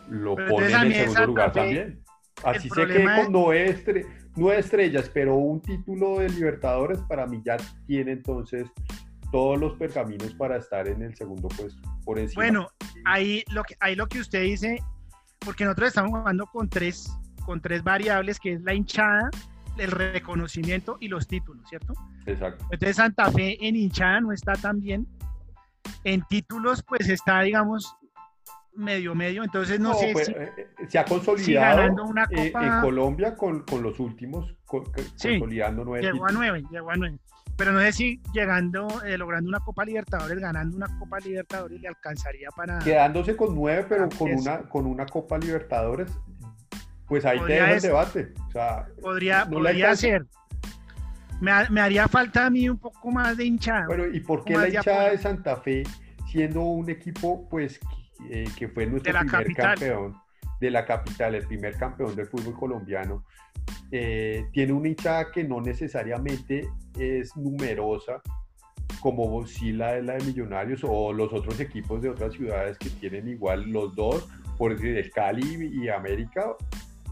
lo 0.10 0.36
pone 0.36 0.72
en 0.72 0.76
el 0.76 0.94
segundo 0.94 1.26
lugar 1.28 1.52
también. 1.52 2.04
Así 2.44 2.70
sé 2.70 2.88
que 2.88 3.04
con 3.04 3.32
nueve, 3.32 4.60
estrellas, 4.60 5.10
pero 5.14 5.36
un 5.36 5.62
título 5.62 6.20
de 6.20 6.30
Libertadores 6.30 7.00
para 7.08 7.28
mí 7.28 7.42
ya 7.46 7.58
tiene 7.86 8.14
entonces 8.14 8.68
todos 9.32 9.60
los 9.60 9.74
pergaminos 9.78 10.34
para 10.34 10.58
estar 10.58 10.88
en 10.88 11.02
el 11.02 11.16
segundo 11.16 11.48
puesto 11.48 11.82
por 12.04 12.20
encima. 12.20 12.44
Bueno, 12.44 12.68
ahí 13.06 13.44
lo 13.52 13.64
que, 13.64 13.76
ahí 13.80 13.96
lo 13.96 14.08
que 14.08 14.20
usted 14.20 14.44
dice, 14.44 14.82
porque 15.40 15.64
nosotros 15.64 15.90
estamos 15.90 16.20
jugando 16.20 16.46
con 16.48 16.70
tres, 16.70 17.12
con 17.46 17.62
tres 17.62 17.84
variables, 17.84 18.40
que 18.40 18.54
es 18.54 18.62
la 18.62 18.74
hinchada, 18.74 19.30
el 19.82 19.92
reconocimiento 19.92 20.98
y 21.00 21.08
los 21.08 21.28
títulos, 21.28 21.68
¿cierto? 21.68 21.94
Exacto. 22.26 22.66
Entonces 22.72 22.96
Santa 22.96 23.32
Fe 23.32 23.58
en 23.68 23.76
hinchada 23.76 24.22
no 24.22 24.32
está 24.32 24.54
tan 24.54 24.80
bien. 24.80 25.08
En 26.04 26.22
títulos, 26.30 26.84
pues 26.84 27.10
está, 27.10 27.42
digamos, 27.42 27.96
medio 28.74 29.16
medio, 29.16 29.44
entonces 29.44 29.80
no, 29.80 29.94
sé 29.96 30.12
pues, 30.14 30.28
si, 30.28 30.32
eh, 30.32 30.52
eh, 30.58 30.68
se 30.88 31.00
ha 31.00 31.06
consolidado 31.06 32.06
una 32.06 32.24
eh, 32.32 32.54
en 32.56 32.82
Colombia 32.82 33.36
con, 33.36 33.64
con 33.64 33.84
los 33.84 34.00
últimos, 34.00 34.56
consolidando 34.66 35.84
nueve. 35.84 36.12
Llegó 36.12 36.28
a 36.28 36.32
nueve, 36.32 36.64
llegó 36.72 36.92
a 36.92 36.96
nueve. 36.96 37.20
Pero 37.58 37.74
no 37.74 37.80
sé 37.82 37.92
si 37.92 38.22
llegando, 38.34 38.88
logrando 39.18 39.50
una 39.50 39.60
Copa 39.60 39.84
Libertadores, 39.84 40.40
ganando 40.40 40.78
una 40.78 40.88
Copa 40.98 41.20
Libertadores, 41.20 41.80
le 41.82 41.88
alcanzaría 41.90 42.50
para. 42.56 42.80
Quedándose 42.80 43.36
con 43.36 43.54
nueve, 43.54 43.86
pero 43.88 44.10
con 44.18 44.32
una, 44.32 44.62
con 44.70 44.86
una 44.88 45.06
Copa 45.06 45.38
Libertadores, 45.38 46.12
pues 47.12 47.26
ahí 47.26 47.42
te 47.46 47.54
dejo 47.56 47.74
el 47.74 47.82
debate. 47.82 48.34
O 48.48 48.52
sea, 48.52 48.88
podría 49.02 49.46
podría 49.46 49.94
ser. 49.98 50.26
Me, 51.42 51.52
me, 51.70 51.82
haría 51.82 52.08
falta 52.08 52.46
a 52.46 52.50
mí 52.50 52.70
un 52.70 52.78
poco 52.78 53.12
más 53.12 53.36
de 53.36 53.44
hinchada. 53.44 53.86
Pero, 53.90 54.08
¿y 54.10 54.22
por 54.22 54.46
qué 54.46 54.56
la 54.56 54.70
hinchada 54.70 55.10
de 55.10 55.18
Santa 55.18 55.58
Fe, 55.58 55.84
siendo 56.32 56.62
un 56.62 56.90
equipo, 56.90 57.50
pues, 57.50 57.82
eh, 58.30 58.46
que 58.58 58.70
fue 58.70 58.86
nuestro 58.86 59.12
primer 59.12 59.54
campeón 59.54 60.16
de 60.62 60.72
la 60.72 60.86
capital, 60.86 61.36
el 61.36 61.46
primer 61.46 61.76
campeón 61.76 62.16
del 62.16 62.28
fútbol 62.28 62.58
colombiano, 62.58 63.26
eh, 63.92 64.46
tiene 64.54 64.72
una 64.72 64.88
hinchada 64.88 65.34
que 65.34 65.44
no 65.44 65.60
necesariamente 65.60 66.70
es 66.98 67.36
numerosa, 67.36 68.22
como 69.02 69.46
si 69.46 69.74
la 69.74 69.96
de 69.96 70.04
la 70.04 70.14
de 70.14 70.24
Millonarios 70.24 70.80
o 70.86 71.12
los 71.12 71.34
otros 71.34 71.60
equipos 71.60 72.02
de 72.02 72.08
otras 72.08 72.36
ciudades 72.36 72.78
que 72.78 72.90
tienen 72.90 73.28
igual 73.28 73.70
los 73.70 73.94
dos, 73.98 74.30
por 74.58 74.76
decir, 74.76 74.96
el 74.98 75.12
Cali 75.12 75.72
y 75.74 75.90
América, 75.90 76.56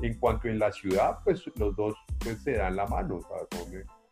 en 0.01 0.13
cuanto 0.19 0.47
en 0.47 0.59
la 0.59 0.71
ciudad, 0.71 1.19
pues 1.23 1.43
los 1.55 1.75
dos 1.75 1.95
pues 2.19 2.41
se 2.41 2.53
dan 2.53 2.75
la 2.75 2.85
mano, 2.87 3.19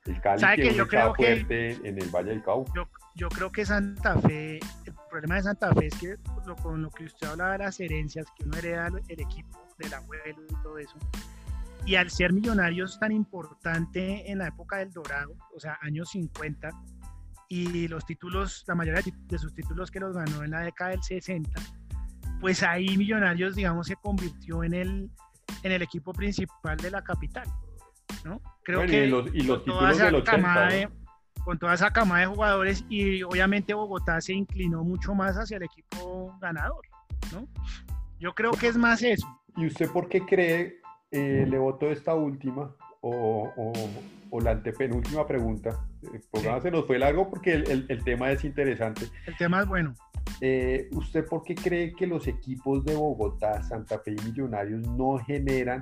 el 0.06 0.22
Cali 0.22 0.44
que 0.56 0.74
yo 0.74 0.86
fuerte 0.86 1.72
en 1.88 2.02
el 2.02 2.10
Valle 2.10 2.30
del 2.30 2.44
Cauca. 2.44 2.88
Yo, 3.16 3.30
creo 3.30 3.52
que 3.52 3.66
Santa 3.66 4.18
Fe, 4.22 4.60
el 4.86 4.94
problema 5.10 5.36
de 5.36 5.44
Santa 5.44 5.74
Fe 5.74 5.88
es 5.88 5.96
que 5.96 6.16
con 6.62 6.82
lo 6.82 6.90
que 6.92 7.06
usted 7.06 7.28
hablaba 7.28 7.54
de 7.54 7.58
las 7.60 7.80
herencias, 7.80 8.26
que 8.38 8.46
uno 8.46 8.58
hereda 8.58 8.90
el 9.08 9.20
equipo 9.20 9.60
del 9.78 9.94
abuelo 9.94 10.44
y 10.50 10.64
todo 10.64 10.78
eso, 10.78 10.98
y 11.86 11.96
al 11.96 12.10
ser 12.10 12.34
millonarios 12.34 13.00
tan 13.00 13.12
importante 13.12 14.30
en 14.30 14.40
la 14.40 14.48
época 14.48 14.78
del 14.78 14.92
Dorado, 14.92 15.36
o 15.56 15.60
sea, 15.60 15.78
años 15.82 16.10
50, 16.12 16.70
y 17.50 17.88
los 17.88 18.06
títulos, 18.06 18.66
la 18.68 18.76
mayoría 18.76 19.02
de 19.02 19.38
sus 19.38 19.54
títulos 19.54 19.90
que 19.90 20.00
los 20.00 20.16
ganó 20.16 20.44
en 20.44 20.52
la 20.52 20.62
década 20.62 20.92
del 20.92 21.02
60, 21.02 21.50
pues 22.42 22.62
ahí 22.62 22.98
Millonarios, 22.98 23.56
digamos, 23.56 23.88
se 23.88 23.96
convirtió 23.96 24.64
en 24.64 24.74
el, 24.74 25.10
en 25.68 25.74
el 25.74 25.82
equipo 25.84 26.14
principal 26.14 26.78
de 26.78 26.92
la 26.92 27.04
capital, 27.04 27.48
¿no? 28.26 28.42
Creo 28.64 28.86
que 28.86 29.06
y 29.06 29.08
los, 29.08 29.28
y 29.34 29.42
los 29.42 29.64
títulos 29.64 29.98
del 29.98 30.16
80, 30.16 30.90
con 31.44 31.60
toda 31.60 31.76
esa 31.76 31.92
cama 31.92 32.20
de 32.20 32.26
jugadores 32.26 32.84
y 32.90 33.24
obviamente 33.24 33.74
Bogotá 33.74 34.20
se 34.20 34.34
inclinó 34.34 34.84
mucho 34.84 35.14
más 35.14 35.38
hacia 35.38 35.58
el 35.58 35.64
equipo 35.64 36.36
ganador, 36.42 36.86
¿no? 37.32 37.48
Yo 38.20 38.34
creo 38.34 38.52
que 38.52 38.68
es 38.68 38.78
más 38.78 39.02
eso. 39.04 39.28
¿Y 39.56 39.68
usted 39.68 39.90
por 39.92 40.10
qué 40.10 40.26
cree 40.26 40.82
eh, 41.12 41.46
le 41.48 41.58
voto 41.58 41.90
esta 41.90 42.16
última 42.16 42.76
o, 43.02 43.54
o, 43.56 43.74
la 44.42 44.52
antepenúltima 44.52 45.26
pregunta. 45.26 45.80
El 46.14 46.22
programa 46.32 46.62
se 46.62 46.72
nos 46.72 46.86
fue 46.86 47.00
largo 47.00 47.30
porque 47.30 47.54
el, 47.54 47.86
el, 47.90 48.04
tema 48.04 48.32
es 48.32 48.44
interesante. 48.44 49.08
El 49.26 49.36
tema 49.38 49.62
es 49.62 49.68
bueno. 49.68 49.94
Eh, 50.42 50.90
¿Usted 50.92 51.26
por 51.26 51.44
qué 51.44 51.56
cree 51.56 51.94
que 51.94 52.06
los 52.06 52.28
equipos 52.28 52.84
de 52.86 52.96
Bogotá, 52.96 53.62
Santa 53.64 54.00
Fe 54.00 54.16
y 54.20 54.26
Millonarios 54.26 54.88
no 54.88 55.18
generan 55.20 55.82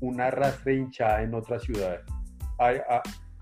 una 0.00 0.30
rastre 0.30 0.76
hinchada 0.76 1.22
en 1.22 1.34
otras 1.34 1.62
ciudades? 1.62 2.00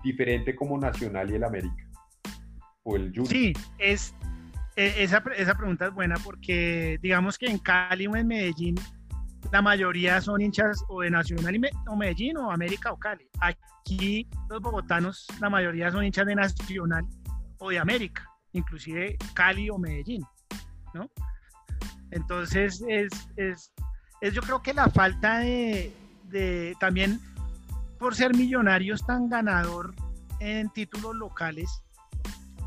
diferente 0.03 0.55
como 0.55 0.79
Nacional 0.79 1.29
y 1.29 1.35
el 1.35 1.43
América. 1.43 1.87
O 2.83 2.95
el 2.95 3.09
Junior. 3.09 3.27
Sí, 3.27 3.53
es, 3.77 4.15
e, 4.75 5.03
esa, 5.03 5.23
esa 5.37 5.55
pregunta 5.55 5.85
es 5.87 5.93
buena 5.93 6.15
porque 6.23 6.97
digamos 7.03 7.37
que 7.37 7.45
en 7.45 7.59
Cali 7.59 8.07
o 8.07 8.15
en 8.15 8.25
Medellín 8.25 8.75
la 9.51 9.61
mayoría 9.61 10.21
son 10.21 10.41
hinchas 10.41 10.83
o 10.87 11.01
de 11.01 11.09
Nacional 11.09 11.59
o 11.87 11.95
Medellín 11.95 12.37
o 12.37 12.51
América 12.51 12.91
o 12.91 12.97
Cali. 12.97 13.29
Aquí 13.39 14.27
los 14.49 14.61
bogotanos, 14.61 15.27
la 15.39 15.49
mayoría 15.49 15.91
son 15.91 16.05
hinchas 16.05 16.25
de 16.25 16.35
Nacional 16.35 17.05
o 17.57 17.69
de 17.69 17.79
América, 17.79 18.27
inclusive 18.53 19.17
Cali 19.33 19.69
o 19.69 19.77
Medellín, 19.77 20.23
¿no? 20.93 21.09
Entonces 22.11 22.83
es, 22.87 23.27
es, 23.37 23.71
es 24.21 24.33
yo 24.33 24.41
creo 24.41 24.61
que 24.61 24.73
la 24.73 24.89
falta 24.89 25.39
de, 25.39 25.93
de, 26.25 26.75
también 26.79 27.19
por 27.97 28.15
ser 28.15 28.35
millonarios 28.35 29.05
tan 29.05 29.29
ganador 29.29 29.93
en 30.39 30.69
títulos 30.69 31.15
locales, 31.15 31.83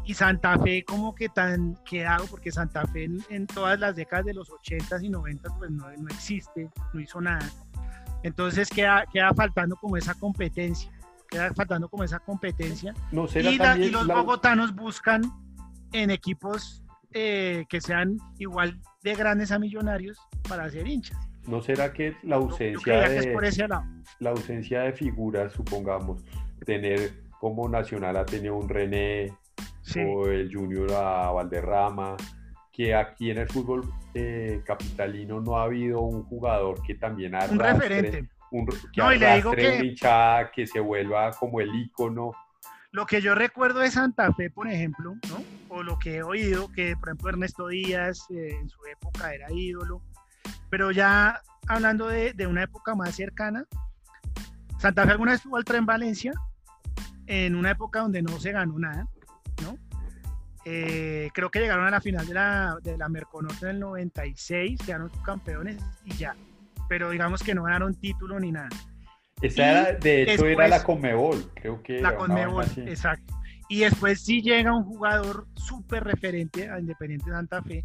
y 0.07 0.15
Santa 0.15 0.59
Fe 0.59 0.85
como 0.85 1.15
que 1.15 1.29
tan 1.29 1.77
quedado, 1.85 2.27
porque 2.27 2.53
Santa 2.53 2.87
Fe 2.87 3.09
en, 3.29 3.47
todas 3.47 3.79
las 3.79 3.97
décadas 3.97 4.27
de 4.27 4.35
los 4.35 4.51
80s 4.51 5.03
y 5.03 5.09
90 5.09 5.59
pues 5.59 5.71
no, 5.71 5.91
no 5.91 6.09
existe, 6.09 6.71
no 6.93 7.01
hizo 7.01 7.21
nada. 7.21 7.49
Entonces 8.23 8.69
queda, 8.69 9.05
queda 9.13 9.33
faltando 9.35 9.77
como 9.77 9.97
esa 9.97 10.15
competencia, 10.15 10.91
queda 11.29 11.53
faltando 11.55 11.89
como 11.89 12.05
esa 12.05 12.19
competencia. 12.19 12.95
No, 13.13 13.27
y, 13.35 13.39
y, 13.39 13.91
los 13.91 14.07
bogotanos 14.07 14.75
buscan 14.75 15.23
en 15.93 16.11
equipos 16.11 16.83
eh, 17.13 17.65
que 17.69 17.81
sean 17.81 18.19
igual 18.39 18.81
de 19.03 19.15
grandes 19.15 19.53
a 19.53 19.59
millonarios 19.59 20.19
para 20.49 20.69
ser 20.71 20.87
hinchas. 20.87 21.19
¿No 21.47 21.61
será 21.61 21.93
que 21.93 22.17
la 22.23 22.37
ausencia, 22.37 23.09
de, 23.09 23.35
la 24.19 24.31
ausencia 24.31 24.81
de 24.81 24.93
figuras, 24.95 25.53
supongamos, 25.53 26.25
tener 26.65 27.23
como 27.39 27.69
Nacional 27.69 28.17
ha 28.17 28.25
tenido 28.25 28.57
un 28.57 28.69
René, 28.69 29.35
o 29.97 30.27
el 30.27 30.53
Junior 30.53 30.93
a 30.93 31.31
Valderrama, 31.31 32.17
que 32.73 32.95
aquí 32.95 33.31
en 33.31 33.39
el 33.39 33.49
fútbol 33.49 33.83
eh, 34.15 34.63
capitalino 34.65 35.41
no 35.41 35.59
ha 35.59 35.65
habido 35.65 36.01
un 36.01 36.25
jugador 36.25 36.83
que 36.83 36.95
también 36.95 37.35
arrastre, 37.35 37.57
un 37.57 37.81
referente. 37.81 38.31
Un, 38.51 38.67
que 38.67 39.43
no, 39.43 39.51
que, 39.53 39.95
que 40.55 40.67
se 40.67 40.81
vuelva 40.81 41.31
como 41.33 41.61
el 41.61 41.75
ícono. 41.75 42.33
Lo 42.93 43.07
que 43.07 43.21
yo 43.21 43.35
recuerdo 43.35 43.81
de 43.81 43.91
Santa 43.91 44.33
Fe, 44.33 44.51
por 44.51 44.69
ejemplo, 44.69 45.17
¿no? 45.29 45.43
o 45.69 45.83
lo 45.83 45.99
que 45.99 46.17
he 46.17 46.23
oído, 46.23 46.71
que 46.71 46.97
por 46.97 47.09
ejemplo 47.09 47.31
Ernesto 47.31 47.67
Díaz 47.67 48.27
eh, 48.31 48.57
en 48.61 48.69
su 48.69 48.79
época 48.87 49.35
era 49.35 49.51
ídolo, 49.51 50.01
pero 50.71 50.93
ya 50.93 51.41
hablando 51.67 52.07
de, 52.07 52.33
de, 52.33 52.47
una 52.47 52.63
época 52.63 52.95
más 52.95 53.17
cercana, 53.17 53.67
Santa 54.79 55.05
Fe 55.05 55.11
alguna 55.13 55.33
vez 55.33 55.41
estuvo 55.41 55.57
al 55.57 55.65
tren 55.65 55.87
Valencia 55.87 56.33
en 57.27 57.57
una 57.57 57.71
época 57.73 58.01
donde 58.01 58.23
no 58.23 58.39
se 58.39 58.53
ganó 58.53 58.79
nada. 58.79 59.09
Eh, 60.65 61.31
creo 61.35 61.51
que 61.51 61.61
llegaron 61.61 61.87
a 61.87 61.91
la 61.91 62.01
final 62.01 62.27
de 62.27 62.35
la, 62.35 62.79
de 62.83 62.97
la 62.97 63.09
Merconorte 63.09 63.67
del 63.67 63.81
96, 63.81 64.81
quedaron 64.85 65.11
campeones 65.25 65.83
y 66.05 66.15
ya. 66.15 66.35
Pero 66.89 67.11
digamos 67.11 67.43
que 67.43 67.55
no 67.55 67.65
ganaron 67.65 67.95
título 67.95 68.41
ni 68.41 68.53
nada. 68.53 68.71
Esa 69.43 69.71
era, 69.71 69.93
de 69.93 70.23
hecho 70.23 70.47
era 70.47 70.69
la 70.69 70.83
Conmebol, 70.83 71.51
creo 71.55 71.83
que. 71.83 72.01
La 72.01 72.17
Conmebol, 72.17 72.67
exacto. 72.87 73.35
Y 73.69 73.81
después 73.81 74.23
sí 74.23 74.41
llega 74.41 74.75
un 74.75 74.85
jugador 74.85 75.47
súper 75.55 76.05
referente 76.05 76.71
a 76.71 76.79
Independiente 76.79 77.31
Santa 77.31 77.63
Fe, 77.63 77.83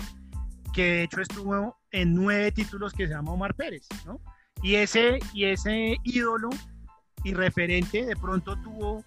que 0.73 0.84
de 0.84 1.03
hecho 1.03 1.21
estuvo 1.21 1.77
en 1.91 2.13
nueve 2.13 2.51
títulos 2.51 2.93
que 2.93 3.07
se 3.07 3.13
llama 3.13 3.32
Omar 3.32 3.55
Pérez, 3.55 3.88
¿no? 4.05 4.21
Y 4.61 4.75
ese, 4.75 5.19
y 5.34 5.45
ese 5.45 5.97
ídolo 6.03 6.49
y 7.23 7.34
referente 7.34 8.05
de 8.05 8.15
pronto 8.15 8.57
tuvo 8.57 9.03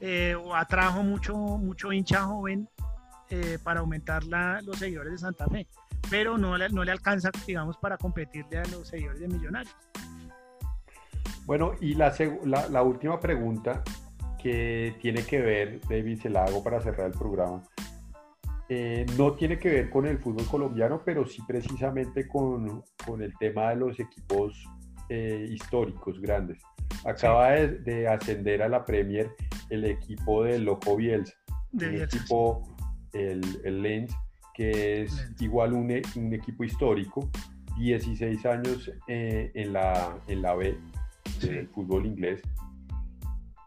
eh, 0.00 0.36
o 0.36 0.54
atrajo 0.54 1.02
mucho, 1.02 1.34
mucho 1.34 1.92
hincha 1.92 2.22
joven 2.22 2.68
eh, 3.30 3.58
para 3.62 3.80
aumentar 3.80 4.24
la, 4.24 4.60
los 4.62 4.78
seguidores 4.78 5.12
de 5.12 5.18
Santa 5.18 5.46
Fe, 5.46 5.66
pero 6.10 6.38
no 6.38 6.56
le, 6.56 6.68
no 6.70 6.84
le 6.84 6.92
alcanza, 6.92 7.30
digamos, 7.46 7.76
para 7.76 7.96
competirle 7.96 8.58
a 8.58 8.64
los 8.66 8.88
seguidores 8.88 9.20
de 9.20 9.28
Millonarios. 9.28 9.76
Bueno, 11.46 11.72
y 11.80 11.94
la, 11.94 12.14
la, 12.44 12.68
la 12.68 12.82
última 12.82 13.18
pregunta 13.18 13.82
que 14.42 14.96
tiene 15.00 15.24
que 15.24 15.40
ver, 15.40 15.80
David, 15.88 16.20
se 16.20 16.30
la 16.30 16.44
hago 16.44 16.62
para 16.62 16.80
cerrar 16.80 17.08
el 17.08 17.12
programa. 17.12 17.62
Eh, 18.70 19.06
no 19.16 19.32
tiene 19.32 19.58
que 19.58 19.70
ver 19.70 19.90
con 19.90 20.06
el 20.06 20.18
fútbol 20.18 20.46
colombiano, 20.46 21.00
pero 21.04 21.26
sí 21.26 21.42
precisamente 21.46 22.28
con, 22.28 22.82
con 23.04 23.22
el 23.22 23.32
tema 23.38 23.70
de 23.70 23.76
los 23.76 23.98
equipos 23.98 24.62
eh, 25.08 25.46
históricos 25.50 26.20
grandes. 26.20 26.60
Acaba 27.04 27.52
de, 27.52 28.08
ascender 28.08 28.62
a 28.62 28.68
la 28.68 28.84
Premier 28.84 29.30
el 29.70 29.84
equipo 29.86 30.44
del 30.44 30.64
Loco 30.64 30.96
Bielsa, 30.96 31.34
el 31.80 32.02
equipo, 32.02 32.62
el, 33.12 33.40
el, 33.64 33.82
Lens, 33.82 34.14
que 34.54 35.02
es 35.02 35.30
igual 35.40 35.72
un, 35.72 35.90
un, 36.16 36.32
equipo 36.34 36.64
histórico, 36.64 37.30
16 37.78 38.46
años 38.46 38.90
eh, 39.06 39.50
en, 39.54 39.72
la, 39.72 40.16
en 40.26 40.42
la 40.42 40.54
B 40.54 40.76
del 41.40 41.68
fútbol 41.68 42.06
inglés. 42.06 42.42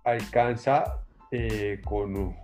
Alcanza 0.04 1.06
eh, 1.34 1.80
con, 1.86 2.36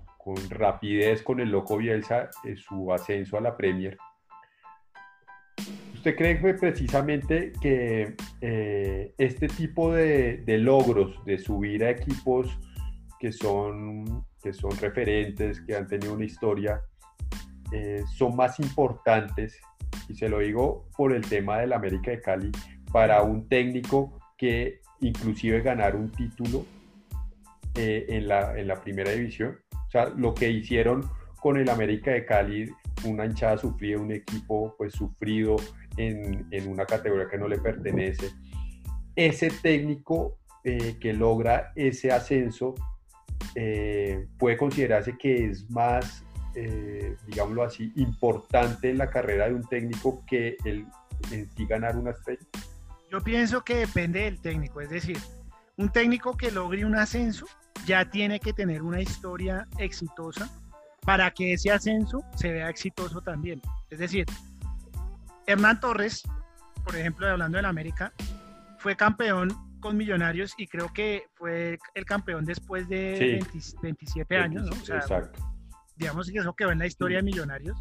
rapidez 0.49 1.21
con 1.21 1.41
el 1.41 1.49
loco 1.49 1.77
Bielsa 1.77 2.29
eh, 2.45 2.55
su 2.55 2.93
ascenso 2.93 3.37
a 3.37 3.41
la 3.41 3.57
Premier. 3.57 3.97
¿Usted 5.93 6.15
cree 6.15 6.39
que 6.39 6.53
precisamente 6.53 7.51
que 7.61 8.15
eh, 8.39 9.13
este 9.17 9.47
tipo 9.49 9.91
de, 9.91 10.41
logros 10.47 11.23
de 11.25 11.37
subir 11.37 11.83
a 11.83 11.89
equipos 11.89 12.57
que 13.19 13.31
son, 13.31 14.25
que 14.41 14.53
son 14.53 14.71
referentes, 14.79 15.61
que 15.61 15.75
han 15.75 15.87
tenido 15.87 16.13
una 16.13 16.25
historia, 16.25 16.81
son 18.17 18.35
más 18.35 18.59
importantes, 18.59 19.59
y 20.07 20.15
se 20.15 20.29
lo 20.29 20.39
digo 20.39 20.87
por 20.95 21.13
el 21.13 21.21
tema 21.21 21.59
del 21.59 21.73
América 21.73 22.11
de 22.11 22.21
Cali, 22.21 22.51
para 22.91 23.21
un 23.23 23.47
técnico 23.47 24.19
que 24.37 24.81
inclusive 25.01 25.61
ganar 25.61 25.95
un 25.95 26.11
título 26.11 26.65
eh, 27.75 28.05
en, 28.09 28.27
la, 28.27 28.57
en 28.57 28.67
la 28.67 28.75
primera 28.81 29.11
división. 29.11 29.57
O 29.73 29.89
sea, 29.89 30.09
lo 30.09 30.33
que 30.33 30.49
hicieron 30.49 31.09
con 31.41 31.57
el 31.57 31.69
América 31.69 32.11
de 32.11 32.25
Cali, 32.25 32.69
una 33.05 33.25
hinchada 33.25 33.57
sufrida, 33.57 33.99
un 33.99 34.11
equipo 34.11 34.75
pues 34.77 34.93
sufrido 34.93 35.57
en, 35.97 36.47
en 36.51 36.67
una 36.67 36.85
categoría 36.85 37.27
que 37.29 37.37
no 37.37 37.47
le 37.47 37.57
pertenece. 37.57 38.29
Ese 39.15 39.49
técnico 39.49 40.37
eh, 40.63 40.97
que 40.99 41.13
logra 41.13 41.71
ese 41.75 42.11
ascenso 42.11 42.75
eh, 43.59 44.27
puede 44.37 44.55
considerarse 44.55 45.17
que 45.17 45.45
es 45.49 45.67
más, 45.71 46.23
digámoslo 47.27 47.63
así, 47.63 47.91
importante 47.95 48.89
en 48.89 48.97
la 48.97 49.09
carrera 49.09 49.47
de 49.47 49.55
un 49.55 49.63
técnico 49.67 50.23
que 50.25 50.57
el 50.63 50.85
en 51.31 51.49
sí 51.55 51.65
ganar 51.65 51.97
una 51.97 52.11
estrella. 52.11 52.45
Yo 53.11 53.21
pienso 53.21 53.63
que 53.63 53.77
depende 53.77 54.21
del 54.21 54.39
técnico, 54.39 54.81
es 54.81 54.89
decir, 54.89 55.17
un 55.77 55.89
técnico 55.89 56.35
que 56.37 56.51
logre 56.51 56.85
un 56.85 56.95
ascenso 56.95 57.45
ya 57.85 58.09
tiene 58.09 58.39
que 58.39 58.53
tener 58.53 58.81
una 58.81 59.01
historia 59.01 59.67
exitosa 59.77 60.49
para 61.01 61.31
que 61.31 61.53
ese 61.53 61.71
ascenso 61.71 62.23
se 62.35 62.51
vea 62.51 62.69
exitoso 62.69 63.21
también. 63.21 63.61
Es 63.89 63.99
decir, 63.99 64.25
Hernán 65.45 65.79
Torres, 65.79 66.23
por 66.83 66.95
ejemplo, 66.95 67.27
hablando 67.27 67.57
del 67.57 67.65
América, 67.65 68.13
fue 68.79 68.95
campeón 68.95 69.49
con 69.79 69.97
Millonarios 69.97 70.53
y 70.57 70.67
creo 70.67 70.91
que 70.93 71.23
fue 71.35 71.77
el 71.93 72.05
campeón 72.05 72.45
después 72.45 72.87
de 72.89 73.43
27 73.81 74.37
años, 74.37 74.65
¿no? 74.65 74.75
exacto. 74.95 75.39
Digamos 75.95 76.29
que 76.29 76.39
eso 76.39 76.53
quedó 76.53 76.71
en 76.71 76.79
la 76.79 76.87
historia 76.87 77.17
de 77.17 77.23
Millonarios. 77.23 77.77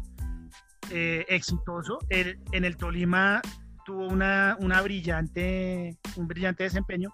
Eh, 0.89 1.25
exitoso. 1.27 1.99
en 2.09 2.65
el 2.65 2.77
Tolima 2.77 3.41
tuvo 3.85 4.07
una, 4.07 4.57
una 4.59 4.81
brillante, 4.81 5.97
un 6.15 6.27
brillante 6.27 6.63
desempeño. 6.63 7.11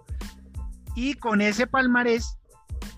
Y 0.96 1.16
con 1.16 1.42
ese 1.42 1.68
palmarés 1.68 2.38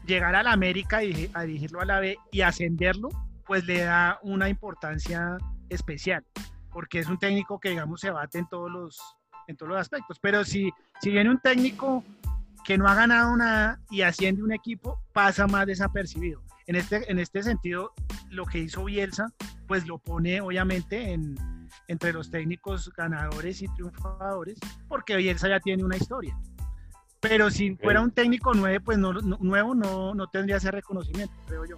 llegar 0.05 0.35
a 0.35 0.43
la 0.43 0.51
América 0.51 1.03
y 1.03 1.29
a 1.33 1.43
dirigirlo 1.43 1.81
a 1.81 1.85
la 1.85 1.99
B 1.99 2.17
y 2.31 2.41
ascenderlo, 2.41 3.09
pues 3.45 3.65
le 3.65 3.81
da 3.81 4.19
una 4.23 4.49
importancia 4.49 5.37
especial, 5.69 6.25
porque 6.71 6.99
es 6.99 7.07
un 7.07 7.17
técnico 7.17 7.59
que, 7.59 7.69
digamos, 7.69 8.01
se 8.01 8.11
bate 8.11 8.39
en 8.39 8.47
todos 8.47 8.71
los, 8.71 9.17
en 9.47 9.55
todos 9.55 9.69
los 9.69 9.79
aspectos. 9.79 10.19
Pero 10.19 10.43
si, 10.43 10.71
si 11.01 11.11
viene 11.11 11.29
un 11.29 11.39
técnico 11.39 12.03
que 12.65 12.77
no 12.77 12.87
ha 12.87 12.95
ganado 12.95 13.35
nada 13.37 13.79
y 13.89 14.01
asciende 14.01 14.43
un 14.43 14.51
equipo, 14.51 14.99
pasa 15.13 15.47
más 15.47 15.67
desapercibido. 15.67 16.41
En 16.67 16.75
este, 16.75 17.09
en 17.11 17.19
este 17.19 17.43
sentido, 17.43 17.93
lo 18.31 18.45
que 18.45 18.59
hizo 18.59 18.83
Bielsa, 18.85 19.27
pues 19.67 19.85
lo 19.85 19.99
pone 19.99 20.41
obviamente 20.41 21.13
en, 21.13 21.35
entre 21.87 22.11
los 22.11 22.31
técnicos 22.31 22.91
ganadores 22.95 23.61
y 23.61 23.67
triunfadores, 23.67 24.57
porque 24.87 25.15
Bielsa 25.15 25.47
ya 25.47 25.59
tiene 25.59 25.83
una 25.83 25.97
historia. 25.97 26.37
Pero 27.19 27.49
si 27.49 27.75
fuera 27.75 28.01
un 28.01 28.11
técnico 28.11 28.53
nuevo, 28.53 28.83
pues 28.83 28.97
no, 28.97 29.13
nuevo 29.13 29.73
no, 29.73 30.13
no, 30.13 30.27
tendría 30.27 30.57
ese 30.57 30.71
reconocimiento, 30.71 31.33
creo 31.47 31.65
yo. 31.65 31.77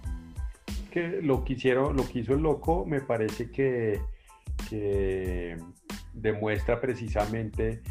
Que 0.90 1.22
lo 1.22 1.44
que, 1.44 1.54
lo 1.74 2.08
que 2.08 2.18
hizo 2.18 2.34
el 2.34 2.40
loco 2.40 2.84
me 2.84 3.00
parece 3.00 3.50
que, 3.50 4.00
demuestra 6.20 6.80
precisamente 6.80 7.82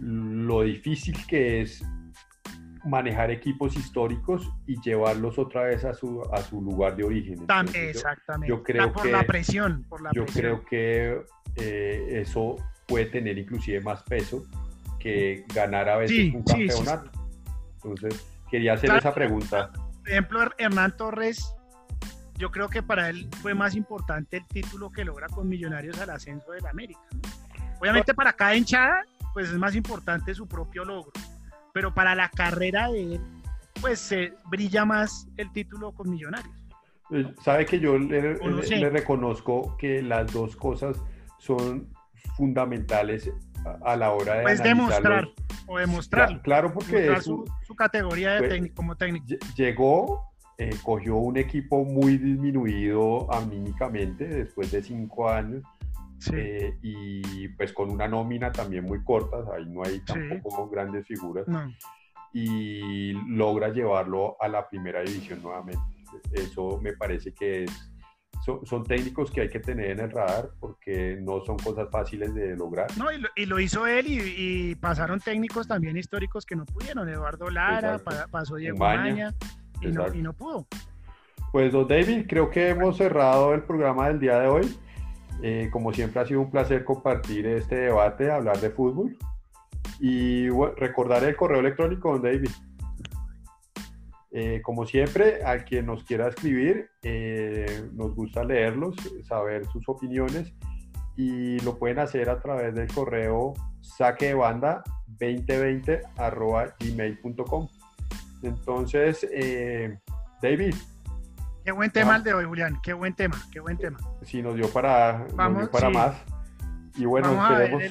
lo 0.00 0.62
difícil 0.62 1.16
que 1.26 1.62
es 1.62 1.84
manejar 2.84 3.30
equipos 3.30 3.76
históricos 3.76 4.50
y 4.66 4.80
llevarlos 4.80 5.38
otra 5.38 5.64
vez 5.64 5.84
a 5.84 5.94
su, 5.94 6.22
a 6.32 6.42
su 6.42 6.60
lugar 6.60 6.96
de 6.96 7.04
origen. 7.04 7.46
exactamente. 7.74 8.48
Yo, 8.48 8.62
creo 8.62 8.92
por 8.92 9.06
la 9.06 9.24
presión. 9.24 9.84
Por 9.88 10.02
la 10.02 10.10
yo 10.12 10.26
creo 10.26 10.64
que 10.64 11.22
eh, 11.56 12.20
eso 12.20 12.56
puede 12.86 13.06
tener 13.06 13.38
inclusive 13.38 13.80
más 13.80 14.02
peso 14.02 14.44
que 14.98 15.44
ganar 15.54 15.88
a 15.88 15.96
veces 15.98 16.34
un 16.34 16.42
campeonato. 16.42 17.10
Entonces, 17.74 18.26
quería 18.50 18.74
hacer 18.74 18.90
esa 18.94 19.14
pregunta. 19.14 19.70
Por 19.72 20.10
ejemplo, 20.10 20.50
Hernán 20.58 20.96
Torres, 20.96 21.54
yo 22.38 22.50
creo 22.50 22.68
que 22.68 22.82
para 22.82 23.08
él 23.08 23.28
fue 23.40 23.54
más 23.54 23.74
importante 23.74 24.38
el 24.38 24.46
título 24.46 24.90
que 24.90 25.04
logra 25.04 25.28
con 25.28 25.48
Millonarios 25.48 26.00
al 26.00 26.10
ascenso 26.10 26.52
del 26.52 26.66
América. 26.66 27.00
Obviamente 27.82 28.14
para 28.14 28.32
cada 28.32 28.54
hinchada, 28.54 29.04
pues 29.34 29.48
es 29.50 29.58
más 29.58 29.74
importante 29.74 30.32
su 30.36 30.46
propio 30.46 30.84
logro, 30.84 31.10
pero 31.74 31.92
para 31.92 32.14
la 32.14 32.28
carrera 32.28 32.88
de 32.88 33.14
él, 33.14 33.20
pues 33.80 33.98
se 33.98 34.34
brilla 34.48 34.84
más 34.84 35.26
el 35.36 35.50
título 35.50 35.90
con 35.90 36.08
Millonarios. 36.08 36.54
Pues, 37.08 37.26
sabe 37.42 37.66
que 37.66 37.80
yo 37.80 37.98
le, 37.98 38.36
le 38.36 38.88
reconozco 38.88 39.76
que 39.78 40.00
las 40.00 40.32
dos 40.32 40.54
cosas 40.54 40.96
son 41.38 41.88
fundamentales 42.36 43.32
a 43.84 43.96
la 43.96 44.12
hora 44.12 44.36
de... 44.36 44.42
Pues 44.42 44.62
demostrar 44.62 45.28
o 45.66 45.78
demostrar. 45.78 46.40
Claro, 46.42 46.72
porque 46.72 47.20
su, 47.20 47.44
categoría 47.76 48.34
de 48.34 48.48
técnico, 48.48 48.76
como 48.76 48.96
técnico. 48.96 49.26
Llegó, 49.56 50.32
eh, 50.56 50.70
cogió 50.84 51.16
un 51.16 51.36
equipo 51.36 51.84
muy 51.84 52.16
disminuido 52.16 53.26
anímicamente 53.34 54.24
después 54.28 54.70
de 54.70 54.82
cinco 54.82 55.28
años. 55.28 55.64
Eh, 56.32 56.78
y 56.82 57.48
pues 57.48 57.72
con 57.72 57.90
una 57.90 58.06
nómina 58.08 58.52
también 58.52 58.84
muy 58.84 59.02
corta, 59.02 59.36
ahí 59.54 59.66
no 59.66 59.82
hay 59.84 60.00
tampoco 60.00 60.68
grandes 60.68 61.06
figuras, 61.06 61.46
y 62.32 63.12
logra 63.28 63.68
llevarlo 63.68 64.36
a 64.40 64.48
la 64.48 64.68
primera 64.68 65.02
división 65.02 65.42
nuevamente. 65.42 65.82
Eso 66.32 66.78
me 66.80 66.92
parece 66.94 67.32
que 67.32 67.64
es 67.64 67.92
son, 68.64 68.82
técnicos 68.84 69.30
que 69.30 69.42
hay 69.42 69.48
que 69.48 69.60
tener 69.60 69.92
en 69.92 70.00
el 70.00 70.10
radar 70.10 70.50
porque 70.58 71.16
no 71.20 71.44
son 71.44 71.56
cosas 71.58 71.88
fáciles 71.90 72.34
de 72.34 72.56
lograr. 72.56 72.88
No, 72.98 73.06
y 73.36 73.46
lo, 73.46 73.60
hizo 73.60 73.86
él 73.86 74.06
y, 74.08 74.74
pasaron 74.76 75.20
técnicos 75.20 75.68
también 75.68 75.96
históricos 75.96 76.44
que 76.44 76.56
no 76.56 76.64
pudieron. 76.66 77.08
Eduardo 77.08 77.50
Lara, 77.50 78.00
pasó 78.30 78.56
Diego 78.56 78.78
Maña, 78.78 79.32
y, 79.80 79.88
no, 80.22 80.32
pudo. 80.32 80.66
Pues, 81.52 81.72
don 81.72 81.86
David, 81.86 82.26
creo 82.28 82.50
que 82.50 82.70
hemos 82.70 82.96
cerrado 82.96 83.54
el 83.54 83.62
programa 83.62 84.08
del 84.08 84.18
día 84.18 84.40
de 84.40 84.48
hoy. 84.48 84.76
Eh, 85.42 85.68
como 85.72 85.92
siempre 85.92 86.20
ha 86.20 86.26
sido 86.26 86.40
un 86.40 86.50
placer 86.50 86.84
compartir 86.84 87.46
este 87.46 87.76
debate, 87.76 88.30
hablar 88.30 88.58
de 88.60 88.70
fútbol. 88.70 89.16
Y 90.00 90.48
recordar 90.48 91.22
el 91.24 91.36
correo 91.36 91.60
electrónico, 91.60 92.12
don 92.12 92.22
David. 92.22 92.50
Eh, 94.32 94.60
como 94.62 94.86
siempre, 94.86 95.44
a 95.44 95.64
quien 95.64 95.86
nos 95.86 96.04
quiera 96.04 96.28
escribir, 96.28 96.88
eh, 97.02 97.88
nos 97.92 98.14
gusta 98.14 98.42
leerlos, 98.42 98.96
saber 99.28 99.66
sus 99.66 99.88
opiniones 99.88 100.54
y 101.16 101.60
lo 101.60 101.78
pueden 101.78 101.98
hacer 101.98 102.30
a 102.30 102.40
través 102.40 102.74
del 102.74 102.88
correo 102.88 103.52
saquebanda 103.80 104.82
2020 105.06 106.00
gmail.com. 106.80 107.68
Entonces, 108.42 109.28
David. 110.40 110.74
Qué 111.64 111.70
buen 111.70 111.90
tema 111.92 112.16
el 112.16 112.24
de 112.24 112.34
hoy, 112.34 112.44
Julián. 112.44 112.80
Qué 112.82 112.92
buen 112.92 113.14
tema, 113.14 113.40
qué 113.52 113.60
buen 113.60 113.78
tema. 113.78 113.98
Sí, 114.22 114.42
nos 114.42 114.56
dio 114.56 114.68
para, 114.68 115.26
nos 115.36 115.58
dio 115.58 115.70
para 115.70 115.90
más. 115.90 116.16
Y 116.96 117.04
bueno, 117.04 117.32
esperemos 117.32 117.82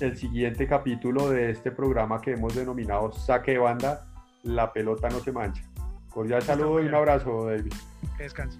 el... 0.00 0.16
siguiente 0.16 0.66
capítulo 0.66 1.28
de 1.28 1.50
este 1.50 1.70
programa 1.70 2.20
que 2.20 2.32
hemos 2.32 2.54
denominado 2.54 3.12
Saque 3.12 3.52
de 3.52 3.58
Banda, 3.58 4.08
La 4.42 4.72
Pelota 4.72 5.08
No 5.10 5.20
Se 5.20 5.30
Mancha. 5.30 5.62
Cordial 6.08 6.40
saludo 6.42 6.82
y 6.82 6.86
un 6.86 6.94
abrazo, 6.94 7.44
David. 7.44 7.72
Que 8.16 8.22
descanse. 8.22 8.58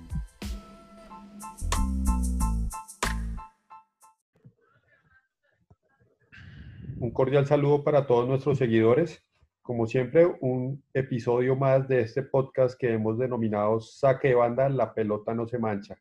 Un 6.98 7.10
cordial 7.10 7.46
saludo 7.46 7.82
para 7.82 8.06
todos 8.06 8.28
nuestros 8.28 8.58
seguidores. 8.58 9.25
Como 9.66 9.88
siempre, 9.88 10.24
un 10.42 10.80
episodio 10.94 11.56
más 11.56 11.88
de 11.88 12.02
este 12.02 12.22
podcast 12.22 12.78
que 12.78 12.92
hemos 12.92 13.18
denominado 13.18 13.80
Saque 13.80 14.28
de 14.28 14.36
Banda, 14.36 14.68
La 14.68 14.94
Pelota 14.94 15.34
No 15.34 15.48
Se 15.48 15.58
Mancha. 15.58 15.98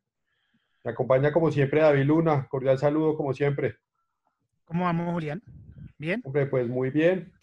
Me 0.83 0.91
acompaña 0.91 1.33
como 1.33 1.51
siempre 1.51 1.81
David 1.81 2.03
Luna. 2.03 2.47
Cordial 2.47 2.77
saludo 2.77 3.17
como 3.17 3.33
siempre. 3.33 3.77
¿Cómo 4.65 4.83
vamos, 4.83 5.11
Julián? 5.11 5.41
¿Bien? 5.97 6.21
Hombre, 6.23 6.45
pues 6.45 6.67
muy 6.67 6.91
bien. 6.91 7.33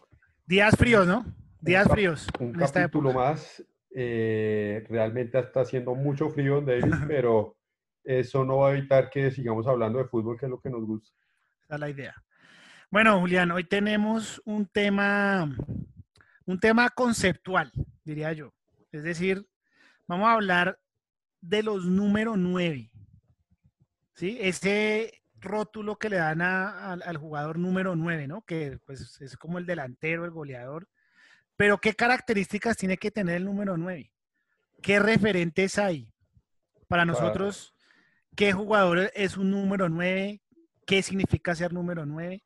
Días 0.46 0.76
fríos, 0.76 1.08
¿no? 1.08 1.26
Días 1.60 1.88
fríos. 1.88 2.28
Un 2.38 2.52
capítulo 2.52 3.12
más. 3.12 3.60
Eh, 3.90 4.86
realmente 4.88 5.40
está 5.40 5.62
haciendo 5.62 5.92
mucho 5.96 6.30
frío 6.30 6.60
David, 6.60 6.84
pero 7.08 7.56
eso 8.04 8.44
no 8.44 8.58
va 8.58 8.68
a 8.68 8.76
evitar 8.76 9.10
que 9.10 9.32
sigamos 9.32 9.66
hablando 9.66 9.98
de 9.98 10.04
fútbol, 10.04 10.38
que 10.38 10.46
es 10.46 10.50
lo 10.50 10.60
que 10.60 10.70
nos 10.70 10.86
gusta. 10.86 11.10
Esa 11.64 11.74
es 11.74 11.80
la 11.80 11.90
idea. 11.90 12.14
Bueno, 12.92 13.18
Julián, 13.20 13.50
hoy 13.50 13.64
tenemos 13.64 14.42
un 14.44 14.66
tema, 14.66 15.50
un 16.46 16.58
tema 16.58 16.90
conceptual, 16.90 17.72
diría 18.04 18.32
yo. 18.32 18.52
Es 18.90 19.02
decir, 19.02 19.46
vamos 20.06 20.28
a 20.28 20.34
hablar 20.34 20.78
de 21.40 21.62
los 21.62 21.86
número 21.86 22.36
9. 22.36 22.90
¿sí? 24.14 24.38
Ese 24.40 25.22
rótulo 25.40 25.98
que 25.98 26.08
le 26.08 26.16
dan 26.16 26.40
al 26.40 27.16
jugador 27.16 27.58
número 27.58 27.96
9, 27.96 28.28
¿no? 28.28 28.42
Que 28.42 28.78
pues, 28.86 29.20
es 29.20 29.36
como 29.36 29.58
el 29.58 29.66
delantero, 29.66 30.24
el 30.24 30.30
goleador. 30.30 30.88
Pero 31.56 31.78
¿qué 31.78 31.94
características 31.94 32.76
tiene 32.76 32.96
que 32.96 33.10
tener 33.10 33.36
el 33.36 33.44
número 33.44 33.76
9? 33.76 34.12
¿Qué 34.80 34.98
referentes 34.98 35.78
hay? 35.78 36.08
Para 36.88 37.04
nosotros, 37.04 37.74
¿qué 38.36 38.52
jugador 38.52 39.10
es 39.14 39.36
un 39.36 39.50
número 39.50 39.88
9? 39.88 40.40
¿Qué 40.86 41.02
significa 41.02 41.54
ser 41.54 41.72
número 41.72 42.04
9? 42.04 42.42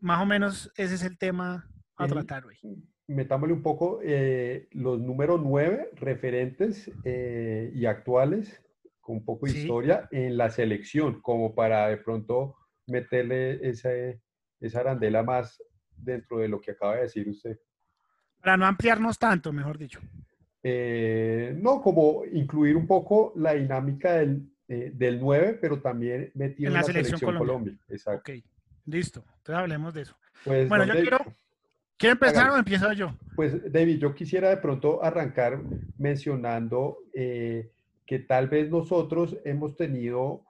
Más 0.00 0.20
o 0.20 0.26
menos 0.26 0.70
ese 0.76 0.94
es 0.94 1.02
el 1.02 1.18
tema 1.18 1.68
a 1.96 2.06
tratar 2.06 2.44
hoy. 2.44 2.58
Metámosle 3.06 3.54
un 3.54 3.62
poco 3.62 4.00
eh, 4.02 4.68
los 4.72 4.98
números 4.98 5.40
9 5.42 5.90
referentes 5.94 6.90
eh, 7.04 7.70
y 7.74 7.86
actuales 7.86 8.62
con 9.00 9.16
un 9.16 9.24
poco 9.24 9.46
de 9.46 9.52
historia 9.52 10.08
en 10.10 10.36
la 10.38 10.48
selección, 10.48 11.20
como 11.20 11.54
para 11.54 11.88
de 11.88 11.98
pronto 11.98 12.56
meterle 12.86 13.68
esa, 13.68 13.90
esa 14.60 14.80
arandela 14.80 15.22
más 15.22 15.62
dentro 15.96 16.38
de 16.38 16.48
lo 16.48 16.60
que 16.60 16.70
acaba 16.70 16.96
de 16.96 17.02
decir 17.02 17.28
usted. 17.28 17.58
Para 18.40 18.56
no 18.56 18.66
ampliarnos 18.66 19.18
tanto, 19.18 19.52
mejor 19.52 19.76
dicho. 19.76 20.00
Eh, 20.62 21.54
no, 21.60 21.82
como 21.82 22.24
incluir 22.32 22.76
un 22.76 22.86
poco 22.86 23.34
la 23.36 23.52
dinámica 23.52 24.14
del, 24.14 24.50
eh, 24.66 24.92
del 24.94 25.20
9, 25.20 25.58
pero 25.60 25.80
también 25.80 26.30
metido 26.34 26.68
en, 26.68 26.74
la, 26.74 26.82
selección, 26.82 27.20
Colombia. 27.20 27.76
Exacto. 27.88 28.32
Ok, 28.32 28.42
listo. 28.86 29.22
Entonces 29.38 29.54
hablemos 29.54 29.92
de 29.92 30.02
eso. 30.02 30.16
Pues, 30.42 30.68
bueno, 30.68 30.86
yo 30.86 30.94
quiero... 30.94 31.18
¿Quiere 31.96 32.12
empezar 32.12 32.50
o 32.50 32.56
empiezo 32.56 32.92
yo? 32.92 33.14
Pues, 33.36 33.72
David, 33.72 33.98
yo 33.98 34.14
quisiera 34.14 34.50
de 34.50 34.56
pronto 34.58 35.02
arrancar 35.02 35.60
mencionando 35.98 36.98
eh, 37.14 37.70
que 38.06 38.18
tal 38.18 38.48
vez 38.48 38.70
nosotros 38.70 39.36
hemos 39.44 39.76
tenido 39.76 40.42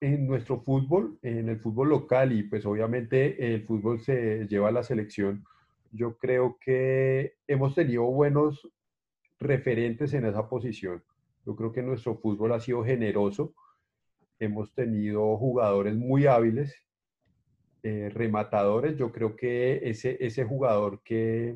en 0.00 0.26
nuestro 0.26 0.60
fútbol, 0.60 1.18
en 1.22 1.48
el 1.48 1.58
fútbol 1.58 1.88
local 1.88 2.32
y 2.32 2.42
pues 2.42 2.66
obviamente 2.66 3.54
el 3.54 3.64
fútbol 3.64 4.00
se 4.00 4.46
lleva 4.48 4.68
a 4.68 4.72
la 4.72 4.82
selección, 4.82 5.44
yo 5.92 6.18
creo 6.18 6.58
que 6.60 7.36
hemos 7.46 7.74
tenido 7.74 8.02
buenos 8.04 8.68
referentes 9.38 10.12
en 10.12 10.26
esa 10.26 10.48
posición. 10.48 11.02
Yo 11.46 11.54
creo 11.56 11.72
que 11.72 11.82
nuestro 11.82 12.16
fútbol 12.18 12.52
ha 12.52 12.60
sido 12.60 12.84
generoso, 12.84 13.54
hemos 14.38 14.74
tenido 14.74 15.36
jugadores 15.36 15.94
muy 15.94 16.26
hábiles, 16.26 16.74
eh, 17.84 18.08
rematadores, 18.08 18.96
yo 18.96 19.12
creo 19.12 19.36
que 19.36 19.88
ese, 19.88 20.16
ese 20.18 20.44
jugador 20.44 21.02
que, 21.04 21.54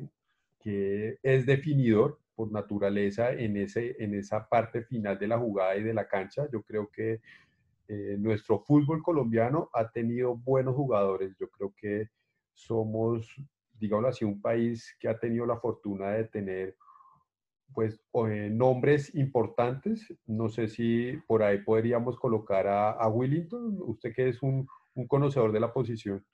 que 0.59 1.17
es 1.23 1.45
definidor, 1.45 2.19
por 2.35 2.53
naturaleza 2.53 3.33
en, 3.33 3.57
ese, 3.57 3.97
en 3.99 4.13
esa 4.13 4.47
parte 4.47 4.83
final 4.83 5.19
de 5.19 5.27
la 5.27 5.37
jugada 5.37 5.75
y 5.75 5.83
de 5.83 5.93
la 5.93 6.07
cancha. 6.07 6.47
Yo 6.53 6.61
creo 6.61 6.87
que 6.89 7.19
eh, 7.89 8.15
nuestro 8.17 8.59
fútbol 8.59 9.03
colombiano 9.03 9.69
ha 9.73 9.89
tenido 9.89 10.37
buenos 10.37 10.73
jugadores. 10.73 11.35
Yo 11.37 11.49
creo 11.49 11.73
que 11.75 12.07
somos, 12.53 13.27
digamos 13.77 14.05
así, 14.05 14.23
un 14.23 14.39
país 14.39 14.95
que 15.01 15.09
ha 15.09 15.19
tenido 15.19 15.45
la 15.45 15.59
fortuna 15.59 16.11
de 16.11 16.25
tener 16.25 16.77
pues 17.73 17.99
eh, 18.29 18.49
nombres 18.49 19.13
importantes. 19.15 20.07
No 20.25 20.47
sé 20.47 20.69
si 20.69 21.17
por 21.27 21.43
ahí 21.43 21.57
podríamos 21.57 22.17
colocar 22.17 22.67
a, 22.67 22.91
a 22.91 23.09
Willington, 23.09 23.79
usted 23.81 24.13
que 24.13 24.29
es 24.29 24.41
un, 24.41 24.65
un, 24.99 25.07
conocedor 25.07 25.51
de 25.51 25.59
la 25.59 25.73
posición. 25.73 26.25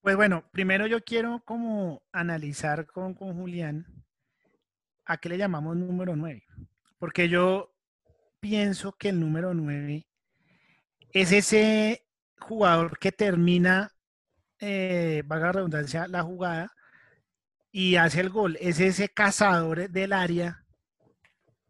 Pues 0.00 0.16
bueno, 0.16 0.44
primero 0.52 0.86
yo 0.86 1.02
quiero 1.02 1.42
como 1.44 2.02
analizar 2.12 2.86
con, 2.86 3.14
con 3.14 3.34
Julián 3.34 3.86
¿a 5.08 5.16
qué 5.16 5.30
le 5.30 5.38
llamamos 5.38 5.76
número 5.76 6.14
9? 6.14 6.44
Porque 6.98 7.28
yo 7.28 7.74
pienso 8.40 8.92
que 8.92 9.08
el 9.08 9.18
número 9.18 9.54
9 9.54 10.06
es 11.12 11.32
ese 11.32 12.06
jugador 12.38 12.98
que 12.98 13.10
termina, 13.10 13.90
eh, 14.60 15.22
valga 15.24 15.46
la 15.46 15.52
redundancia, 15.52 16.06
la 16.06 16.22
jugada 16.22 16.72
y 17.72 17.96
hace 17.96 18.20
el 18.20 18.28
gol. 18.28 18.58
Es 18.60 18.80
ese 18.80 19.08
cazador 19.08 19.88
del 19.88 20.12
área 20.12 20.64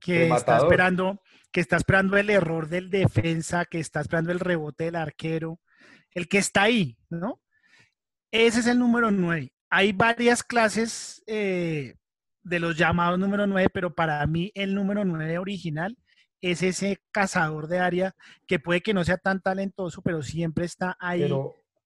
que 0.01 0.29
está 0.29 0.59
esperando, 0.59 1.23
que 1.53 1.61
está 1.61 1.77
esperando 1.77 2.17
el 2.17 2.31
error 2.31 2.69
del 2.69 2.91
defensa, 2.91 3.65
que 3.67 3.79
está 3.79 4.01
esperando 4.01 4.33
el 4.33 4.41
rebote 4.41 4.85
del 4.85 4.97
arquero, 4.97 5.61
el 6.15 6.29
que 6.29 6.39
está 6.39 6.63
ahí, 6.63 6.97
¿no? 7.11 7.41
Ese 8.31 8.61
es 8.61 8.67
el 8.67 8.79
número 8.79 9.11
9. 9.11 9.53
Hay 9.71 9.93
varias 9.93 10.43
clases 10.43 11.23
eh, 11.27 11.95
de 12.43 12.61
los 12.61 12.77
llamados 12.77 13.19
número 13.19 13.47
9, 13.47 13.69
pero 13.73 13.95
para 13.95 14.27
mí 14.27 14.51
el 14.55 14.75
número 14.75 15.05
9 15.05 15.39
original 15.39 15.97
es 16.41 16.63
ese 16.63 17.01
cazador 17.11 17.69
de 17.69 17.81
área 17.81 18.15
que 18.47 18.59
puede 18.59 18.81
que 18.81 18.95
no 18.95 19.05
sea 19.05 19.19
tan 19.19 19.41
talentoso, 19.41 20.03
pero 20.03 20.23
siempre 20.23 20.65
está 20.65 20.97
ahí 21.01 21.31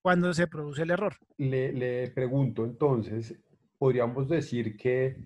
cuando 0.02 0.34
se 0.34 0.46
produce 0.46 0.82
el 0.82 0.90
error. 0.90 1.16
Le, 1.38 1.72
le 1.72 2.10
pregunto 2.10 2.64
entonces, 2.64 3.34
podríamos 3.78 4.28
decir 4.28 4.76
que 4.76 5.16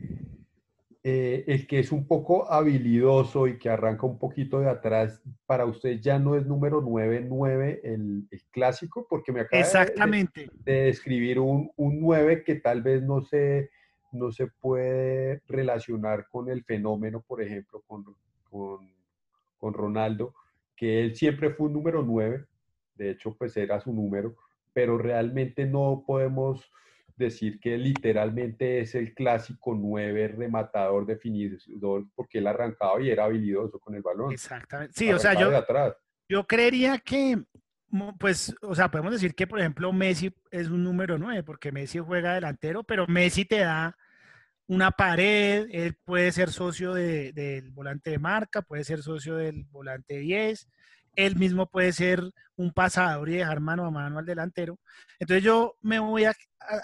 eh, 1.08 1.44
el 1.46 1.68
que 1.68 1.78
es 1.78 1.92
un 1.92 2.04
poco 2.04 2.50
habilidoso 2.50 3.46
y 3.46 3.58
que 3.58 3.70
arranca 3.70 4.06
un 4.06 4.18
poquito 4.18 4.58
de 4.58 4.68
atrás, 4.68 5.22
para 5.46 5.64
usted 5.64 6.00
ya 6.00 6.18
no 6.18 6.34
es 6.34 6.44
número 6.46 6.82
9-9 6.82 7.80
el, 7.84 8.26
el, 8.28 8.42
clásico, 8.50 9.06
porque 9.08 9.30
me 9.30 9.42
acaba 9.42 9.60
Exactamente. 9.60 10.50
De, 10.64 10.72
de, 10.72 10.80
describir 10.86 11.38
un, 11.38 11.70
un 11.76 12.00
9 12.00 12.42
que 12.42 12.56
tal 12.56 12.82
vez 12.82 13.04
no 13.04 13.20
se 13.20 13.70
no 14.10 14.32
se 14.32 14.48
puede 14.48 15.42
relacionar 15.46 16.26
con 16.28 16.50
el 16.50 16.64
fenómeno, 16.64 17.22
por 17.24 17.40
ejemplo, 17.40 17.84
con, 17.86 18.04
con, 18.50 19.74
Ronaldo, 19.74 20.34
que 20.74 21.00
él 21.02 21.14
siempre 21.14 21.50
fue 21.50 21.66
un 21.66 21.74
número 21.74 22.02
9, 22.02 22.46
de 22.96 23.10
hecho, 23.10 23.36
pues 23.38 23.56
era 23.56 23.80
su 23.80 23.92
número, 23.92 24.34
pero 24.72 24.98
realmente 24.98 25.66
no 25.66 26.02
podemos 26.04 26.68
decir 27.16 27.58
que 27.60 27.76
literalmente 27.76 28.80
es 28.80 28.94
el 28.94 29.14
clásico 29.14 29.74
9 29.74 30.28
rematador 30.28 31.06
definidor 31.06 32.06
porque 32.14 32.38
él 32.38 32.46
arrancaba 32.46 33.00
y 33.00 33.10
era 33.10 33.24
habilidoso 33.24 33.78
con 33.78 33.94
el 33.94 34.02
balón. 34.02 34.32
Exactamente. 34.32 34.92
Sí, 34.94 35.12
o 35.12 35.18
sea, 35.18 35.34
yo, 35.34 35.50
yo 36.28 36.46
creería 36.46 36.98
que, 36.98 37.42
pues, 38.18 38.54
o 38.60 38.74
sea, 38.74 38.90
podemos 38.90 39.12
decir 39.12 39.34
que, 39.34 39.46
por 39.46 39.60
ejemplo, 39.60 39.92
Messi 39.92 40.34
es 40.50 40.68
un 40.68 40.84
número 40.84 41.18
9 41.18 41.42
porque 41.42 41.72
Messi 41.72 41.98
juega 41.98 42.34
delantero, 42.34 42.84
pero 42.84 43.06
Messi 43.06 43.44
te 43.44 43.58
da 43.58 43.96
una 44.68 44.90
pared, 44.90 45.68
él 45.70 45.96
puede 46.04 46.32
ser 46.32 46.50
socio 46.50 46.92
del 46.92 47.70
volante 47.70 48.10
de 48.10 48.18
marca, 48.18 48.62
puede 48.62 48.84
ser 48.84 49.02
socio 49.02 49.36
del 49.36 49.64
volante 49.64 50.18
10, 50.18 50.68
él 51.16 51.36
mismo 51.36 51.66
puede 51.66 51.92
ser 51.92 52.22
un 52.56 52.72
pasador 52.72 53.28
y 53.28 53.36
dejar 53.36 53.60
mano 53.60 53.84
a 53.84 53.90
mano 53.90 54.18
al 54.18 54.26
delantero. 54.26 54.78
Entonces 55.18 55.42
yo 55.42 55.76
me 55.80 55.98
voy 55.98 56.24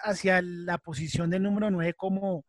hacia 0.05 0.43
la 0.43 0.79
posición 0.79 1.31
del 1.31 1.43
número 1.43 1.71
9 1.71 1.95
como 1.95 2.45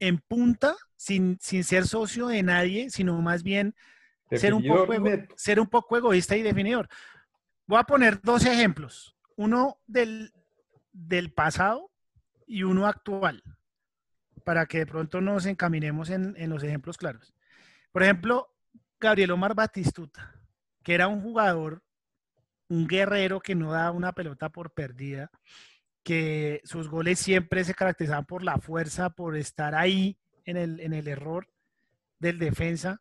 en 0.00 0.18
punta, 0.18 0.74
sin, 0.96 1.38
sin 1.40 1.62
ser 1.64 1.86
socio 1.86 2.26
de 2.26 2.42
nadie, 2.42 2.90
sino 2.90 3.20
más 3.20 3.42
bien 3.42 3.74
ser 4.32 4.54
un, 4.54 4.64
poco 4.66 4.92
ser 5.36 5.60
un 5.60 5.66
poco 5.68 5.96
egoísta 5.96 6.36
y 6.36 6.42
definidor. 6.42 6.88
voy 7.66 7.78
a 7.78 7.84
poner 7.84 8.20
dos 8.22 8.44
ejemplos, 8.46 9.16
uno 9.36 9.78
del, 9.86 10.32
del 10.92 11.32
pasado 11.32 11.90
y 12.46 12.62
uno 12.62 12.86
actual, 12.86 13.42
para 14.44 14.66
que 14.66 14.78
de 14.78 14.86
pronto 14.86 15.20
nos 15.20 15.46
encaminemos 15.46 16.10
en, 16.10 16.34
en 16.36 16.50
los 16.50 16.62
ejemplos 16.62 16.96
claros. 16.96 17.34
Por 17.92 18.02
ejemplo, 18.02 18.54
Gabriel 18.98 19.32
Omar 19.32 19.54
Batistuta, 19.54 20.39
que 20.82 20.94
era 20.94 21.08
un 21.08 21.22
jugador, 21.22 21.82
un 22.68 22.86
guerrero 22.86 23.40
que 23.40 23.54
no 23.54 23.72
daba 23.72 23.90
una 23.90 24.12
pelota 24.12 24.48
por 24.48 24.72
perdida, 24.72 25.30
que 26.02 26.60
sus 26.64 26.88
goles 26.88 27.18
siempre 27.18 27.64
se 27.64 27.74
caracterizaban 27.74 28.24
por 28.24 28.42
la 28.42 28.58
fuerza, 28.58 29.10
por 29.10 29.36
estar 29.36 29.74
ahí 29.74 30.18
en 30.44 30.56
el, 30.56 30.80
en 30.80 30.92
el 30.92 31.08
error 31.08 31.48
del 32.18 32.38
defensa, 32.38 33.00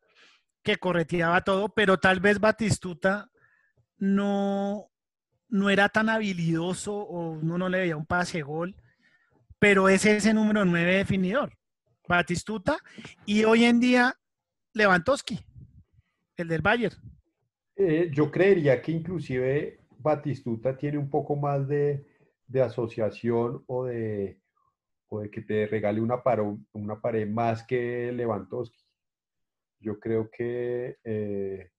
que 0.63 0.77
correteaba 0.77 1.43
todo, 1.43 1.69
pero 1.69 1.97
tal 1.97 2.19
vez 2.19 2.39
Batistuta 2.39 3.29
no, 3.97 4.89
no 5.47 5.69
era 5.69 5.89
tan 5.89 6.09
habilidoso 6.09 6.93
o 6.93 7.31
uno 7.31 7.57
no 7.57 7.69
le 7.69 7.79
veía 7.79 7.97
un 7.97 8.05
pase 8.05 8.41
gol, 8.41 8.75
pero 9.57 9.89
es 9.89 10.05
ese 10.05 10.33
número 10.33 10.65
9 10.65 10.95
definidor, 10.95 11.57
Batistuta, 12.07 12.77
y 13.25 13.43
hoy 13.43 13.65
en 13.65 13.79
día 13.79 14.15
Lewandowski, 14.73 15.39
el 16.37 16.47
del 16.47 16.61
Bayern. 16.61 17.18
Eh, 17.81 18.11
yo 18.13 18.29
creería 18.29 18.81
que 18.81 18.91
inclusive 18.91 19.79
Batistuta 19.99 20.75
tiene 20.75 20.97
un 20.97 21.09
poco 21.09 21.37
más 21.37 21.65
de, 21.65 22.05
de 22.45 22.61
asociación 22.61 23.63
o 23.67 23.85
de, 23.85 24.37
o 25.07 25.21
de 25.21 25.31
que 25.31 25.41
te 25.41 25.65
regale 25.65 26.01
una, 26.01 26.21
pared, 26.21 26.43
una 26.73 26.99
pared 26.99 27.25
más 27.25 27.63
que 27.63 28.11
Lewandowski. 28.11 28.83
Yo 29.79 29.97
creo 29.97 30.29
que... 30.29 30.97
Eh, 31.05 31.71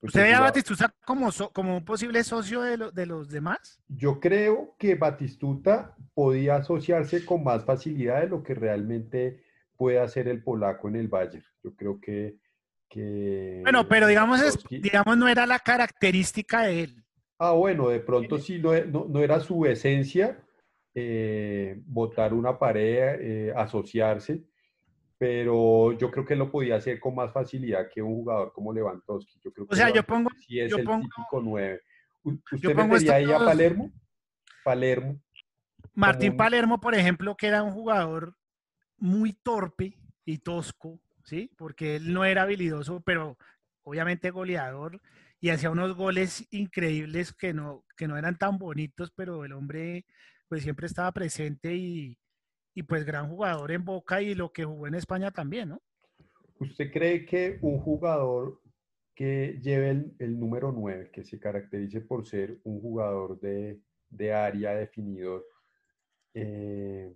pues 0.00 0.10
¿Usted 0.10 0.22
ve 0.24 0.34
a 0.34 0.40
Batistuta 0.40 0.92
como, 1.06 1.30
como 1.52 1.76
un 1.76 1.84
posible 1.84 2.24
socio 2.24 2.60
de, 2.60 2.90
de, 2.92 3.06
los 3.06 3.28
demás? 3.28 3.80
Yo 3.86 4.18
creo 4.18 4.74
que 4.76 4.96
Batistuta 4.96 5.96
podía 6.14 6.56
asociarse 6.56 7.24
con 7.24 7.44
más 7.44 7.64
facilidad 7.64 8.22
de 8.22 8.28
lo 8.28 8.42
que 8.42 8.54
realmente 8.54 9.44
puede 9.76 10.00
hacer 10.00 10.26
el 10.26 10.42
polaco 10.42 10.88
en 10.88 10.96
el 10.96 11.06
Bayern. 11.06 11.44
Yo 11.62 11.76
creo 11.76 12.00
que... 12.00 12.42
que 12.94 13.60
bueno, 13.62 13.88
pero 13.88 14.06
digamos, 14.06 14.40
es, 14.40 14.56
digamos 14.70 15.16
no 15.16 15.26
era 15.26 15.46
la 15.46 15.58
característica 15.58 16.62
de 16.62 16.84
él. 16.84 17.04
Ah, 17.38 17.52
bueno, 17.52 17.88
de 17.88 17.98
pronto 17.98 18.38
sí 18.38 18.60
no, 18.60 18.72
no, 18.84 19.20
era 19.20 19.40
su 19.40 19.66
esencia 19.66 20.38
eh, 20.94 21.80
botar 21.86 22.32
una 22.32 22.56
pared, 22.56 23.20
eh, 23.20 23.52
asociarse, 23.56 24.44
pero 25.18 25.92
yo 25.98 26.08
creo 26.10 26.24
que 26.24 26.36
lo 26.36 26.50
podía 26.50 26.76
hacer 26.76 27.00
con 27.00 27.16
más 27.16 27.32
facilidad 27.32 27.88
que 27.92 28.00
un 28.00 28.14
jugador 28.14 28.52
como 28.52 28.72
Lewandowski. 28.72 29.40
Yo 29.42 29.52
creo 29.52 29.66
que 29.66 29.74
o 29.74 29.76
sea, 29.76 29.90
yo 29.90 30.04
pongo. 30.04 30.30
Sí, 30.46 30.60
es 30.60 30.70
yo 30.70 30.76
el 30.76 30.84
pongo, 30.84 31.02
típico 31.02 31.40
9. 31.42 31.80
¿Usted 32.22 32.76
metería 32.76 33.14
ahí 33.14 33.32
a 33.32 33.38
Palermo? 33.38 33.90
Palermo. 34.64 35.20
Martín 35.94 36.36
Palermo, 36.36 36.80
por 36.80 36.94
ejemplo, 36.94 37.36
que 37.36 37.48
era 37.48 37.62
un 37.62 37.72
jugador 37.72 38.36
muy 38.96 39.32
torpe 39.32 39.98
y 40.24 40.38
tosco, 40.38 41.00
¿sí? 41.24 41.50
Porque 41.56 41.96
él 41.96 42.12
no 42.12 42.24
era 42.24 42.42
habilidoso, 42.42 43.00
pero 43.00 43.36
obviamente 43.82 44.30
goleador 44.30 45.00
y 45.40 45.50
hacía 45.50 45.70
unos 45.70 45.94
goles 45.94 46.46
increíbles 46.52 47.32
que 47.32 47.52
no, 47.52 47.84
que 47.96 48.08
no 48.08 48.16
eran 48.16 48.38
tan 48.38 48.58
bonitos, 48.58 49.12
pero 49.14 49.44
el 49.44 49.52
hombre 49.52 50.06
pues 50.48 50.62
siempre 50.62 50.86
estaba 50.86 51.12
presente 51.12 51.74
y, 51.74 52.16
y 52.74 52.82
pues 52.84 53.04
gran 53.04 53.28
jugador 53.28 53.72
en 53.72 53.84
Boca 53.84 54.22
y 54.22 54.34
lo 54.34 54.52
que 54.52 54.64
jugó 54.64 54.86
en 54.86 54.94
España 54.94 55.30
también, 55.30 55.70
¿no? 55.70 55.82
¿Usted 56.60 56.90
cree 56.92 57.26
que 57.26 57.58
un 57.62 57.78
jugador 57.80 58.60
que 59.14 59.60
lleve 59.62 59.90
el, 59.90 60.16
el 60.18 60.38
número 60.38 60.72
9, 60.72 61.10
que 61.12 61.24
se 61.24 61.38
caracterice 61.38 62.00
por 62.00 62.26
ser 62.26 62.58
un 62.64 62.80
jugador 62.80 63.38
de, 63.40 63.80
de 64.08 64.32
área 64.32 64.74
definidor, 64.74 65.44
eh, 66.34 67.14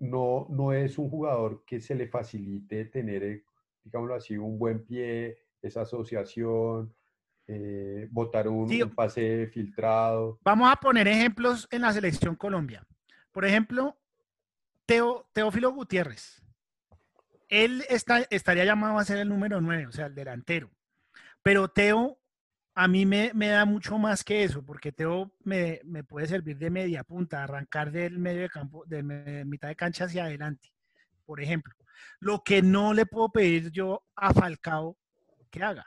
no, 0.00 0.46
no 0.50 0.72
es 0.72 0.98
un 0.98 1.10
jugador 1.10 1.64
que 1.64 1.80
se 1.80 1.94
le 1.94 2.08
facilite 2.08 2.84
tener, 2.86 3.44
digámoslo 3.84 4.14
así, 4.14 4.36
un 4.36 4.58
buen 4.58 4.84
pie, 4.84 5.38
esa 5.62 5.82
asociación, 5.82 6.94
eh, 7.46 8.06
votar 8.10 8.48
un, 8.48 8.68
pase 8.94 9.46
filtrado. 9.48 10.38
Vamos 10.44 10.70
a 10.70 10.76
poner 10.76 11.08
ejemplos 11.08 11.66
en 11.70 11.82
la 11.82 11.92
selección 11.92 12.36
Colombia. 12.36 12.86
Por 13.32 13.44
ejemplo, 13.44 13.96
Teo, 14.86 15.28
Teófilo 15.32 15.72
Gutiérrez. 15.72 16.42
Él 17.48 17.84
está, 17.88 18.26
estaría 18.30 18.64
llamado 18.64 18.98
a 18.98 19.04
ser 19.04 19.18
el 19.18 19.28
número 19.28 19.60
9, 19.60 19.86
o 19.86 19.92
sea, 19.92 20.06
el 20.06 20.14
delantero. 20.14 20.70
Pero 21.42 21.68
Teo 21.68 22.18
a 22.78 22.86
mí 22.86 23.06
me, 23.06 23.32
me, 23.34 23.48
da 23.48 23.64
mucho 23.64 23.98
más 23.98 24.22
que 24.22 24.44
eso, 24.44 24.64
porque 24.64 24.92
Teo 24.92 25.32
me, 25.44 25.80
me, 25.84 26.04
puede 26.04 26.26
servir 26.26 26.58
de 26.58 26.70
media 26.70 27.02
punta, 27.02 27.42
arrancar 27.42 27.90
del 27.90 28.18
medio 28.18 28.42
de 28.42 28.48
campo, 28.48 28.84
de 28.86 29.02
mitad 29.44 29.68
de 29.68 29.76
cancha 29.76 30.04
hacia 30.04 30.24
adelante, 30.24 30.72
por 31.24 31.40
ejemplo. 31.40 31.74
Lo 32.20 32.42
que 32.44 32.62
no 32.62 32.94
le 32.94 33.06
puedo 33.06 33.30
pedir 33.30 33.70
yo 33.70 34.04
a 34.14 34.32
Falcao 34.32 34.96
que 35.50 35.62
haga 35.62 35.86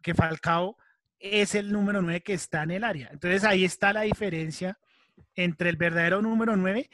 que 0.00 0.14
Falcao 0.14 0.76
es 1.18 1.54
el 1.54 1.72
número 1.72 2.00
9 2.02 2.22
que 2.22 2.34
está 2.34 2.62
en 2.62 2.70
el 2.72 2.84
área. 2.84 3.08
Entonces 3.12 3.44
ahí 3.44 3.64
está 3.64 3.92
la 3.92 4.02
diferencia 4.02 4.78
entre 5.34 5.70
el 5.70 5.76
verdadero 5.76 6.22
número 6.22 6.56
9 6.56 6.88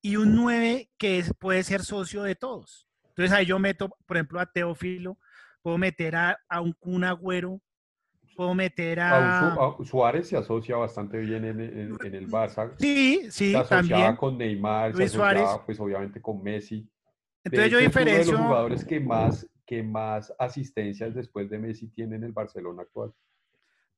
y 0.00 0.16
un 0.16 0.34
9 0.36 0.90
que 0.96 1.24
puede 1.38 1.62
ser 1.64 1.82
socio 1.82 2.22
de 2.22 2.36
todos. 2.36 2.86
Entonces 3.08 3.32
ahí 3.32 3.46
yo 3.46 3.58
meto, 3.58 3.96
por 4.06 4.16
ejemplo, 4.16 4.40
a 4.40 4.46
Teófilo, 4.46 5.18
puedo 5.62 5.78
meter 5.78 6.16
a, 6.16 6.38
un 6.60 6.72
Kun 6.72 7.04
Agüero, 7.04 7.60
puedo 8.34 8.54
meter 8.54 9.00
a... 9.00 9.76
Suárez 9.84 10.28
se 10.28 10.36
asocia 10.36 10.76
bastante 10.76 11.18
bien 11.18 11.44
en, 11.44 11.58
el 11.58 12.28
Barça. 12.28 12.72
Sí, 12.78 13.28
sí, 13.30 13.52
se 13.52 13.64
también. 13.64 14.16
con 14.16 14.38
Neymar, 14.38 14.94
Luis 14.94 15.10
se 15.10 15.16
Suárez. 15.16 15.48
pues 15.66 15.78
obviamente 15.80 16.20
con 16.20 16.42
Messi. 16.42 16.88
Entonces 17.44 17.70
yo 17.70 17.78
diferencio... 17.78 18.22
Es 18.22 18.28
uno 18.28 18.36
de 18.36 18.42
los 18.42 18.48
jugadores 18.48 18.84
que 18.84 19.00
más 19.00 19.46
que 19.72 19.82
más 19.82 20.32
asistencias 20.38 21.14
después 21.14 21.48
de 21.48 21.58
Messi 21.58 21.88
tiene 21.88 22.16
en 22.16 22.24
el 22.24 22.32
Barcelona 22.32 22.82
actual. 22.82 23.14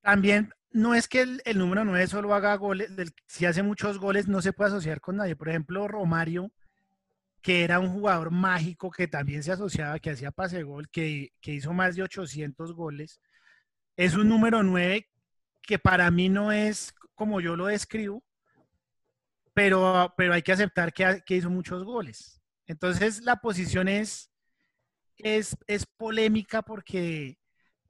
También 0.02 0.52
no 0.70 0.94
es 0.94 1.08
que 1.08 1.22
el, 1.22 1.58
número 1.58 1.84
9 1.84 2.06
solo 2.06 2.34
haga 2.34 2.54
goles, 2.56 2.92
si 3.26 3.46
hace 3.46 3.62
muchos 3.62 3.98
goles 3.98 4.28
no 4.28 4.42
se 4.42 4.52
puede 4.52 4.68
asociar 4.68 5.00
con 5.00 5.16
nadie. 5.16 5.34
Por 5.34 5.48
ejemplo, 5.48 5.88
Romario, 5.88 6.52
que 7.42 7.64
era 7.64 7.80
un 7.80 7.88
jugador 7.88 8.30
mágico 8.30 8.90
que 8.90 9.08
también 9.08 9.42
se 9.42 9.52
asociaba, 9.52 9.98
que 9.98 10.10
hacía 10.10 10.30
pase 10.30 10.62
gol, 10.62 10.88
que, 10.90 11.32
que 11.40 11.52
hizo 11.54 11.72
más 11.72 11.96
de 11.96 12.02
800 12.02 12.72
goles, 12.72 13.20
es 13.96 14.14
un 14.16 14.28
número 14.28 14.62
9 14.62 15.08
que 15.62 15.78
para 15.78 16.10
mí 16.10 16.28
no 16.28 16.52
es 16.52 16.94
como 17.14 17.40
yo 17.40 17.56
lo 17.56 17.66
describo, 17.66 18.22
pero, 19.54 20.12
pero 20.16 20.34
hay 20.34 20.42
que 20.42 20.52
aceptar 20.52 20.92
que, 20.92 21.22
hizo 21.28 21.50
muchos 21.50 21.84
goles. 21.84 22.42
Entonces 22.66 23.22
la 23.22 23.36
posición 23.36 23.88
es 23.88 24.30
es, 25.18 25.56
es 25.68 25.86
polémica 25.86 26.62
porque 26.62 27.38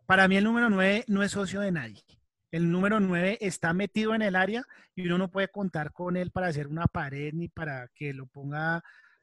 para 0.07 0.29
mí 0.29 0.37
el 0.37 0.45
número 0.45 0.69
9 0.69 1.05
no 1.09 1.23
es 1.23 1.33
socio 1.33 1.61
de 1.61 1.73
nadie. 1.73 2.03
El 2.51 2.71
número 2.71 3.01
9 3.01 3.39
está 3.41 3.73
metido 3.73 4.15
en 4.15 4.23
el 4.23 4.37
área 4.37 4.65
y 4.95 5.07
uno 5.07 5.19
no 5.19 5.31
puede 5.31 5.49
contar 5.49 5.93
con 5.93 6.17
él 6.17 6.31
para 6.31 6.49
hacer 6.49 6.69
una 6.69 6.87
pared 6.87 7.33
ni 7.33 7.49
para 7.49 7.89
que 7.95 8.13
lo 8.13 8.27
ponga 8.27 8.83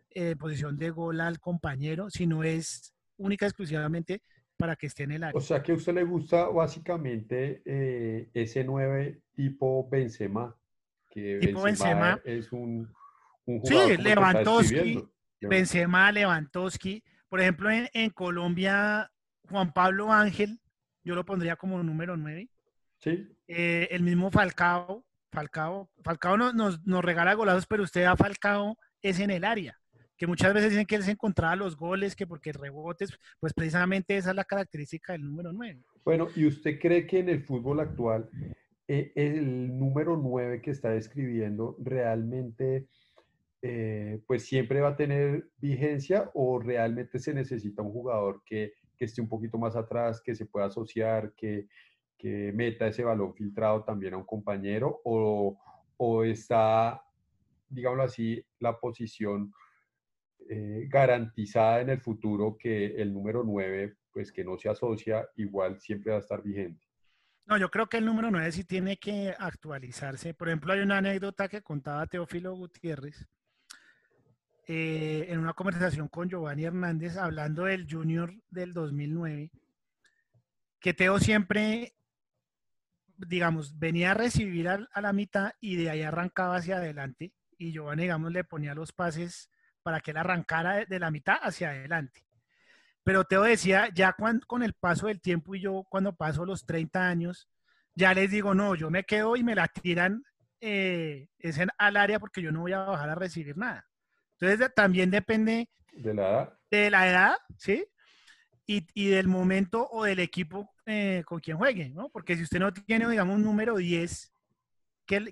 en 0.10 0.38
posición 0.38 0.78
de 0.78 0.90
gol 0.90 1.22
al 1.22 1.40
compañero, 1.40 2.10
sino 2.10 2.44
es 2.44 2.94
única 3.18 3.46
exclusivamente 3.46 4.22
para 4.62 4.76
que 4.76 4.86
esté 4.86 5.04
en 5.04 5.12
el 5.14 5.24
área. 5.24 5.36
O 5.36 5.42
sea 5.42 5.64
que 5.64 5.72
a 5.72 5.76
usted 5.76 5.96
le 5.96 6.04
gusta 6.04 6.46
básicamente 6.46 7.64
eh, 7.66 8.30
ese 8.32 8.64
9 8.64 9.20
tipo 9.34 9.90
Benzema, 9.90 10.56
que 11.10 11.40
tipo 11.40 11.64
Benzema, 11.64 12.22
es 12.24 12.52
un, 12.52 12.88
un 13.46 13.60
jugador 13.60 13.96
Sí, 13.96 13.98
Lewandowski, 14.04 15.04
Benzema, 15.42 16.12
Lewandowski, 16.12 17.04
por 17.28 17.42
ejemplo, 17.42 17.72
en, 17.72 18.10
Colombia, 18.12 19.12
Juan 19.50 19.74
Pablo 19.74 20.14
Ángel, 20.14 20.60
yo 21.04 21.16
lo 21.16 21.26
pondría 21.26 21.56
como 21.56 21.82
número 21.82 22.16
9. 22.16 22.48
Sí. 23.00 23.28
Eh, 23.48 23.88
el 23.90 24.04
mismo 24.04 24.30
Falcao, 24.30 25.04
Falcao, 25.32 25.90
Falcao 26.04 26.38
nos, 26.38 26.86
nos, 26.86 27.04
regala 27.04 27.34
golazos, 27.34 27.66
pero 27.66 27.82
usted 27.82 28.04
a 28.04 28.16
Falcao 28.16 28.78
es 29.02 29.20
en 29.20 29.32
el 29.32 29.44
área, 29.44 29.81
que 30.22 30.28
muchas 30.28 30.54
veces 30.54 30.70
dicen 30.70 30.86
que 30.86 30.94
él 30.94 31.02
se 31.02 31.14
encontraba 31.14 31.56
los 31.56 31.76
goles, 31.76 32.16
que 32.16 32.28
porque 32.28 32.52
rebotes, 32.52 33.18
pues 33.40 33.56
precisamente 33.56 34.16
esa 34.16 34.30
es 34.30 34.36
la 34.36 34.44
característica 34.44 35.14
del 35.14 35.24
número 35.24 35.52
9. 35.52 35.82
Bueno, 36.06 36.28
¿y 36.36 36.46
usted 36.46 36.80
cree 36.80 37.08
que 37.08 37.18
en 37.18 37.30
el 37.30 37.42
fútbol 37.42 37.80
actual 37.80 38.30
eh, 38.88 39.12
el 39.16 39.76
número 39.80 40.16
9 40.18 40.62
que 40.62 40.70
está 40.70 40.92
describiendo 40.92 41.76
realmente 41.80 42.86
eh, 43.64 44.22
pues 44.28 44.46
siempre 44.46 44.80
va 44.82 44.90
a 44.90 44.96
tener 44.96 45.50
vigencia 45.58 46.30
o 46.36 46.60
realmente 46.60 47.18
se 47.18 47.34
necesita 47.34 47.82
un 47.82 47.92
jugador 47.92 48.44
que, 48.46 48.74
esté 49.00 49.22
un 49.22 49.28
poquito 49.28 49.58
más 49.58 49.76
atrás, 49.76 50.22
que 50.22 50.36
se 50.36 50.46
pueda 50.46 50.68
asociar, 50.68 51.34
que, 51.34 51.66
meta 52.54 52.86
ese 52.86 53.04
balón 53.04 53.34
filtrado 53.34 53.84
también 53.84 54.14
a 54.14 54.18
un 54.18 54.26
compañero 54.26 55.02
o, 55.04 56.24
está, 56.24 57.02
digámoslo 57.68 58.04
así, 58.04 58.46
la 58.60 58.80
posición 58.80 59.52
eh, 60.54 60.86
garantizada 60.90 61.80
en 61.80 61.92
el 61.92 62.02
futuro 62.02 62.58
que 62.58 62.88
el 63.02 63.14
número 63.14 63.42
9, 63.42 63.96
pues 64.12 64.34
que 64.34 64.44
no 64.44 64.58
se 64.58 64.68
asocia, 64.68 65.26
igual 65.38 65.80
siempre 65.80 66.12
va 66.12 66.18
a 66.18 66.20
estar 66.20 66.44
vigente. 66.44 66.86
No, 67.46 67.58
yo 67.58 67.72
creo 67.72 67.88
que 67.88 67.96
el 67.96 68.06
número 68.06 68.30
9 68.30 68.52
sí 68.52 68.66
tiene 68.66 68.98
que 68.98 69.34
actualizarse. 69.40 70.34
Por 70.34 70.50
ejemplo, 70.50 70.74
hay 70.74 70.82
una 70.82 70.98
anécdota 70.98 71.48
que 71.48 71.62
contaba 71.62 72.06
Teófilo 72.06 72.54
Gutiérrez 72.54 73.26
eh, 74.68 75.28
en 75.30 75.40
una 75.40 75.54
conversación 75.54 76.10
con 76.10 76.28
Giovanni 76.28 76.66
Hernández 76.66 77.16
hablando 77.16 77.64
del 77.64 77.88
Junior 77.90 78.34
del 78.50 78.74
2009, 78.74 79.52
que 80.82 80.94
Teo 80.94 81.18
siempre, 81.20 81.96
digamos, 83.16 83.80
venía 83.80 84.12
a 84.12 84.16
recibir 84.16 84.68
a, 84.68 84.86
a 84.92 85.00
la 85.00 85.14
mitad 85.14 85.54
y 85.62 85.78
de 85.78 85.92
ahí 85.92 86.02
arrancaba 86.02 86.58
hacia 86.58 86.76
adelante 86.76 87.32
y 87.58 87.72
Giovanni, 87.72 88.02
digamos, 88.02 88.34
le 88.34 88.44
ponía 88.44 88.76
los 88.76 88.92
pases 88.92 89.50
para 89.84 90.00
que 90.00 90.12
él 90.12 90.18
arrancara 90.18 90.86
de, 90.86 91.00
la 91.00 91.12
mitad 91.12 91.38
hacia 91.42 91.70
adelante. 91.70 92.26
Pero 93.04 93.24
Teo 93.24 93.44
decía, 93.44 93.90
ya 93.94 94.16
con 94.48 94.64
el 94.64 94.74
paso 94.74 95.08
del 95.08 95.22
tiempo 95.22 95.56
y 95.56 95.62
yo 95.62 95.84
cuando 95.90 96.16
paso 96.16 96.46
los 96.46 96.66
30 96.66 97.08
años, 97.08 97.50
ya 97.96 98.14
les 98.14 98.32
digo, 98.32 98.54
no, 98.54 98.76
yo 98.76 98.90
me 98.90 99.04
quedo 99.04 99.36
y 99.36 99.44
me 99.44 99.56
la 99.56 99.68
tiran 99.68 100.24
eh, 100.62 101.28
es 101.40 101.60
al 101.78 101.98
área 101.98 102.20
porque 102.20 102.42
yo 102.42 102.52
no 102.52 102.62
voy 102.62 102.74
a 102.74 102.80
bajar 102.80 103.10
a 103.10 103.16
recibir 103.16 103.58
nada. 103.58 103.86
Entonces 104.40 104.74
también 104.76 105.10
depende 105.10 105.70
de 105.92 106.14
la 106.14 106.30
edad, 106.30 106.60
de 106.70 106.90
la 106.92 107.10
edad 107.10 107.38
¿sí? 107.58 107.86
Y, 108.68 108.88
y 108.94 109.10
del 109.10 109.28
momento 109.28 109.88
o 109.92 110.04
del 110.04 110.20
equipo 110.20 110.72
eh, 110.86 111.24
con 111.26 111.40
quien 111.40 111.58
juegue, 111.58 111.90
¿no? 111.90 112.10
Porque 112.10 112.36
si 112.36 112.44
usted 112.44 112.60
no 112.60 112.72
tiene, 112.72 113.10
digamos, 113.10 113.36
un 113.36 113.44
número 113.44 113.78
10 113.78 114.31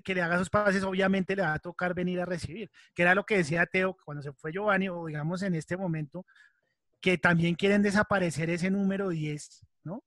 que, 0.02 0.14
le 0.14 0.22
haga 0.22 0.34
esos 0.34 0.50
pases, 0.50 0.82
obviamente 0.82 1.34
le 1.34 1.42
va 1.42 1.54
a 1.54 1.58
tocar 1.58 1.94
venir 1.94 2.20
a 2.20 2.26
recibir, 2.26 2.70
que 2.94 3.02
era 3.02 3.14
lo 3.14 3.24
que 3.24 3.38
decía 3.38 3.66
Teo 3.66 3.96
cuando 4.04 4.22
se 4.22 4.32
fue 4.32 4.52
Giovanni, 4.52 4.88
o 4.88 5.06
digamos 5.06 5.42
en 5.42 5.54
este 5.54 5.76
momento, 5.76 6.26
que 7.00 7.16
también 7.16 7.54
quieren 7.54 7.82
desaparecer 7.82 8.50
ese 8.50 8.70
número 8.70 9.08
10, 9.08 9.66
¿no? 9.84 10.04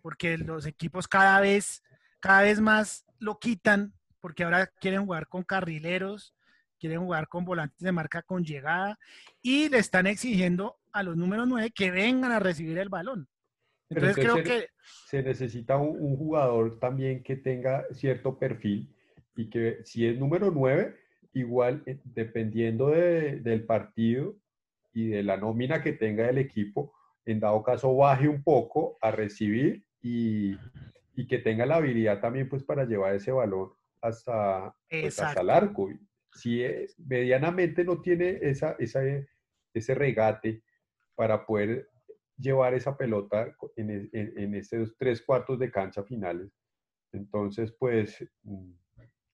Porque 0.00 0.38
los 0.38 0.64
equipos 0.64 1.06
cada 1.06 1.40
vez, 1.40 1.82
cada 2.20 2.42
vez 2.42 2.60
más 2.60 3.04
lo 3.18 3.38
quitan, 3.38 3.92
porque 4.20 4.44
ahora 4.44 4.68
quieren 4.80 5.04
jugar 5.04 5.28
con 5.28 5.42
carrileros, 5.42 6.34
quieren 6.78 7.00
jugar 7.00 7.28
con 7.28 7.44
volantes 7.44 7.80
de 7.80 7.92
marca 7.92 8.22
con 8.22 8.42
llegada, 8.42 8.98
y 9.42 9.68
le 9.68 9.78
están 9.78 10.06
exigiendo 10.06 10.78
a 10.92 11.02
los 11.02 11.16
números 11.16 11.46
9 11.46 11.72
que 11.72 11.90
vengan 11.90 12.32
a 12.32 12.38
recibir 12.38 12.78
el 12.78 12.88
balón. 12.88 13.28
Entonces, 13.90 14.16
creo 14.16 14.42
que... 14.42 14.68
Se 15.06 15.22
necesita 15.22 15.76
un, 15.76 16.16
jugador 16.16 16.78
también 16.78 17.22
que 17.22 17.36
tenga 17.36 17.84
cierto 17.92 18.38
perfil 18.38 18.93
y 19.36 19.50
que 19.50 19.78
si 19.84 20.06
es 20.06 20.18
número 20.18 20.50
9, 20.50 20.94
igual 21.34 21.82
eh, 21.86 21.98
dependiendo 22.04 22.88
del 22.88 23.64
partido 23.64 24.36
y 24.92 25.08
de 25.08 25.22
la 25.22 25.36
nómina 25.36 25.82
que 25.82 25.92
tenga 25.92 26.28
el 26.28 26.38
equipo, 26.38 26.92
en 27.24 27.40
dado 27.40 27.62
caso 27.62 27.94
baje 27.96 28.28
un 28.28 28.42
poco 28.42 28.98
a 29.00 29.10
recibir 29.10 29.84
y, 30.00 30.56
y 31.16 31.26
que 31.26 31.38
tenga 31.38 31.66
la 31.66 31.76
habilidad 31.76 32.20
también 32.20 32.48
pues 32.48 32.62
para 32.62 32.84
llevar 32.84 33.14
ese 33.14 33.32
valor 33.32 33.76
hasta, 34.00 34.74
pues, 34.88 35.18
hasta 35.18 35.40
el 35.40 35.50
arco. 35.50 35.88
Si 36.32 36.62
es, 36.62 36.98
medianamente 36.98 37.84
no 37.84 38.00
tiene 38.00 38.38
esa, 38.42 38.76
esa, 38.78 39.00
ese 39.72 39.94
regate 39.94 40.62
para 41.14 41.46
poder 41.46 41.88
llevar 42.36 42.74
esa 42.74 42.96
pelota 42.96 43.54
en, 43.76 44.10
en, 44.12 44.38
en 44.38 44.54
estos 44.54 44.96
tres 44.98 45.22
cuartos 45.22 45.58
de 45.58 45.70
cancha 45.70 46.02
finales, 46.02 46.50
entonces 47.12 47.72
pues 47.78 48.24
mm, 48.42 48.72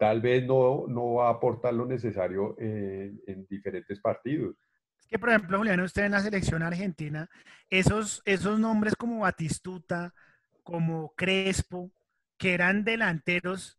tal 0.00 0.22
vez 0.22 0.46
no, 0.46 0.86
no 0.88 1.12
va 1.12 1.28
a 1.28 1.32
aportar 1.32 1.74
lo 1.74 1.84
necesario 1.84 2.56
en, 2.58 3.46
diferentes 3.50 4.00
partidos. 4.00 4.56
Es 4.98 5.06
que, 5.06 5.18
por 5.18 5.28
ejemplo, 5.28 5.58
Julián, 5.58 5.78
usted 5.80 6.04
en 6.06 6.12
la 6.12 6.20
selección 6.20 6.62
argentina, 6.62 7.28
esos, 7.68 8.22
esos 8.24 8.58
nombres 8.58 8.96
como 8.96 9.20
Batistuta, 9.20 10.14
como 10.62 11.12
Crespo, 11.14 11.92
que 12.38 12.54
eran 12.54 12.82
delanteros, 12.82 13.78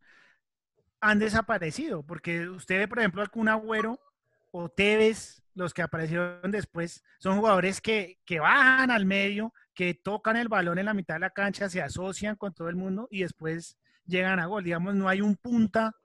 han 1.00 1.18
desaparecido, 1.18 2.04
porque 2.04 2.48
usted 2.48 2.88
por 2.88 3.00
ejemplo, 3.00 3.24
algún 3.24 3.50
Agüero 3.50 4.00
o 4.52 4.70
Tevez, 4.70 5.42
los 5.56 5.74
que 5.74 5.82
aparecieron 5.82 6.52
después, 6.52 7.04
son 7.18 7.40
jugadores 7.40 7.82
que, 7.82 8.20
que 8.26 8.40
bajan 8.40 8.92
al 8.92 9.08
medio, 9.08 9.56
que 9.74 9.96
tocan 9.96 10.38
el 10.38 10.50
balón 10.50 10.78
en 10.78 10.86
la 10.86 10.94
mitad 10.94 11.16
de 11.16 11.22
la 11.22 11.32
cancha, 11.32 11.68
se 11.68 11.82
asocian 11.82 12.36
con 12.36 12.54
todo 12.54 12.70
el 12.70 12.76
mundo 12.76 13.08
y 13.10 13.22
después 13.24 13.80
llegan 14.06 14.40
a 14.40 14.46
gol. 14.46 14.64
Digamos, 14.64 14.94
no 14.94 15.10
hay 15.10 15.22
un 15.22 15.36
punta 15.36 15.96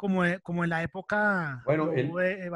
como, 0.00 0.22
como 0.42 0.64
en 0.64 0.70
la 0.70 0.82
época 0.82 1.62
bueno, 1.66 1.92
el, 1.92 2.10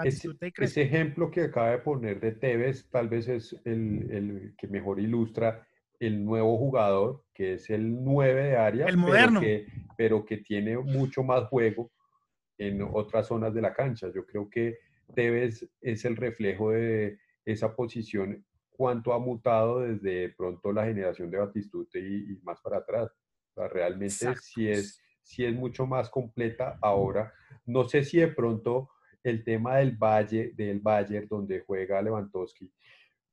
ese, 0.04 0.82
ejemplo 0.82 1.30
que 1.30 1.42
acaba 1.42 1.72
de 1.72 1.78
poner 1.78 2.18
de 2.18 2.32
Tevez 2.32 2.88
tal 2.88 3.10
vez 3.10 3.28
es 3.28 3.54
el, 3.66 4.10
el, 4.10 4.54
que 4.56 4.66
mejor 4.66 4.98
ilustra 4.98 5.68
el 6.00 6.24
nuevo 6.24 6.56
jugador, 6.56 7.22
que 7.34 7.52
es 7.52 7.68
el 7.68 8.02
9 8.02 8.44
de 8.44 8.56
área, 8.56 8.86
el 8.86 8.96
moderno. 8.96 9.40
Pero, 9.40 9.66
que, 9.66 9.72
pero 9.94 10.24
que 10.24 10.38
tiene 10.38 10.78
mucho 10.78 11.22
más 11.22 11.44
juego 11.48 11.92
en 12.56 12.80
otras 12.80 13.26
zonas 13.26 13.52
de 13.52 13.60
la 13.60 13.74
cancha. 13.74 14.10
Yo 14.14 14.24
creo 14.24 14.48
que 14.48 14.78
Tevez 15.14 15.68
es 15.82 16.04
el 16.06 16.16
reflejo 16.16 16.70
de 16.70 17.18
esa 17.44 17.76
posición, 17.76 18.42
cuánto 18.70 19.12
ha 19.12 19.18
mutado 19.18 19.80
desde 19.80 20.30
pronto 20.30 20.72
la 20.72 20.86
generación 20.86 21.30
de 21.30 21.36
Batistute 21.36 22.00
y, 22.00 22.40
más 22.42 22.58
para 22.62 22.78
atrás. 22.78 23.10
realmente 23.54 24.34
sí 24.40 24.66
es 24.66 25.03
si 25.24 25.44
es 25.44 25.54
mucho 25.54 25.86
más 25.86 26.10
completa 26.10 26.78
ahora. 26.80 27.32
No 27.66 27.88
sé 27.88 28.04
si 28.04 28.18
de 28.18 28.28
pronto 28.28 28.90
el 29.22 29.42
tema 29.42 29.78
del 29.78 29.96
Valle, 29.96 30.52
del 30.54 30.80
Bayern, 30.80 31.26
donde 31.26 31.60
juega 31.60 32.02
Lewandowski, 32.02 32.70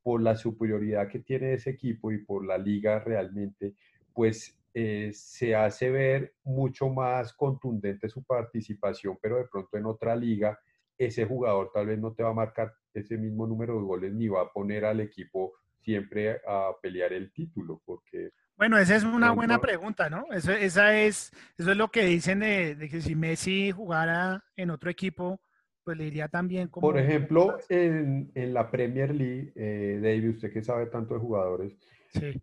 por 0.02 0.22
la 0.22 0.36
superioridad 0.36 1.08
que 1.08 1.20
tiene 1.20 1.54
ese 1.54 1.72
equipo 1.72 2.12
y 2.12 2.20
por 2.20 2.46
la 2.46 2.58
liga 2.58 3.00
realmente, 3.00 3.76
pues 4.14 4.58
eh, 4.74 5.12
se 5.14 5.54
hace 5.54 5.92
ver 5.92 6.34
mucho 6.44 6.90
más 6.90 7.34
contundente 7.34 8.10
su 8.10 8.24
participación, 8.24 9.18
pero 9.22 9.38
de 9.38 9.46
pronto 9.46 9.78
en 9.78 9.86
otra 9.86 10.16
liga 10.16 10.58
ese 10.98 11.26
jugador 11.26 11.72
tal 11.74 11.88
vez 11.88 12.00
no 12.00 12.14
te 12.14 12.24
va 12.24 12.30
a 12.30 12.34
marcar 12.34 12.74
ese 12.94 13.18
mismo 13.18 13.46
número 13.46 13.76
de 13.76 13.82
goles 13.82 14.14
ni 14.14 14.28
va 14.28 14.42
a 14.44 14.52
poner 14.52 14.86
al 14.86 15.02
equipo 15.02 15.54
siempre 15.80 16.40
a 16.48 16.72
pelear 16.82 17.12
el 17.12 17.34
título, 17.34 17.82
porque 17.86 18.32
bueno, 18.62 18.78
esa 18.78 18.96
es 18.96 19.04
una 19.04 19.32
buena 19.32 19.60
pregunta, 19.60 20.08
¿no? 20.08 20.28
Eso, 20.32 20.52
esa 20.52 20.96
es, 20.96 21.32
eso 21.58 21.72
es 21.72 21.78
lo 21.78 21.88
que 21.88 22.06
dicen 22.06 22.42
de, 22.42 22.78
que 22.92 23.02
si 23.02 23.16
Messi 23.16 23.72
jugara 23.72 24.44
en 24.56 24.70
otro 24.70 24.92
equipo, 24.92 25.42
pues 25.84 25.98
le 25.98 26.06
iría 26.06 26.28
también 26.28 26.68
como... 26.68 26.86
Por 26.86 27.00
ejemplo, 27.00 27.58
en, 27.70 28.30
la 28.54 28.70
Premier 28.70 29.16
League, 29.16 29.52
eh, 29.56 30.00
David, 30.00 30.36
usted 30.36 30.54
que 30.54 30.62
sabe 30.62 30.86
tanto 30.86 31.16
de 31.16 31.20
jugadores, 31.20 31.74
sí. 32.14 32.40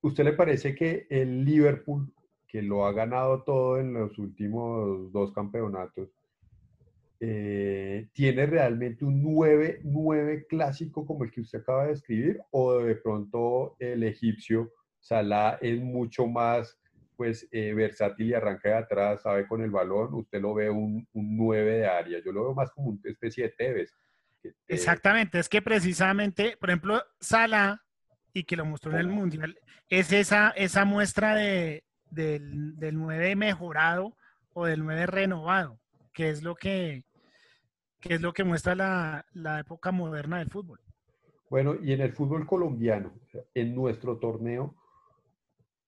¿usted 0.00 0.26
le 0.26 0.34
parece 0.34 0.76
que 0.76 1.08
el 1.10 1.44
Liverpool, 1.44 2.14
que 2.46 2.62
lo 2.62 2.86
ha 2.86 2.92
ganado 2.92 3.42
todo 3.42 3.80
en 3.80 3.94
los 3.94 4.16
últimos 4.16 5.10
dos 5.10 5.32
campeonatos, 5.32 6.08
eh, 7.18 8.10
¿tiene 8.12 8.46
realmente 8.46 9.04
un 9.04 9.24
9, 9.24 9.80
9 9.82 10.46
clásico 10.48 11.04
como 11.04 11.24
el 11.24 11.32
que 11.32 11.40
usted 11.40 11.62
acaba 11.62 11.86
de 11.86 11.94
escribir? 11.94 12.40
¿O 12.52 12.78
de 12.78 12.94
pronto 12.94 13.74
el 13.80 14.04
egipcio 14.04 14.72
Salah 15.00 15.58
es 15.60 15.80
mucho 15.80 16.26
más 16.26 16.78
pues 17.18 17.48
eh, 17.50 17.74
versátil 17.74 18.28
y 18.28 18.34
arranca 18.34 18.68
de 18.68 18.74
atrás, 18.76 19.22
sabe 19.22 19.48
con 19.48 19.60
el 19.60 19.72
balón, 19.72 20.14
usted 20.14 20.40
lo 20.40 20.54
ve 20.54 20.70
un, 20.70 21.04
un 21.12 21.36
9 21.36 21.78
de 21.78 21.86
área, 21.86 22.22
yo 22.24 22.30
lo 22.30 22.44
veo 22.44 22.54
más 22.54 22.70
como 22.70 22.90
una 22.90 23.00
especie 23.04 23.42
de 23.42 23.50
Tevez. 23.50 23.92
Exactamente, 24.68 25.40
es 25.40 25.48
que 25.48 25.60
precisamente, 25.60 26.56
por 26.60 26.70
ejemplo, 26.70 27.02
Salah, 27.18 27.82
y 28.32 28.44
que 28.44 28.54
lo 28.54 28.64
mostró 28.64 28.92
en 28.92 28.98
el 28.98 29.08
Mundial, 29.08 29.58
es 29.88 30.12
esa, 30.12 30.50
esa 30.50 30.84
muestra 30.84 31.34
de, 31.34 31.82
del, 32.08 32.76
del 32.78 32.96
9 32.96 33.34
mejorado 33.34 34.16
o 34.52 34.66
del 34.66 34.84
9 34.84 35.06
renovado, 35.06 35.80
que 36.12 36.30
es 36.30 36.44
lo 36.44 36.54
que, 36.54 37.04
que, 37.98 38.14
es 38.14 38.20
lo 38.20 38.32
que 38.32 38.44
muestra 38.44 38.76
la, 38.76 39.26
la 39.32 39.58
época 39.58 39.90
moderna 39.90 40.38
del 40.38 40.50
fútbol. 40.50 40.80
Bueno, 41.50 41.74
y 41.82 41.92
en 41.92 42.00
el 42.00 42.12
fútbol 42.12 42.46
colombiano, 42.46 43.12
en 43.54 43.74
nuestro 43.74 44.18
torneo, 44.18 44.76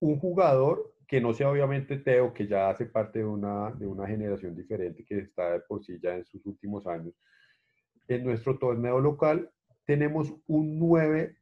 un 0.01 0.19
jugador 0.19 0.95
que 1.07 1.21
no 1.21 1.35
sea 1.35 1.51
obviamente 1.51 1.97
Teo, 1.97 2.33
que 2.33 2.47
ya 2.47 2.71
hace 2.71 2.87
parte 2.87 3.19
de 3.19 3.25
una, 3.25 3.73
de 3.73 3.87
una 3.87 4.07
generación 4.07 4.55
diferente, 4.55 5.05
que 5.05 5.19
está 5.19 5.53
de 5.53 5.61
por 5.61 5.85
sí 5.85 5.99
ya 6.01 6.15
en 6.15 6.25
sus 6.25 6.45
últimos 6.47 6.87
años. 6.87 7.15
En 8.07 8.25
nuestro 8.25 8.59
torneo 8.59 9.01
local 9.01 9.51
tenemos 9.85 10.33
un 10.47 10.79
9 10.79 11.37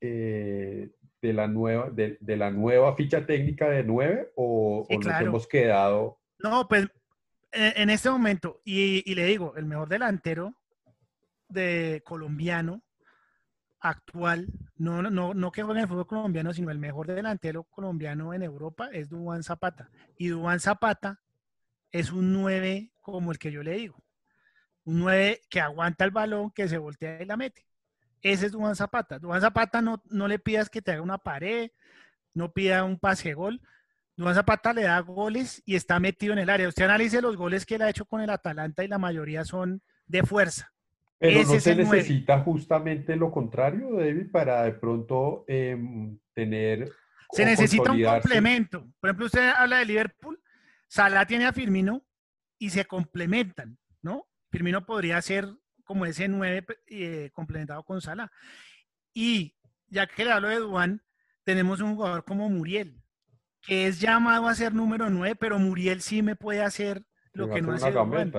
eh, 0.00 0.90
de, 1.20 1.32
la 1.32 1.48
nueva, 1.48 1.90
de, 1.90 2.36
la 2.36 2.50
nueva 2.52 2.94
ficha 2.94 3.26
técnica 3.26 3.68
de 3.68 3.82
9 3.82 4.32
o, 4.36 4.86
nos 4.88 5.20
hemos 5.20 5.48
quedado... 5.48 6.18
No, 6.38 6.68
pues 6.68 6.84
eh, 7.50 7.72
en 7.76 7.90
este 7.90 8.08
momento, 8.08 8.60
y, 8.64 9.02
y 9.10 9.14
le 9.16 9.24
digo, 9.26 9.54
el 9.56 9.66
mejor 9.66 9.88
delantero 9.88 10.54
de 11.48 12.02
colombiano 12.04 12.82
actual, 13.82 14.46
no, 14.76 15.02
no, 15.02 15.34
no 15.34 15.52
que 15.52 15.62
juegue 15.62 15.80
en 15.80 15.84
el 15.84 15.88
fútbol 15.88 16.06
colombiano, 16.06 16.54
sino 16.54 16.70
el 16.70 16.78
mejor 16.78 17.08
delantero 17.08 17.64
colombiano 17.64 18.32
en 18.32 18.42
Europa 18.42 18.88
es 18.92 19.08
Dubán 19.08 19.42
Zapata. 19.42 19.90
Y 20.16 20.28
Dubán 20.28 20.60
Zapata 20.60 21.20
es 21.90 22.12
un 22.12 22.32
9 22.32 22.92
como 23.00 23.32
el 23.32 23.38
que 23.38 23.50
yo 23.50 23.62
le 23.62 23.72
digo. 23.72 24.02
Un 24.84 25.00
9 25.00 25.42
que 25.50 25.60
aguanta 25.60 26.04
el 26.04 26.12
balón, 26.12 26.50
que 26.52 26.68
se 26.68 26.78
voltea 26.78 27.22
y 27.22 27.26
la 27.26 27.36
mete. 27.36 27.66
Ese 28.22 28.46
es 28.46 28.52
Dubán 28.52 28.76
Zapata. 28.76 29.18
Dubán 29.18 29.40
Zapata 29.40 29.82
no, 29.82 30.02
no 30.08 30.28
le 30.28 30.38
pidas 30.38 30.70
que 30.70 30.80
te 30.80 30.92
haga 30.92 31.02
una 31.02 31.18
pared, 31.18 31.70
no 32.34 32.52
pida 32.52 32.84
un 32.84 32.98
pase 32.98 33.34
gol. 33.34 33.60
Duván 34.16 34.34
Zapata 34.34 34.72
le 34.72 34.82
da 34.82 35.00
goles 35.00 35.62
y 35.66 35.74
está 35.74 35.98
metido 35.98 36.32
en 36.32 36.38
el 36.38 36.50
área. 36.50 36.68
Usted 36.68 36.84
analice 36.84 37.20
los 37.20 37.36
goles 37.36 37.66
que 37.66 37.74
él 37.74 37.82
ha 37.82 37.90
hecho 37.90 38.04
con 38.04 38.20
el 38.20 38.30
Atalanta 38.30 38.84
y 38.84 38.88
la 38.88 38.98
mayoría 38.98 39.44
son 39.44 39.82
de 40.06 40.22
fuerza. 40.22 40.71
Pero 41.22 41.44
no 41.44 41.60
se 41.60 41.76
necesita 41.76 42.40
justamente 42.40 43.14
lo 43.14 43.30
contrario, 43.30 43.92
David, 43.92 44.32
para 44.32 44.64
de 44.64 44.72
pronto 44.72 45.44
em, 45.46 46.18
tener. 46.34 46.90
Se 47.30 47.44
necesita 47.44 47.92
un 47.92 48.02
complemento. 48.02 48.92
Por 48.98 49.08
ejemplo, 49.08 49.26
usted 49.26 49.52
habla 49.56 49.78
de 49.78 49.84
Liverpool, 49.84 50.42
Salah 50.88 51.24
tiene 51.24 51.46
a 51.46 51.52
Firmino 51.52 52.04
y 52.58 52.70
se 52.70 52.86
complementan, 52.86 53.78
¿no? 54.02 54.26
Firmino 54.50 54.84
podría 54.84 55.22
ser 55.22 55.46
como 55.84 56.06
ese 56.06 56.26
9 56.26 56.66
eh, 56.88 57.30
complementado 57.32 57.84
con 57.84 58.00
Salah. 58.00 58.28
Y 59.14 59.54
ya 59.86 60.08
que 60.08 60.24
le 60.24 60.32
hablo 60.32 60.48
de 60.48 60.56
Duan, 60.56 61.02
tenemos 61.44 61.80
un 61.80 61.94
jugador 61.94 62.24
como 62.24 62.48
Muriel, 62.50 63.00
que 63.60 63.86
es 63.86 64.00
llamado 64.00 64.48
a 64.48 64.56
ser 64.56 64.74
número 64.74 65.08
9, 65.08 65.36
pero 65.36 65.60
Muriel 65.60 66.00
sí 66.00 66.20
me 66.20 66.34
puede 66.34 66.62
hacer 66.62 67.04
lo 67.32 67.48
que, 67.48 67.62
no 67.62 67.74
hace 67.74 67.92
Duan. 67.92 68.32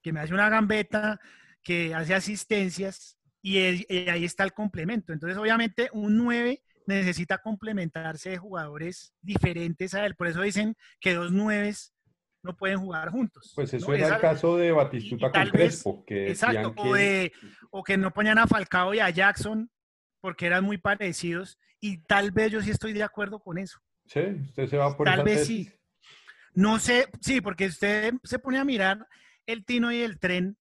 Que 0.00 0.10
me 0.10 0.20
hace 0.20 0.32
una 0.32 0.48
gambeta, 0.48 1.20
que 1.68 1.94
hace 1.94 2.14
asistencias 2.14 3.18
y, 3.42 3.58
ahí 3.58 4.24
está 4.24 4.42
el 4.42 4.54
complemento. 4.54 5.12
Entonces, 5.12 5.36
obviamente, 5.36 5.90
un 5.92 6.16
9 6.16 6.62
necesita 6.86 7.36
complementarse 7.36 8.30
de 8.30 8.38
jugadores 8.38 9.12
diferentes 9.20 9.92
a 9.92 10.06
él. 10.06 10.14
Por 10.14 10.28
eso 10.28 10.40
dicen 10.40 10.74
que 10.98 11.12
dos 11.12 11.30
9 11.30 11.74
no 12.42 12.56
pueden 12.56 12.78
jugar 12.78 13.10
juntos. 13.10 13.52
Pues 13.54 13.74
eso 13.74 13.92
era 13.92 14.14
el 14.14 14.18
caso 14.18 14.56
de 14.56 14.72
Batistuta 14.72 15.30
con 15.30 15.46
Crespo. 15.50 16.04
que 16.06 16.30
exacto, 16.30 16.74
o, 17.70 17.84
que 17.84 17.98
no 17.98 18.14
ponían 18.14 18.38
a 18.38 18.46
Falcao 18.46 18.94
y 18.94 19.00
a 19.00 19.10
Jackson 19.10 19.70
porque 20.22 20.46
eran 20.46 20.64
muy 20.64 20.78
parecidos. 20.78 21.58
Y 21.80 21.98
tal 21.98 22.30
vez 22.30 22.50
yo 22.50 22.62
sí 22.62 22.70
estoy 22.70 22.94
de 22.94 23.02
acuerdo 23.02 23.40
con 23.40 23.58
eso. 23.58 23.78
Sí, 24.06 24.20
usted 24.20 24.68
se 24.68 24.78
va 24.78 24.96
por 24.96 25.04
Tal 25.04 25.22
vez 25.22 25.46
sí. 25.46 25.70
No 26.54 26.78
sé, 26.78 27.08
sí, 27.20 27.42
porque 27.42 27.66
usted 27.66 28.14
se 28.24 28.38
pone 28.38 28.56
a 28.56 28.64
mirar 28.64 29.06
el 29.44 29.66
Tino 29.66 29.92
y 29.92 30.00
el 30.00 30.18
Tren 30.18 30.56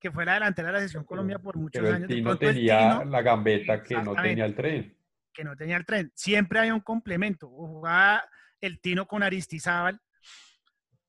que 0.00 0.10
fue 0.10 0.24
la 0.24 0.34
delantera 0.34 0.68
de 0.68 0.72
la 0.72 0.78
selección 0.78 1.04
Colombia 1.04 1.38
por 1.38 1.56
muchos 1.56 1.82
Pero 1.82 1.94
años. 1.94 2.08
El 2.08 2.16
Tino 2.16 2.38
tenía 2.38 3.04
la 3.04 3.22
gambeta 3.22 3.82
que 3.82 3.94
no 3.96 4.14
tenía 4.14 4.44
el 4.44 4.54
tren. 4.54 4.96
Que 5.32 5.44
no 5.44 5.56
tenía 5.56 5.76
el 5.76 5.84
tren. 5.84 6.12
Siempre 6.14 6.60
hay 6.60 6.70
un 6.70 6.80
complemento. 6.80 7.48
O 7.48 7.66
jugaba 7.66 8.24
el 8.60 8.80
Tino 8.80 9.06
con 9.06 9.22
Aristizábal 9.22 10.00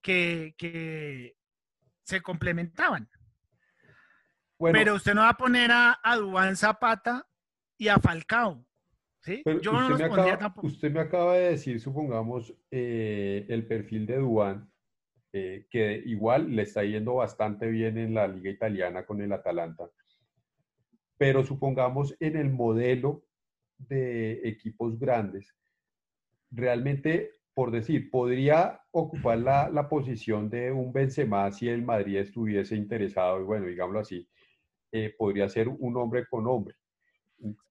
que, 0.02 0.56
que 0.58 1.36
se 2.04 2.22
complementaban. 2.22 3.10
Pero 4.58 4.96
usted 4.96 5.14
no 5.14 5.22
va 5.22 5.30
a 5.30 5.38
poner 5.38 5.72
a, 5.72 6.00
a 6.04 6.16
Dubán 6.18 6.56
Zapata 6.56 7.26
y 7.78 7.88
a 7.88 7.98
Falcao. 7.98 8.66
¿sí? 9.22 9.42
Yo 9.62 9.72
no 9.72 9.90
los 9.90 10.02
pondría 10.02 10.38
tampoco. 10.38 10.68
Usted 10.68 10.92
me 10.92 11.00
acaba 11.00 11.36
de 11.36 11.52
decir, 11.52 11.80
supongamos, 11.80 12.54
eh, 12.72 13.46
el 13.48 13.66
perfil 13.66 14.06
de 14.06 14.18
Dubán 14.18 14.70
eh, 15.32 15.66
que 15.70 16.02
igual 16.06 16.56
le 16.56 16.64
está 16.64 16.84
yendo 16.84 17.16
bastante 17.16 17.68
bien 17.68 17.98
en 17.98 18.14
la 18.14 18.28
liga 18.28 18.50
italiana 18.50 19.06
con 19.06 19.22
el 19.22 19.32
Atalanta. 19.32 19.90
Pero 21.18 21.44
supongamos 21.44 22.16
en 22.20 22.38
el 22.38 22.50
modelo 22.50 23.24
de 23.78 24.48
equipos 24.48 24.98
grandes, 25.00 25.56
realmente, 26.50 27.32
por 27.54 27.72
decir, 27.72 28.10
podría 28.10 28.82
ocupar 28.92 29.38
la, 29.38 29.70
la 29.70 29.88
posición 29.88 30.50
de 30.50 30.72
un 30.72 30.92
Benzema 30.92 31.52
si 31.52 31.70
el 31.70 31.84
Madrid 31.84 32.18
estuviese 32.18 32.76
interesado, 32.76 33.40
y 33.42 33.44
bueno, 33.44 33.68
digámoslo 33.68 34.00
así, 34.00 34.28
eh, 34.92 35.14
podría 35.16 35.48
ser 35.48 35.68
un 35.68 35.98
hombre 35.98 36.26
con 36.28 36.48
hombre. 36.48 36.76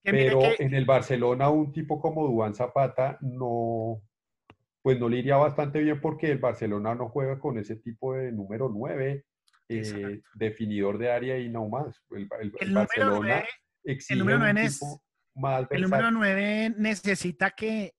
Pero 0.02 0.40
en 0.58 0.72
el 0.72 0.84
Barcelona 0.84 1.50
un 1.50 1.72
tipo 1.72 2.00
como 2.00 2.26
Duan 2.26 2.54
Zapata 2.54 3.18
no, 3.20 4.00
pues 4.88 4.98
no 4.98 5.10
le 5.10 5.18
iría 5.18 5.36
bastante 5.36 5.80
bien 5.80 6.00
porque 6.00 6.30
el 6.30 6.38
Barcelona 6.38 6.94
no 6.94 7.10
juega 7.10 7.38
con 7.38 7.58
ese 7.58 7.76
tipo 7.76 8.14
de 8.14 8.32
número 8.32 8.70
9, 8.70 9.22
eh, 9.68 10.22
definidor 10.32 10.96
de 10.96 11.12
área 11.12 11.38
y 11.38 11.50
no 11.50 11.68
más. 11.68 12.02
El, 12.10 12.26
Barcelona 12.26 13.44
el 13.84 14.18
número 14.18 14.38
9 14.38 14.70
más 15.34 15.66
El 15.68 15.82
número 15.82 16.10
9 16.10 16.74
necesita 16.78 17.50
que, 17.50 17.96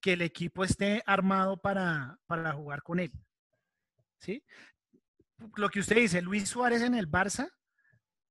que, 0.00 0.12
el 0.12 0.22
equipo 0.22 0.62
esté 0.62 1.02
armado 1.04 1.60
para, 1.60 2.16
para 2.26 2.52
jugar 2.52 2.84
con 2.84 3.00
él. 3.00 3.10
¿Sí? 4.20 4.44
Lo 5.56 5.68
que 5.68 5.80
usted 5.80 5.96
dice, 5.96 6.22
Luis 6.22 6.48
Suárez 6.48 6.82
en 6.82 6.94
el 6.94 7.10
Barça, 7.10 7.50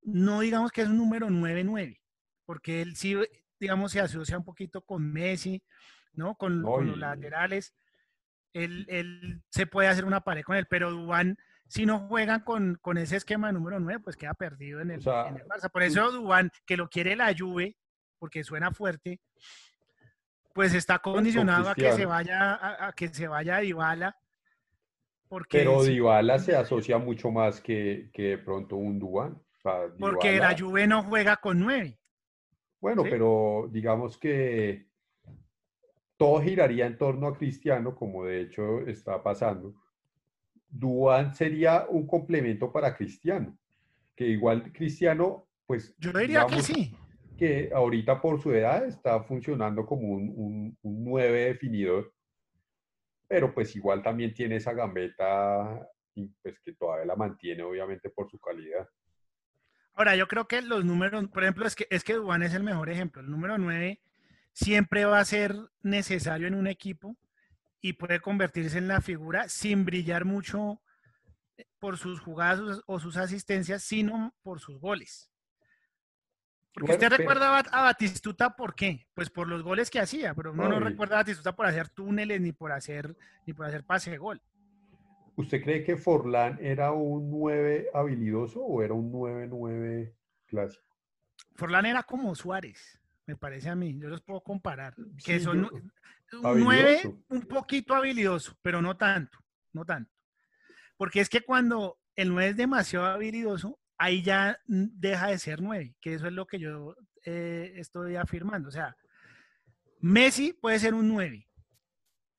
no 0.04 0.40
digamos 0.40 0.72
que 0.72 0.84
es 0.84 0.88
un 0.88 1.00
número 1.00 1.28
9-9, 1.28 2.00
porque 2.46 2.82
él 2.82 2.96
sí, 2.96 3.18
digamos, 3.60 3.92
se 3.92 4.00
asocia 4.00 4.38
un 4.38 4.46
poquito 4.46 4.84
con 4.84 5.12
Messi, 5.12 5.62
¿no? 6.14 6.36
Con, 6.36 6.64
con 6.64 6.88
los 6.88 6.98
laterales 6.98 7.76
él, 8.54 9.42
se 9.50 9.68
puede 9.68 9.88
hacer 9.88 10.06
una 10.06 10.22
pared 10.22 10.44
con 10.44 10.56
él, 10.56 10.68
pero 10.70 10.92
Dubán, 10.92 11.38
si 11.68 11.86
no 11.86 12.00
juegan 12.00 12.42
con, 12.42 12.78
con 12.82 12.98
ese 12.98 13.18
esquema 13.18 13.52
número 13.52 13.80
9, 13.80 14.02
pues 14.04 14.16
queda 14.16 14.34
perdido 14.34 14.82
en 14.82 14.92
el, 14.92 15.02
Barça. 15.02 15.70
Por 15.72 15.84
eso 15.84 16.12
Dubán, 16.12 16.52
que 16.66 16.78
lo 16.78 16.90
quiere 16.90 17.16
la 17.16 17.34
Juve, 17.38 17.78
porque 18.18 18.44
suena 18.44 18.72
fuerte, 18.72 19.22
pues 20.54 20.74
está 20.74 21.00
condicionado 21.00 21.70
a 21.70 21.76
que 21.76 21.92
se 21.94 22.06
vaya 22.06 22.88
a, 22.88 22.92
que 22.94 23.08
se 23.10 23.28
vaya 23.28 23.58
a 23.58 23.62
Dybala. 23.62 24.18
Porque 25.28 25.60
pero 25.60 25.84
Dybala 25.84 26.40
se 26.40 26.56
asocia 26.56 26.98
mucho 26.98 27.30
más 27.30 27.62
que, 27.62 28.10
que 28.12 28.24
de 28.24 28.38
pronto 28.40 28.76
un 28.76 29.00
Dubán. 29.00 29.42
porque 30.00 30.38
la 30.38 30.58
Juve 30.58 30.88
no 30.88 31.04
juega 31.04 31.38
con 31.38 31.60
9. 31.60 31.98
Bueno, 32.82 33.04
pero 33.04 33.68
digamos 33.72 34.18
que 34.18 34.89
todo 36.20 36.42
giraría 36.42 36.86
en 36.86 36.98
torno 36.98 37.28
a 37.28 37.38
Cristiano, 37.38 37.96
como 37.96 38.26
de 38.26 38.42
hecho 38.42 38.82
está 38.82 39.24
pasando. 39.24 39.74
Duan 40.68 41.34
sería 41.34 41.86
un 41.88 42.06
complemento 42.06 42.74
para 42.74 42.94
Cristiano, 42.94 43.58
que 44.18 44.28
igual 44.28 44.74
Cristiano, 44.74 45.48
pues... 45.66 45.96
Yo 45.98 46.12
diría 46.12 46.46
que 46.46 46.62
sí. 46.62 46.94
Que 47.38 47.72
ahorita 47.74 48.22
por 48.22 48.42
su 48.42 48.52
edad 48.52 48.86
está 48.86 49.24
funcionando 49.24 49.86
como 49.86 50.10
un, 50.10 50.78
un, 50.82 51.04
9 51.06 51.46
definidor, 51.46 52.14
pero 53.26 53.54
pues 53.54 53.74
igual 53.78 54.04
también 54.04 54.34
tiene 54.34 54.58
esa 54.58 54.74
gambeta 54.74 55.88
pues 56.44 56.60
que 56.66 56.74
todavía 56.74 57.06
la 57.06 57.16
mantiene 57.16 57.64
obviamente 57.64 58.10
por 58.10 58.30
su 58.30 58.38
calidad. 58.40 58.86
Ahora, 59.94 60.18
yo 60.18 60.28
creo 60.28 60.50
que 60.50 60.62
los 60.62 60.84
números, 60.84 61.30
por 61.30 61.44
ejemplo, 61.44 61.66
es 61.66 61.78
que, 61.78 61.88
es 61.90 62.04
que 62.04 62.16
Duan 62.16 62.44
es 62.44 62.54
el 62.54 62.64
mejor 62.64 62.90
ejemplo. 62.90 63.22
El 63.22 63.32
número 63.32 63.58
9 63.58 64.02
siempre 64.60 65.06
va 65.06 65.20
a 65.20 65.26
ser 65.26 65.56
necesario 65.84 66.48
en 66.48 66.56
un 66.56 66.68
equipo 66.68 67.16
y 67.82 67.94
puede 67.94 68.20
convertirse 68.20 68.78
en 68.78 68.90
la 68.90 69.00
figura 69.00 69.48
sin 69.48 69.86
brillar 69.86 70.26
mucho 70.26 70.82
por 71.80 71.98
sus 71.98 72.20
jugadas 72.20 72.82
o 72.86 73.00
sus 73.00 73.16
asistencias, 73.16 73.84
sino 73.84 74.36
por 74.44 74.60
sus 74.60 74.80
goles. 74.80 75.32
Porque 76.74 76.92
usted 76.92 77.10
recuerda 77.10 77.58
a 77.58 77.82
Batistuta 77.84 78.56
por 78.56 78.76
qué? 78.76 79.08
Pues 79.14 79.30
por 79.30 79.48
los 79.48 79.64
goles 79.64 79.90
que 79.90 80.00
hacía, 80.00 80.34
pero 80.34 80.52
uno 80.52 80.68
no 80.68 80.80
recuerda 80.80 81.16
a 81.16 81.20
Batistuta 81.20 81.56
por 81.56 81.66
hacer 81.66 81.90
túneles 81.90 82.42
ni 82.42 82.52
por 82.52 82.74
hacer 82.74 83.16
ni 83.46 83.54
por 83.54 83.66
hacer 83.66 83.86
pase 83.86 84.12
de 84.12 84.18
gol. 84.18 84.42
¿Usted 85.36 85.64
cree 85.64 85.86
que 85.86 85.96
Forlán 85.96 86.60
era 86.62 86.92
un 86.92 87.32
9 87.32 87.92
habilidoso 87.94 88.62
o 88.62 88.84
era 88.84 88.94
un 88.94 89.12
9-9 89.12 90.14
clásico? 90.48 90.84
Forlán 91.56 91.86
era 91.86 92.04
como 92.04 92.36
Suárez 92.36 92.99
me 93.30 93.38
parece 93.38 93.70
a 93.70 93.76
mí. 93.76 93.96
Yo 94.00 94.10
los 94.10 94.22
puedo 94.22 94.42
comparar. 94.42 94.96
Que 95.24 95.40
son 95.40 95.66
un 95.66 95.92
nueve 96.60 97.02
un 97.28 97.42
poquito 97.44 97.94
habilidoso, 97.94 98.58
pero 98.64 98.82
no 98.82 98.98
tanto, 98.98 99.38
no 99.72 99.86
tanto. 99.86 100.12
Porque 100.98 101.20
es 101.20 101.30
que 101.30 101.42
cuando 101.42 102.00
el 102.16 102.30
9 102.30 102.50
es 102.50 102.58
demasiado 102.58 103.06
habilidoso, 103.06 103.80
ahí 104.00 104.24
ya 104.24 104.60
deja 104.66 105.28
de 105.28 105.38
ser 105.38 105.62
9, 105.62 105.96
que 106.02 106.16
eso 106.16 106.26
es 106.26 106.34
lo 106.34 106.48
que 106.48 106.58
yo 106.58 106.96
eh, 107.24 107.74
estoy 107.76 108.16
afirmando. 108.16 108.70
O 108.70 108.72
sea, 108.72 108.98
Messi 110.00 110.54
puede 110.54 110.80
ser 110.80 110.96
un 110.96 111.08
9, 111.08 111.48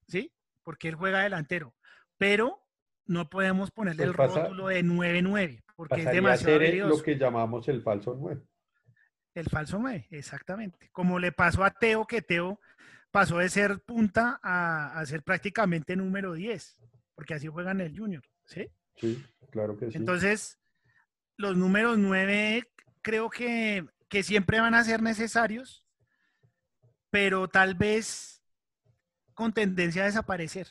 ¿sí? 0.09 0.33
Porque 0.61 0.89
él 0.89 0.95
juega 0.95 1.23
delantero, 1.23 1.73
pero 2.17 2.59
no 3.05 3.29
podemos 3.29 3.71
ponerle 3.71 4.11
pues 4.11 4.29
el 4.29 4.35
rótulo 4.35 4.67
de 4.67 4.83
9-9, 4.83 5.63
porque 5.77 6.01
es 6.01 6.11
demasiado 6.11 6.57
habilidoso. 6.57 6.97
lo 6.97 7.01
que 7.01 7.17
llamamos 7.17 7.67
el 7.69 7.81
falso 7.81 8.13
9. 8.19 8.41
El 9.33 9.45
falso 9.49 9.79
9, 9.79 10.07
exactamente. 10.11 10.89
Como 10.91 11.19
le 11.19 11.31
pasó 11.31 11.63
a 11.63 11.71
Teo, 11.71 12.05
que 12.05 12.21
Teo 12.21 12.59
pasó 13.11 13.37
de 13.37 13.49
ser 13.49 13.79
punta 13.81 14.39
a, 14.43 15.03
ser 15.05 15.23
prácticamente 15.23 15.95
número 15.95 16.33
10, 16.33 16.77
porque 17.15 17.33
así 17.33 17.47
juegan 17.47 17.81
el 17.81 17.97
Junior, 17.97 18.23
¿sí? 18.45 18.69
Sí, 18.95 19.23
claro 19.49 19.77
que 19.77 19.91
sí. 19.91 19.97
Entonces, 19.97 20.59
los 21.37 21.55
números 21.55 21.97
9 21.97 22.69
creo 23.01 23.29
que, 23.29 23.85
que 24.09 24.23
siempre 24.23 24.59
van 24.59 24.75
a 24.75 24.83
ser 24.83 25.01
necesarios, 25.01 25.85
pero 27.09 27.47
tal 27.47 27.75
vez 27.75 28.43
con 29.33 29.53
tendencia 29.53 30.03
a 30.03 30.05
desaparecer, 30.05 30.67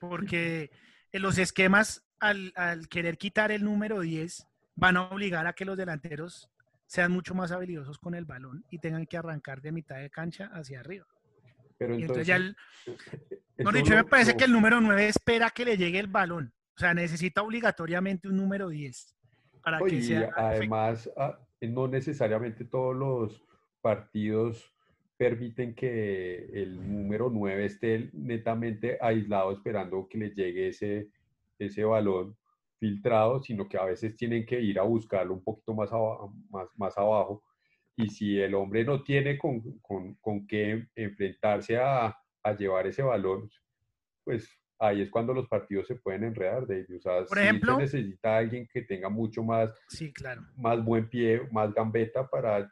porque 0.00 0.70
en 1.12 1.22
los 1.22 1.38
esquemas, 1.38 2.04
al, 2.20 2.52
al 2.56 2.88
querer 2.88 3.16
quitar 3.18 3.52
el 3.52 3.64
número 3.64 4.00
10, 4.00 4.46
van 4.76 4.96
a 4.96 5.08
obligar 5.08 5.46
a 5.46 5.54
que 5.54 5.64
los 5.64 5.76
delanteros 5.76 6.50
sean 6.94 7.10
mucho 7.10 7.34
más 7.34 7.50
habilidosos 7.50 7.98
con 7.98 8.14
el 8.14 8.24
balón 8.24 8.64
y 8.70 8.78
tengan 8.78 9.04
que 9.04 9.16
arrancar 9.16 9.60
de 9.60 9.72
mitad 9.72 9.96
de 9.96 10.10
cancha 10.10 10.48
hacia 10.52 10.78
arriba. 10.78 11.04
Pero 11.76 11.96
entonces, 11.96 12.54
No, 13.58 13.72
dicho, 13.72 13.96
me 13.96 14.04
parece 14.04 14.36
que 14.36 14.44
el 14.44 14.52
número 14.52 14.80
9 14.80 15.08
espera 15.08 15.50
que 15.50 15.64
le 15.64 15.76
llegue 15.76 15.98
el 15.98 16.06
balón. 16.06 16.54
O 16.76 16.78
sea, 16.78 16.94
necesita 16.94 17.42
obligatoriamente 17.42 18.28
un 18.28 18.36
número 18.36 18.68
10 18.68 19.16
para 19.60 19.80
que 19.80 20.02
sea. 20.02 20.30
Además, 20.36 21.10
ah, 21.16 21.36
no 21.62 21.88
necesariamente 21.88 22.64
todos 22.64 22.94
los 22.94 23.42
partidos 23.80 24.72
permiten 25.16 25.74
que 25.74 26.48
el 26.52 26.76
número 26.76 27.28
9 27.28 27.64
esté 27.64 28.08
netamente 28.12 28.98
aislado 29.00 29.50
esperando 29.50 30.06
que 30.08 30.18
le 30.18 30.30
llegue 30.30 30.68
ese, 30.68 31.08
ese 31.58 31.82
balón 31.82 32.36
filtrado, 32.78 33.42
sino 33.42 33.68
que 33.68 33.78
a 33.78 33.84
veces 33.84 34.16
tienen 34.16 34.44
que 34.44 34.60
ir 34.60 34.78
a 34.78 34.82
buscarlo 34.82 35.34
un 35.34 35.42
poquito 35.42 35.74
más, 35.74 35.90
más, 36.50 36.68
más 36.76 36.96
abajo. 36.98 37.42
Y 37.96 38.08
si 38.08 38.40
el 38.40 38.54
hombre 38.54 38.84
no 38.84 39.02
tiene 39.02 39.38
con, 39.38 39.78
con, 39.80 40.14
con 40.16 40.46
qué 40.46 40.88
enfrentarse 40.96 41.76
a, 41.76 42.16
a, 42.42 42.56
llevar 42.56 42.86
ese 42.86 43.02
balón, 43.02 43.48
pues 44.24 44.48
ahí 44.78 45.02
es 45.02 45.10
cuando 45.10 45.32
los 45.32 45.48
partidos 45.48 45.86
se 45.86 45.96
pueden 45.96 46.24
enredar, 46.24 46.66
de 46.66 46.84
O 46.96 47.00
sea, 47.00 47.24
Por 47.24 47.38
ejemplo, 47.38 47.76
se 47.76 47.82
necesita 47.82 48.36
alguien 48.36 48.66
que 48.66 48.82
tenga 48.82 49.08
mucho 49.08 49.42
más, 49.42 49.70
sí, 49.88 50.12
claro. 50.12 50.42
más 50.56 50.84
buen 50.84 51.08
pie, 51.08 51.48
más 51.52 51.72
gambeta 51.72 52.28
para 52.28 52.70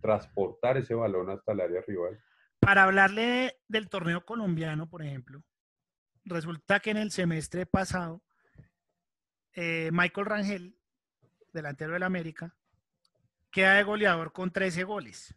transportar 0.00 0.76
ese 0.76 0.94
balón 0.94 1.30
hasta 1.30 1.52
el 1.52 1.60
área 1.60 1.80
rival. 1.86 2.20
Para 2.60 2.84
hablarle 2.84 3.56
del 3.68 3.88
torneo 3.88 4.24
colombiano, 4.24 4.88
por 4.88 5.02
ejemplo, 5.02 5.42
resulta 6.24 6.80
que 6.80 6.90
en 6.90 6.98
el 6.98 7.10
semestre 7.10 7.66
pasado, 7.66 8.22
eh, 9.54 9.90
Michael 9.92 10.26
Rangel, 10.26 10.76
delantero 11.52 11.92
del 11.92 12.02
América, 12.02 12.54
queda 13.50 13.74
de 13.74 13.82
goleador 13.82 14.32
con 14.32 14.50
13 14.50 14.84
goles, 14.84 15.34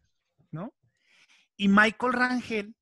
¿no? 0.52 0.74
Y 1.58 1.68
Michael 1.68 2.14
Rangel 2.14 2.76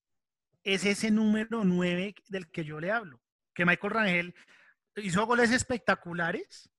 es 0.63 0.85
ese 0.85 1.11
número 1.11 1.63
9 1.63 2.15
del 2.27 2.49
que 2.49 2.63
yo 2.63 2.79
le 2.79 2.91
hablo, 2.91 3.21
que 3.53 3.65
Michael 3.65 3.93
Rangel 3.93 4.35
hizo 4.95 5.25
goles 5.25 5.51
espectaculares, 5.51 6.69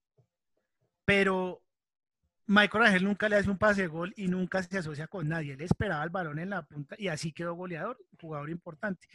pero 1.05 1.63
Michael 2.47 2.85
Rangel 2.85 3.05
nunca 3.05 3.29
le 3.29 3.37
hace 3.37 3.51
un 3.51 3.59
pase 3.59 3.83
de 3.83 3.89
gol 3.89 4.13
y 4.17 4.29
nunca 4.29 4.63
se 4.63 4.79
asocia 4.79 5.07
con 5.07 5.29
nadie. 5.29 5.55
Él 5.55 5.63
esperaba 5.63 6.05
el 6.05 6.11
balón 6.11 6.39
en 6.39 6.51
la 6.51 6.63
punta 6.63 6.95
y 6.99 7.09
así 7.09 7.33
quedó 7.33 7.55
goleador, 7.55 7.99
jugador 8.21 8.51
importante. 8.51 9.09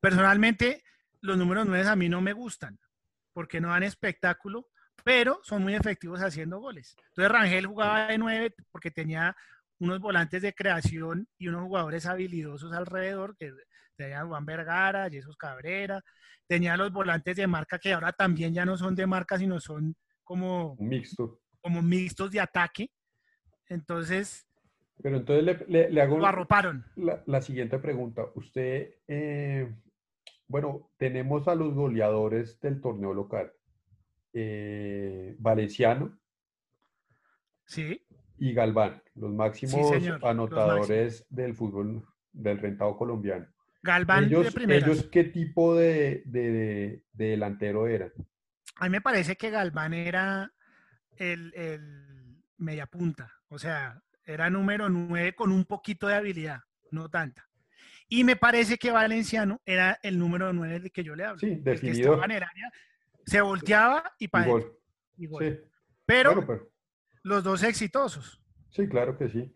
Personalmente, 0.00 0.82
los 1.20 1.36
números 1.36 1.66
9 1.66 1.88
a 1.88 1.96
mí 1.96 2.08
no 2.08 2.20
me 2.20 2.32
gustan 2.32 2.78
porque 3.32 3.60
no 3.60 3.68
dan 3.68 3.82
espectáculo, 3.82 4.69
pero 5.04 5.40
son 5.42 5.62
muy 5.62 5.74
efectivos 5.74 6.20
haciendo 6.20 6.60
goles. 6.60 6.96
Entonces 7.08 7.32
Rangel 7.32 7.66
jugaba 7.66 8.08
de 8.08 8.18
9 8.18 8.54
porque 8.70 8.90
tenía 8.90 9.36
unos 9.80 10.00
volantes 10.00 10.42
de 10.42 10.54
creación 10.54 11.26
y 11.38 11.48
unos 11.48 11.62
jugadores 11.62 12.06
habilidosos 12.06 12.72
alrededor, 12.72 13.36
que 13.36 13.52
tenía 13.96 14.24
Juan 14.24 14.44
Vergara, 14.44 15.10
Jesús 15.10 15.36
Cabrera, 15.36 16.02
tenía 16.46 16.76
los 16.76 16.92
volantes 16.92 17.36
de 17.36 17.46
marca 17.46 17.78
que 17.78 17.92
ahora 17.92 18.12
también 18.12 18.52
ya 18.52 18.64
no 18.64 18.76
son 18.76 18.94
de 18.94 19.06
marca, 19.06 19.38
sino 19.38 19.60
son 19.60 19.96
como, 20.24 20.76
Mixto. 20.78 21.40
como 21.60 21.82
mixtos 21.82 22.30
de 22.30 22.40
ataque. 22.40 22.90
Entonces... 23.68 24.46
Pero 25.02 25.16
entonces 25.16 25.66
le, 25.68 26.02
hago 26.02 26.18
lo 26.18 26.26
arroparon. 26.26 26.84
La, 26.96 27.40
siguiente 27.40 27.78
pregunta. 27.78 28.26
Usted, 28.34 28.96
eh, 29.08 29.72
bueno, 30.46 30.90
tenemos 30.98 31.48
a 31.48 31.54
los 31.54 31.72
goleadores 31.72 32.60
del 32.60 32.82
torneo 32.82 33.14
local. 33.14 33.50
Eh, 34.32 35.36
Valenciano. 35.38 36.18
Sí. 37.64 38.04
Y 38.38 38.52
Galván, 38.52 39.02
los 39.14 39.32
máximos 39.32 39.92
anotadores 40.22 41.26
del 41.28 41.54
fútbol 41.54 42.04
del 42.32 42.58
rentado 42.58 42.96
colombiano. 42.96 43.46
Galván 43.82 44.24
ellos, 44.24 44.54
de 44.54 44.76
¿Ellos 44.76 45.08
qué 45.10 45.24
tipo 45.24 45.74
de, 45.74 46.22
de, 46.26 47.02
delantero 47.12 47.86
eran? 47.86 48.12
A 48.76 48.84
mí 48.84 48.90
me 48.90 49.00
parece 49.00 49.36
que 49.36 49.50
Galván 49.50 49.94
era 49.94 50.52
el, 51.16 51.52
el 51.54 52.42
media 52.58 52.86
punta, 52.86 53.32
o 53.48 53.58
sea, 53.58 54.02
era 54.24 54.50
número 54.50 54.88
9 54.88 55.34
con 55.34 55.50
un 55.50 55.64
poquito 55.64 56.06
de 56.08 56.14
habilidad, 56.14 56.60
no 56.90 57.08
tanta. 57.08 57.48
Y 58.08 58.24
me 58.24 58.36
parece 58.36 58.76
que 58.76 58.90
Valenciano 58.90 59.60
era 59.64 59.98
el 60.02 60.18
número 60.18 60.52
9 60.52 60.80
del 60.80 60.92
que 60.92 61.04
yo 61.04 61.14
le 61.14 61.24
hablo. 61.24 61.38
Sí, 61.38 61.56
definido. 61.62 62.20
Se 63.26 63.40
volteaba 63.40 64.12
y 64.18 64.28
para 64.28 64.46
Pero, 66.06 66.46
pero, 66.46 66.70
los 67.22 67.44
dos 67.44 67.62
exitosos. 67.62 68.42
Sí, 68.70 68.88
claro 68.88 69.16
que 69.16 69.28
sí. 69.28 69.54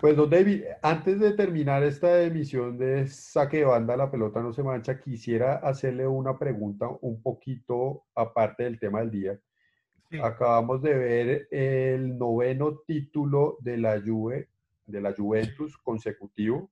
Pues, 0.00 0.16
don 0.16 0.30
David, 0.30 0.62
antes 0.82 1.18
de 1.18 1.32
terminar 1.32 1.82
esta 1.82 2.22
emisión 2.22 2.78
de 2.78 3.08
Saque 3.08 3.58
de 3.58 3.64
Banda, 3.64 3.96
la 3.96 4.10
pelota 4.10 4.40
no 4.40 4.52
se 4.52 4.62
mancha, 4.62 5.00
quisiera 5.00 5.56
hacerle 5.56 6.06
una 6.06 6.38
pregunta 6.38 6.88
un 7.00 7.22
poquito 7.22 8.04
aparte 8.14 8.64
del 8.64 8.78
tema 8.78 9.00
del 9.00 9.10
día. 9.10 9.40
Acabamos 10.22 10.82
de 10.82 10.94
ver 10.94 11.48
el 11.50 12.18
noveno 12.18 12.78
título 12.86 13.58
de 13.60 13.78
la 13.78 14.00
Juve, 14.00 14.48
de 14.86 15.00
la 15.00 15.12
Juventus 15.12 15.76
consecutivo. 15.78 16.70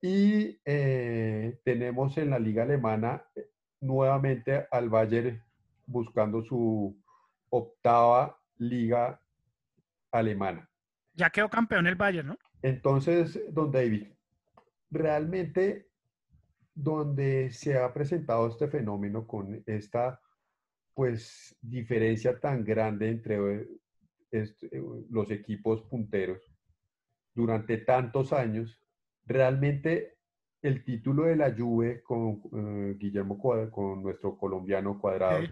Y 0.00 0.60
eh, 0.64 1.58
tenemos 1.64 2.18
en 2.18 2.30
la 2.30 2.38
liga 2.38 2.64
alemana 2.64 3.24
nuevamente 3.84 4.66
al 4.70 4.88
Bayern 4.88 5.42
buscando 5.86 6.42
su 6.42 6.96
octava 7.50 8.38
liga 8.58 9.20
alemana. 10.10 10.68
Ya 11.14 11.30
quedó 11.30 11.48
campeón 11.48 11.86
el 11.86 11.94
Bayern, 11.94 12.28
¿no? 12.28 12.38
Entonces, 12.62 13.38
don 13.52 13.70
David, 13.70 14.08
realmente 14.90 15.88
donde 16.74 17.50
se 17.52 17.78
ha 17.78 17.92
presentado 17.92 18.48
este 18.48 18.68
fenómeno 18.68 19.26
con 19.26 19.62
esta 19.66 20.20
pues 20.94 21.56
diferencia 21.60 22.38
tan 22.40 22.64
grande 22.64 23.10
entre 23.10 23.68
este, 24.30 24.70
los 25.10 25.30
equipos 25.30 25.82
punteros 25.82 26.40
durante 27.34 27.78
tantos 27.78 28.32
años, 28.32 28.80
realmente 29.26 30.13
el 30.64 30.82
título 30.82 31.24
de 31.24 31.36
la 31.36 31.54
Juve 31.54 32.02
con 32.02 32.40
eh, 32.54 32.96
Guillermo 32.98 33.38
con 33.70 34.02
nuestro 34.02 34.38
colombiano 34.38 34.98
cuadrado, 34.98 35.44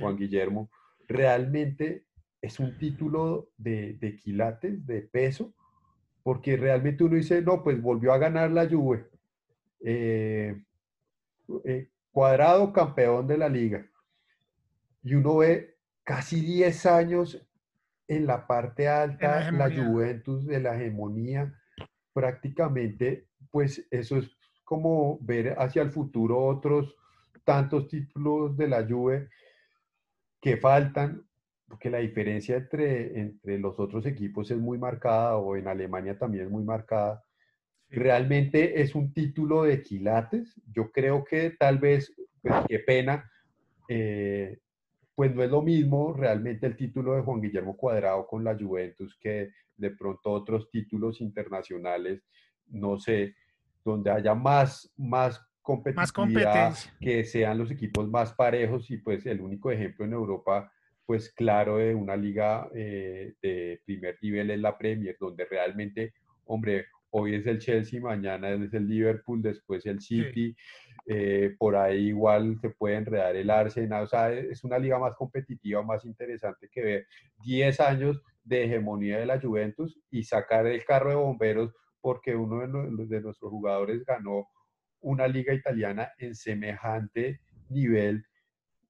Juan 0.00 0.16
Guillermo, 0.16 0.68
realmente 1.06 2.06
es 2.42 2.58
un 2.58 2.76
título 2.76 3.50
de, 3.56 3.94
de, 3.94 4.16
quilates, 4.16 4.84
de 4.84 5.02
peso, 5.02 5.54
porque 6.24 6.56
realmente 6.56 7.04
uno 7.04 7.14
dice, 7.14 7.40
no, 7.40 7.62
pues 7.62 7.80
volvió 7.80 8.12
a 8.12 8.18
ganar 8.18 8.50
la 8.50 8.68
Juve. 8.68 9.08
Eh, 9.78 10.60
eh, 11.64 11.90
cuadrado 12.10 12.72
campeón 12.72 13.28
de 13.28 13.38
la 13.38 13.48
liga. 13.48 13.86
Y 15.04 15.14
uno 15.14 15.36
ve 15.36 15.76
casi 16.02 16.40
10 16.40 16.86
años 16.86 17.46
en 18.08 18.26
la 18.26 18.44
parte 18.48 18.88
alta, 18.88 19.52
la, 19.52 19.68
la 19.68 19.76
Juventus 19.76 20.44
de 20.46 20.58
la 20.58 20.74
hegemonía. 20.74 21.54
Prácticamente, 22.12 23.28
pues 23.52 23.86
eso 23.92 24.16
es 24.16 24.37
como 24.68 25.18
ver 25.22 25.54
hacia 25.58 25.80
el 25.80 25.90
futuro 25.90 26.44
otros 26.44 26.94
tantos 27.42 27.88
títulos 27.88 28.54
de 28.54 28.68
la 28.68 28.86
Juve 28.86 29.30
que 30.42 30.58
faltan 30.58 31.24
porque 31.66 31.88
la 31.88 32.00
diferencia 32.00 32.56
entre, 32.56 33.18
entre 33.18 33.58
los 33.58 33.80
otros 33.80 34.04
equipos 34.04 34.50
es 34.50 34.58
muy 34.58 34.76
marcada, 34.76 35.38
o 35.38 35.56
en 35.56 35.68
Alemania 35.68 36.18
también 36.18 36.44
es 36.44 36.50
muy 36.50 36.64
marcada. 36.64 37.24
Realmente 37.88 38.82
es 38.82 38.94
un 38.94 39.14
título 39.14 39.62
de 39.62 39.82
quilates. 39.82 40.60
Yo 40.70 40.90
creo 40.92 41.24
que 41.24 41.50
tal 41.58 41.78
vez, 41.78 42.14
pues 42.42 42.54
qué 42.68 42.78
pena, 42.80 43.30
eh, 43.88 44.58
pues 45.14 45.34
no 45.34 45.42
es 45.42 45.50
lo 45.50 45.62
mismo 45.62 46.12
realmente 46.12 46.66
el 46.66 46.76
título 46.76 47.14
de 47.14 47.22
Juan 47.22 47.40
Guillermo 47.40 47.74
Cuadrado 47.74 48.26
con 48.26 48.44
la 48.44 48.54
Juventus 48.54 49.18
que 49.18 49.50
de 49.76 49.90
pronto 49.90 50.30
otros 50.30 50.70
títulos 50.70 51.22
internacionales, 51.22 52.22
no 52.66 52.98
sé, 52.98 53.34
donde 53.88 54.10
haya 54.10 54.34
más, 54.34 54.92
más 54.96 55.40
competitividad, 55.62 56.70
más 56.70 56.92
que 57.00 57.24
sean 57.24 57.58
los 57.58 57.70
equipos 57.70 58.08
más 58.08 58.32
parejos 58.32 58.90
y 58.90 58.98
pues 58.98 59.26
el 59.26 59.40
único 59.40 59.70
ejemplo 59.70 60.04
en 60.04 60.12
Europa 60.12 60.70
pues 61.08 61.32
claro 61.32 61.78
de 61.78 61.94
una 61.94 62.16
liga 62.16 62.68
eh, 62.74 63.32
de 63.40 63.80
primer 63.86 64.18
nivel 64.20 64.50
es 64.50 64.60
la 64.60 64.76
Premier, 64.76 65.16
donde 65.18 65.46
realmente, 65.46 66.12
hombre, 66.44 66.84
hoy 67.08 67.34
es 67.34 67.46
el 67.46 67.58
Chelsea, 67.58 67.98
mañana 67.98 68.50
es 68.50 68.74
el 68.74 68.86
Liverpool, 68.86 69.40
después 69.40 69.86
el 69.86 70.02
City, 70.02 70.54
eh, 71.06 71.54
por 71.58 71.76
ahí 71.76 72.08
igual 72.08 72.58
se 72.60 72.68
puede 72.68 72.96
enredar 72.96 73.34
el 73.36 73.48
Arsenal, 73.48 74.04
o 74.04 74.06
sea, 74.06 74.30
es 74.30 74.62
una 74.64 74.78
liga 74.78 74.98
más 74.98 75.14
competitiva, 75.14 75.82
más 75.82 76.04
interesante 76.04 76.68
que 76.70 76.82
ver 76.82 77.06
10 77.42 77.80
años 77.80 78.22
de 78.44 78.64
hegemonía 78.64 79.18
de 79.18 79.24
la 79.24 79.40
Juventus 79.40 79.98
y 80.10 80.24
sacar 80.24 80.66
el 80.66 80.84
carro 80.84 81.08
de 81.08 81.16
bomberos 81.16 81.72
porque 82.08 82.34
uno 82.34 82.60
de, 82.60 83.06
de 83.06 83.20
nuestros 83.20 83.50
jugadores 83.50 84.02
ganó 84.06 84.48
una 85.02 85.28
liga 85.28 85.52
italiana 85.52 86.10
en 86.16 86.34
semejante 86.34 87.42
nivel 87.68 88.24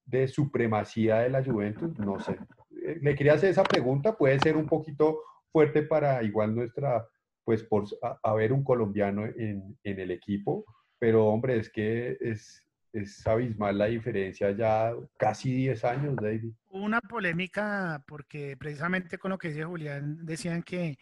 de 0.05 0.29
supremacía 0.29 1.17
de 1.17 1.29
la 1.29 1.43
Juventus, 1.43 1.99
no 1.99 2.17
sé. 2.21 2.37
Eh, 2.81 2.97
le 3.01 3.15
quería 3.15 3.33
hacer 3.33 3.49
esa 3.49 3.65
pregunta, 3.65 4.15
puede 4.15 4.39
ser 4.39 4.55
un 4.55 4.67
poquito 4.67 5.19
fuerte 5.51 5.83
para 5.83 6.23
igual 6.23 6.55
nuestra, 6.55 7.05
pues 7.43 7.61
por 7.61 7.83
haber 8.23 8.53
un 8.53 8.63
colombiano 8.63 9.25
en, 9.25 9.77
en, 9.83 9.99
el 9.99 10.11
equipo, 10.11 10.63
pero 10.97 11.25
hombre, 11.25 11.57
es 11.57 11.69
que 11.69 12.15
es, 12.21 12.65
es 12.93 13.27
abismal 13.27 13.77
la 13.77 13.87
diferencia 13.87 14.51
ya 14.51 14.93
casi 15.17 15.53
10 15.53 15.83
años, 15.83 16.15
David. 16.15 16.53
Una 16.69 17.01
polémica 17.01 18.01
porque 18.07 18.55
precisamente 18.57 19.17
con 19.17 19.31
lo 19.31 19.37
que 19.37 19.49
decía 19.49 19.67
Julián, 19.67 20.25
decían 20.25 20.63
que 20.63 20.97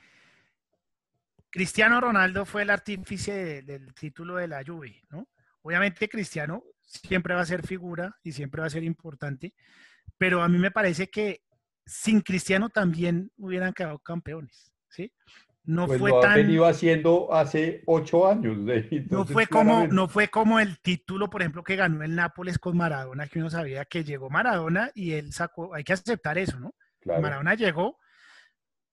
Cristiano 1.57 1.99
Ronaldo 1.99 2.45
fue 2.45 2.61
el 2.61 2.69
artífice 2.69 3.63
del 3.63 3.91
título 3.95 4.35
de 4.35 4.47
la 4.47 4.63
Juve, 4.63 5.01
¿no? 5.09 5.27
Obviamente 5.63 6.07
Cristiano 6.07 6.63
siempre 6.83 7.33
va 7.33 7.41
a 7.41 7.47
ser 7.47 7.65
figura 7.65 8.15
y 8.21 8.31
siempre 8.31 8.61
va 8.61 8.67
a 8.67 8.69
ser 8.69 8.83
importante, 8.83 9.55
pero 10.19 10.43
a 10.43 10.49
mí 10.49 10.59
me 10.59 10.69
parece 10.69 11.09
que 11.09 11.41
sin 11.83 12.21
Cristiano 12.21 12.69
también 12.69 13.31
hubieran 13.37 13.73
quedado 13.73 13.97
campeones, 13.97 14.71
¿sí? 14.87 15.11
No 15.63 15.87
pues 15.87 15.97
fue 15.97 16.11
lo 16.11 16.19
tan. 16.19 16.35
venido 16.35 16.63
haciendo 16.63 17.33
hace 17.33 17.81
ocho 17.87 18.29
años. 18.29 18.55
no, 19.09 19.25
fue 19.25 19.47
como, 19.47 19.87
no 19.87 20.07
fue 20.07 20.27
como 20.27 20.59
el 20.59 20.79
título, 20.79 21.27
por 21.27 21.41
ejemplo, 21.41 21.63
que 21.63 21.75
ganó 21.75 22.03
el 22.03 22.13
Nápoles 22.13 22.59
con 22.59 22.77
Maradona, 22.77 23.25
que 23.25 23.39
uno 23.39 23.49
sabía 23.49 23.83
que 23.85 24.03
llegó 24.03 24.29
Maradona 24.29 24.91
y 24.93 25.13
él 25.13 25.33
sacó. 25.33 25.73
Hay 25.73 25.83
que 25.83 25.93
aceptar 25.93 26.37
eso, 26.37 26.59
¿no? 26.59 26.75
Maradona 27.03 27.55
llegó. 27.55 27.97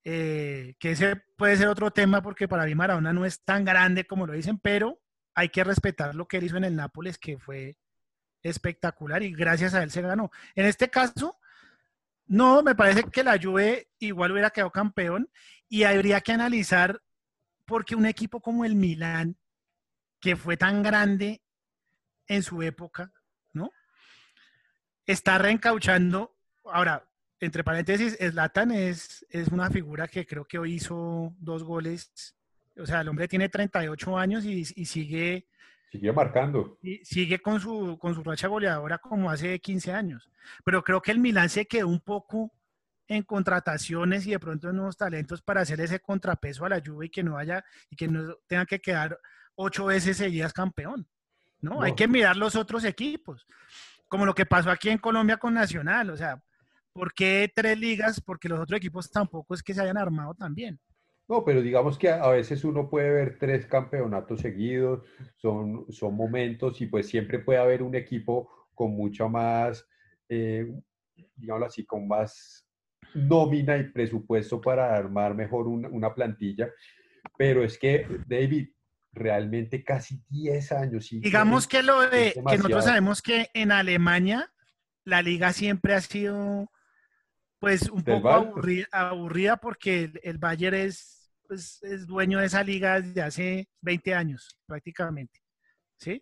Eh, 0.07 0.75
que 0.77 0.91
ese 0.91 1.15
puede 1.35 1.57
ser 1.57 1.67
otro 1.67 1.89
tema 1.89 2.21
porque 2.21 2.47
para 2.47 2.65
mí 2.65 2.75
Maradona 2.75 3.11
no 3.11 3.25
es 3.25 3.43
tan 3.43 3.65
grande 3.65 4.05
como 4.05 4.27
lo 4.27 4.33
dicen, 4.33 4.59
pero 4.59 5.01
hay 5.33 5.49
que 5.49 5.63
respetar 5.63 6.13
lo 6.13 6.27
que 6.27 6.37
él 6.37 6.43
hizo 6.43 6.57
en 6.57 6.63
el 6.63 6.75
Nápoles, 6.75 7.17
que 7.17 7.39
fue 7.39 7.75
espectacular 8.43 9.23
y 9.23 9.33
gracias 9.33 9.73
a 9.73 9.81
él 9.81 9.89
se 9.89 10.03
ganó. 10.03 10.31
En 10.53 10.67
este 10.67 10.91
caso, 10.91 11.39
no, 12.27 12.61
me 12.61 12.75
parece 12.75 13.03
que 13.05 13.23
la 13.23 13.39
Juve 13.41 13.89
igual 13.97 14.31
hubiera 14.31 14.51
quedado 14.51 14.71
campeón 14.71 15.27
y 15.67 15.83
habría 15.83 16.21
que 16.21 16.33
analizar 16.33 17.01
porque 17.65 17.95
un 17.95 18.05
equipo 18.05 18.41
como 18.41 18.63
el 18.63 18.75
Milan, 18.75 19.37
que 20.19 20.35
fue 20.35 20.55
tan 20.55 20.83
grande 20.83 21.41
en 22.27 22.43
su 22.43 22.61
época, 22.61 23.11
¿no? 23.53 23.71
Está 25.07 25.39
reencauchando. 25.39 26.37
Ahora, 26.65 27.07
entre 27.39 27.63
paréntesis, 27.63 28.17
Zlatan 28.17 28.71
es, 28.71 29.25
es 29.29 29.49
una 29.49 29.69
figura 29.69 30.07
que 30.07 30.25
creo 30.25 30.45
que 30.45 30.57
hoy 30.57 30.75
hizo 30.75 31.33
dos 31.37 31.63
goles. 31.63 32.35
O 32.77 32.85
sea, 32.85 33.01
el 33.01 33.09
hombre 33.09 33.27
tiene 33.27 33.49
38 33.49 34.17
años 34.17 34.45
y, 34.45 34.61
y 34.75 34.85
sigue 34.85 35.47
Sigue 35.91 36.11
marcando. 36.11 36.77
Y 36.81 37.03
sigue 37.05 37.39
con 37.39 37.59
su, 37.59 37.97
con 37.97 38.13
su 38.13 38.23
racha 38.23 38.47
goleadora 38.47 38.97
como 38.97 39.29
hace 39.29 39.59
15 39.59 39.93
años. 39.93 40.29
Pero 40.63 40.83
creo 40.83 41.01
que 41.01 41.11
el 41.11 41.19
Milan 41.19 41.49
se 41.49 41.65
quedó 41.65 41.87
un 41.87 42.01
poco 42.01 42.51
en 43.07 43.23
contrataciones 43.23 44.25
y 44.25 44.31
de 44.31 44.39
pronto 44.39 44.69
en 44.69 44.77
nuevos 44.77 44.97
talentos 44.97 45.41
para 45.41 45.61
hacer 45.61 45.79
ese 45.79 45.99
contrapeso 45.99 46.65
a 46.65 46.69
la 46.69 46.79
lluvia 46.79 47.07
y 47.07 47.09
que 47.09 47.23
no 47.23 47.37
haya 47.37 47.63
y 47.89 47.95
que 47.95 48.07
no 48.07 48.35
tenga 48.47 48.65
que 48.65 48.81
quedar 48.81 49.17
ocho 49.55 49.85
veces 49.85 50.17
seguidas 50.17 50.53
campeón. 50.53 51.07
¿no? 51.61 51.81
Hay 51.81 51.95
que 51.95 52.07
mirar 52.07 52.35
los 52.35 52.55
otros 52.55 52.83
equipos, 52.83 53.47
como 54.07 54.25
lo 54.25 54.35
que 54.35 54.45
pasó 54.45 54.71
aquí 54.71 54.89
en 54.89 54.97
Colombia 54.97 55.37
con 55.37 55.53
Nacional. 55.53 56.09
O 56.09 56.17
sea, 56.17 56.43
¿por 56.95 57.13
qué 57.13 57.51
tres 57.53 57.77
ligas? 57.77 58.21
Porque 58.21 58.47
los 58.47 58.59
otros 58.59 58.77
equipos 58.77 59.11
tampoco 59.11 59.53
es 59.53 59.61
que 59.61 59.73
se 59.73 59.81
hayan 59.81 59.97
armado 59.97 60.33
también. 60.33 60.79
No, 61.27 61.43
pero 61.43 61.61
digamos 61.61 61.97
que 61.97 62.09
a 62.09 62.29
veces 62.29 62.63
uno 62.63 62.89
puede 62.89 63.11
ver 63.11 63.37
tres 63.37 63.65
campeonatos 63.65 64.39
seguidos, 64.39 65.03
son, 65.35 65.85
son 65.91 66.15
momentos 66.15 66.79
y 66.81 66.85
pues 66.85 67.07
siempre 67.07 67.39
puede 67.39 67.59
haber 67.59 67.83
un 67.83 67.95
equipo 67.95 68.49
con 68.73 68.91
mucha 68.91 69.27
más, 69.27 69.85
eh, 70.29 70.71
digámoslo 71.35 71.65
así, 71.65 71.85
con 71.85 72.07
más 72.07 72.65
nómina 73.13 73.75
y 73.77 73.89
presupuesto 73.89 74.61
para 74.61 74.95
armar 74.95 75.35
mejor 75.35 75.67
una, 75.67 76.13
plantilla. 76.13 76.69
Pero 77.37 77.63
es 77.63 77.77
que, 77.77 78.07
David, 78.27 78.69
realmente 79.11 79.83
casi 79.83 80.21
10 80.29 80.71
años. 80.71 81.09
Digamos 81.09 81.67
que 81.67 81.81
lo 81.83 82.01
de 82.01 82.33
que 82.33 82.57
nosotros 82.57 82.85
sabemos 82.85 83.21
que 83.21 83.49
en 83.53 83.71
Alemania 83.71 84.53
la 85.03 85.21
liga 85.21 85.53
siempre 85.53 85.95
ha 85.95 86.01
sido 86.01 86.69
pues 87.65 87.89
un 87.89 88.03
poco 88.03 88.29
aburrida, 88.91 89.57
porque 89.57 90.03
el, 90.03 90.19
el 90.21 90.37
Bayern 90.37 90.75
es 90.75 91.31
pues, 91.47 91.81
es 91.81 92.05
dueño 92.05 92.39
de 92.39 92.45
esa 92.45 92.63
liga 92.63 93.01
desde 93.01 93.23
hace 93.23 93.67
20 93.81 94.13
años 94.13 94.55
prácticamente. 94.67 95.39
¿sí? 95.97 96.21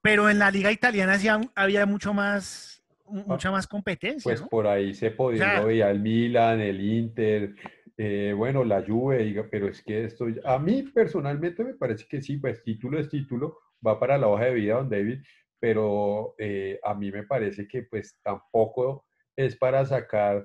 Pero 0.00 0.30
en 0.30 0.38
la 0.38 0.52
liga 0.52 0.70
italiana 0.70 1.18
sí 1.18 1.26
había 1.56 1.86
mucho 1.86 2.14
más, 2.14 2.80
mucha 3.08 3.50
más 3.50 3.66
competencia. 3.66 4.30
Pues 4.30 4.42
por 4.42 4.68
ahí 4.68 4.94
se 4.94 5.10
podía, 5.10 5.60
o 5.60 5.70
el 5.70 5.98
Milan, 5.98 6.60
el 6.60 6.80
Inter, 6.80 7.56
eh, 7.96 8.32
bueno, 8.36 8.62
la 8.62 8.84
Juve, 8.86 9.42
pero 9.50 9.66
es 9.66 9.82
que 9.82 10.04
esto, 10.04 10.26
a 10.44 10.60
mí 10.60 10.84
personalmente 10.84 11.64
me 11.64 11.74
parece 11.74 12.06
que 12.08 12.22
sí, 12.22 12.36
pues 12.36 12.62
título 12.62 13.00
es 13.00 13.08
título, 13.08 13.58
va 13.84 13.98
para 13.98 14.16
la 14.16 14.28
hoja 14.28 14.44
de 14.44 14.54
vida, 14.54 14.74
don 14.74 14.88
David, 14.88 15.18
pero 15.58 16.36
eh, 16.38 16.78
a 16.84 16.94
mí 16.94 17.10
me 17.10 17.24
parece 17.24 17.66
que 17.66 17.82
pues 17.82 18.20
tampoco 18.22 19.07
es 19.38 19.54
para 19.54 19.86
sacar 19.86 20.44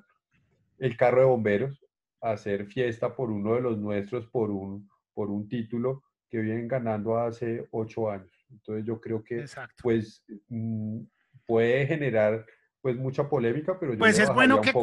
el 0.77 0.95
carro 0.95 1.21
de 1.21 1.25
bomberos, 1.25 1.83
hacer 2.21 2.67
fiesta 2.67 3.15
por 3.15 3.31
uno 3.31 3.55
de 3.55 3.61
los 3.61 3.79
nuestros, 3.79 4.27
por 4.27 4.51
un, 4.51 4.87
por 5.15 5.31
un 5.31 5.49
título 5.49 6.03
que 6.29 6.37
vienen 6.37 6.67
ganando 6.67 7.17
hace 7.17 7.67
ocho 7.71 8.11
años. 8.11 8.31
Entonces 8.51 8.85
yo 8.85 9.01
creo 9.01 9.23
que 9.23 9.45
pues 9.81 10.23
mm, 10.47 10.99
puede 11.47 11.87
generar 11.87 12.45
pues 12.81 12.95
mucha 12.95 13.27
polémica, 13.27 13.79
pero 13.79 13.97
pues 13.97 14.19
es 14.19 14.31
bueno 14.31 14.61
que, 14.61 14.73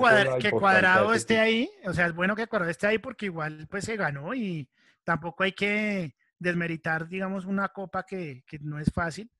que 0.40 0.50
Cuadrado 0.50 1.14
esté 1.14 1.38
ahí, 1.38 1.70
o 1.84 1.92
sea, 1.92 2.06
es 2.06 2.14
bueno 2.14 2.34
que 2.34 2.48
Cuadrado 2.48 2.70
esté 2.70 2.88
ahí 2.88 2.98
porque 2.98 3.26
igual 3.26 3.68
pues 3.70 3.84
se 3.84 3.96
ganó 3.96 4.34
y 4.34 4.68
tampoco 5.04 5.44
hay 5.44 5.52
que 5.52 6.16
desmeritar, 6.38 7.06
digamos, 7.06 7.44
una 7.44 7.68
copa 7.68 8.04
que, 8.04 8.42
que 8.44 8.58
no 8.58 8.80
es 8.80 8.90
fácil, 8.92 9.30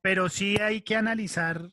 pero 0.00 0.30
sí 0.30 0.56
hay 0.56 0.80
que 0.80 0.96
analizar 0.96 1.70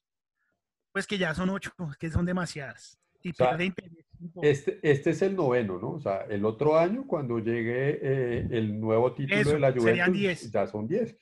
pues 0.98 1.06
que 1.06 1.20
ya 1.20 1.36
son 1.36 1.52
ocho, 1.52 1.72
que 2.00 2.10
son 2.10 2.26
demasiadas 2.26 3.00
y 3.22 3.32
pierde 3.32 3.66
interés 3.66 4.08
este, 4.42 4.80
este 4.82 5.12
es 5.12 5.22
el 5.22 5.36
noveno, 5.36 5.78
¿no? 5.78 5.92
O 5.92 6.00
sea, 6.00 6.22
el 6.22 6.44
otro 6.44 6.76
año, 6.76 7.06
cuando 7.06 7.38
llegue 7.38 8.00
eh, 8.02 8.48
el 8.50 8.80
nuevo 8.80 9.14
título 9.14 9.52
de 9.52 9.60
la 9.60 9.72
Juventus, 9.72 10.52
ya 10.52 10.66
son 10.66 10.88
10. 10.88 11.16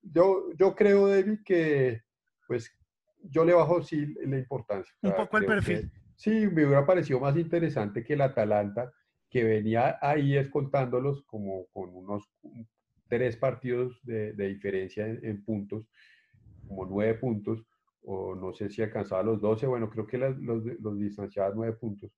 Yo, 0.00 0.52
yo 0.56 0.76
creo, 0.76 1.08
David, 1.08 1.40
que 1.44 2.02
pues 2.46 2.70
yo 3.18 3.44
le 3.44 3.52
bajo 3.52 3.82
sí 3.82 4.14
la 4.24 4.38
importancia. 4.38 4.94
Un 5.02 5.16
poco 5.16 5.38
el 5.38 5.46
perfil. 5.46 5.90
sí, 6.14 6.30
me 6.30 6.64
hubiera 6.64 6.86
parecido 6.86 7.18
más 7.18 7.36
interesante 7.36 8.04
que 8.04 8.12
el 8.12 8.20
Atalanta, 8.20 8.92
que 9.28 9.42
venía 9.42 9.98
ahí 10.00 10.36
escoltándolos 10.36 11.24
como 11.24 11.66
con 11.72 11.90
unos 11.96 12.30
tres 13.08 13.36
partidos 13.36 13.98
de, 14.04 14.32
diferencia 14.34 15.04
en, 15.04 15.44
puntos, 15.44 15.90
como 16.68 16.86
nueve 16.86 17.14
puntos, 17.14 17.66
o 18.06 18.34
no 18.34 18.52
sé 18.52 18.70
si 18.70 18.82
alcanzaba 18.82 19.22
los 19.22 19.40
12, 19.40 19.66
bueno, 19.66 19.90
creo 19.90 20.06
que 20.06 20.16
los, 20.16 20.36
los 20.38 20.98
distanciaba 20.98 21.52
nueve 21.54 21.76
puntos 21.76 22.10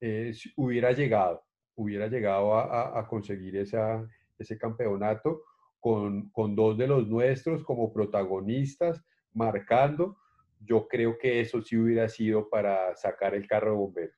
eh, 0.00 0.32
hubiera 0.56 0.92
llegado, 0.92 1.42
hubiera 1.74 2.08
llegado 2.08 2.56
a, 2.56 3.06
conseguir 3.06 3.56
esa, 3.56 4.06
ese 4.38 4.56
campeonato 4.56 5.42
con, 5.78 6.30
con, 6.30 6.56
dos 6.56 6.78
de 6.78 6.86
los 6.86 7.06
nuestros 7.06 7.62
como 7.64 7.92
protagonistas, 7.92 9.04
marcando. 9.34 10.16
Yo 10.58 10.88
creo 10.88 11.18
que 11.18 11.40
eso 11.40 11.60
sí 11.60 11.76
hubiera 11.76 12.08
sido 12.08 12.48
para 12.48 12.96
sacar 12.96 13.34
el 13.34 13.46
carro 13.46 13.72
de 13.72 13.76
bomberos, 13.76 14.16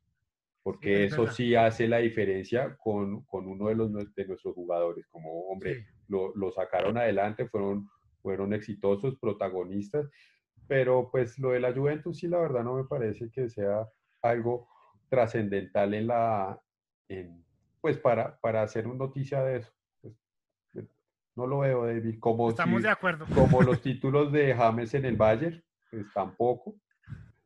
porque 0.62 1.04
eso 1.04 1.26
sí 1.26 1.54
hace 1.56 1.88
la 1.88 1.98
diferencia 1.98 2.76
con, 2.78 3.24
con, 3.24 3.48
uno 3.48 3.68
de, 3.68 3.74
los, 3.74 3.92
de 4.14 4.26
nuestros 4.26 4.54
jugadores, 4.54 5.06
como 5.08 5.48
hombre, 5.48 5.86
lo, 6.08 6.34
lo, 6.36 6.52
sacaron 6.52 6.96
adelante, 6.96 7.48
fueron, 7.48 7.88
fueron 8.22 8.54
exitosos, 8.54 9.16
protagonistas, 9.18 10.08
pero 10.72 11.10
pues 11.10 11.38
lo 11.38 11.50
de 11.50 11.60
la 11.60 11.70
Juventus 11.70 12.16
sí, 12.16 12.26
la 12.26 12.38
verdad 12.38 12.64
no 12.64 12.76
me 12.76 12.84
parece 12.84 13.30
que 13.30 13.50
sea 13.50 13.86
algo 14.22 14.70
trascendental 15.10 15.92
en 15.92 16.06
la, 16.06 16.58
pues 17.82 17.98
para, 17.98 18.38
para 18.38 18.62
hacer 18.62 18.86
una 18.86 19.04
noticia 19.04 19.42
de 19.42 19.58
eso. 19.58 19.70
Pues, 20.00 20.14
eh, 20.76 20.86
no 21.36 21.46
lo 21.46 21.58
veo, 21.58 21.84
David. 21.84 22.18
Como 22.18 22.48
Estamos 22.48 22.82
de 22.82 22.88
acuerdo. 22.88 23.26
Como 23.34 23.60
los 23.60 23.82
títulos 23.82 24.32
de 24.32 24.54
James 24.54 24.94
en 24.94 25.04
el 25.04 25.16
Bayern, 25.18 25.62
pues 25.90 26.06
tampoco. 26.14 26.74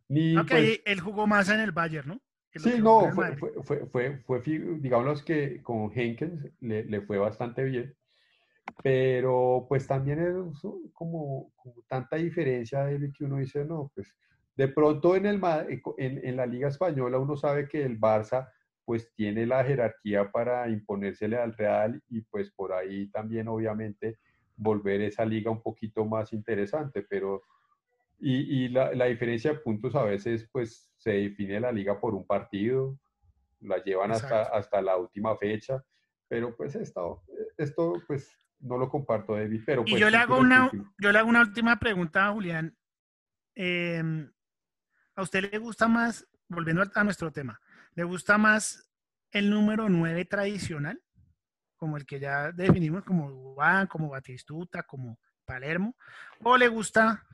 Ni, 0.07 0.36
pues 0.44 0.81
él 0.85 1.01
jugó 1.01 1.27
más 1.27 1.48
en 1.48 1.59
el 1.59 1.73
Bayern, 1.73 2.07
¿no? 2.07 2.20
Sí, 2.55 2.78
no, 2.78 3.11
fue, 3.11 3.36
fue, 3.36 3.86
fue, 3.86 4.19
fue, 4.19 4.40
digamos 4.78 5.24
que 5.24 5.61
con 5.65 5.90
Henkens 5.93 6.48
le, 6.61 6.85
le, 6.85 7.01
fue 7.01 7.19
bastante 7.19 7.65
bien, 7.65 7.93
pero 8.82 9.66
pues 9.68 9.86
también 9.86 10.20
es 10.20 10.34
como, 10.93 11.52
como 11.56 11.82
tanta 11.88 12.16
diferencia, 12.16 12.80
David, 12.80 13.12
que 13.16 13.24
uno 13.24 13.36
dice, 13.38 13.64
no, 13.64 13.90
pues 13.94 14.14
de 14.56 14.68
pronto 14.68 15.16
en, 15.16 15.26
el, 15.26 15.40
eh, 15.68 15.80
en, 15.98 16.36
la 16.36 16.47
Liga 16.47 16.68
Española 16.68 17.18
uno 17.18 17.36
sabe 17.36 17.68
que 17.68 17.82
el 17.84 18.01
Barça 18.01 18.48
pues 18.84 19.12
tiene 19.14 19.44
la 19.47 19.64
jerarquía 19.64 20.30
para 20.30 20.68
imponérsele 20.68 21.36
al 21.36 21.55
Real 21.56 22.01
y 22.09 22.22
pues 22.22 22.51
por 22.52 22.72
ahí 22.72 23.10
también 23.10 23.48
obviamente 23.48 24.18
volver 24.56 25.02
esa 25.02 25.24
liga 25.24 25.51
un 25.51 25.62
poquito 25.62 26.05
más 26.05 26.32
interesante, 26.32 27.02
pero 27.02 27.43
y, 28.18 28.68
la, 28.68 29.05
diferencia 29.05 29.52
de 29.52 29.59
puntos 29.59 29.94
a 29.94 30.02
veces 30.02 30.48
pues 30.51 30.90
se 30.97 31.10
define 31.10 31.60
la 31.60 31.70
liga 31.70 32.01
por 32.01 32.14
un 32.14 32.26
partido, 32.26 32.98
la 33.60 33.82
llevan 33.84 34.12
hasta, 34.12 34.44
hasta 34.44 34.80
la 34.80 34.97
última 34.97 35.36
fecha, 35.36 35.84
pero 36.26 36.56
pues 36.56 36.74
esto, 36.76 37.22
esto 37.59 37.94
pues 38.06 38.38
no 38.66 38.76
lo 38.78 38.88
comparto, 38.88 39.34
David, 39.34 39.62
pero... 39.64 39.82
Y 39.86 39.90
pues 39.93 40.01
yo 40.01 40.10
le, 40.10 40.16
hago 40.16 40.38
una, 40.38 40.70
yo 40.98 41.12
le 41.12 41.18
hago 41.18 41.28
una 41.28 41.40
última 41.40 41.78
pregunta 41.78 42.26
a 42.26 42.32
Julián. 42.32 42.76
Eh, 43.55 44.02
¿A 45.14 45.22
usted 45.22 45.51
le 45.51 45.59
gusta 45.59 45.88
más, 45.88 46.26
volviendo 46.48 46.82
a 46.94 47.05
nuestro 47.05 47.32
tema, 47.32 47.59
le 47.94 48.05
gusta 48.05 48.36
más 48.36 48.90
el 49.30 49.48
número 49.51 49.88
9 49.88 50.24
tradicional, 50.26 51.01
como 51.76 51.97
el 51.97 52.05
que 52.05 52.20
ya 52.20 52.52
definimos 52.52 53.05
como 53.05 53.30
Dubán, 53.30 53.86
como 53.86 54.10
Batistuta, 54.10 54.82
como 54.82 55.18
Palermo, 55.44 55.97
o 56.43 56.56
le 56.56 56.68
gusta 56.68 57.24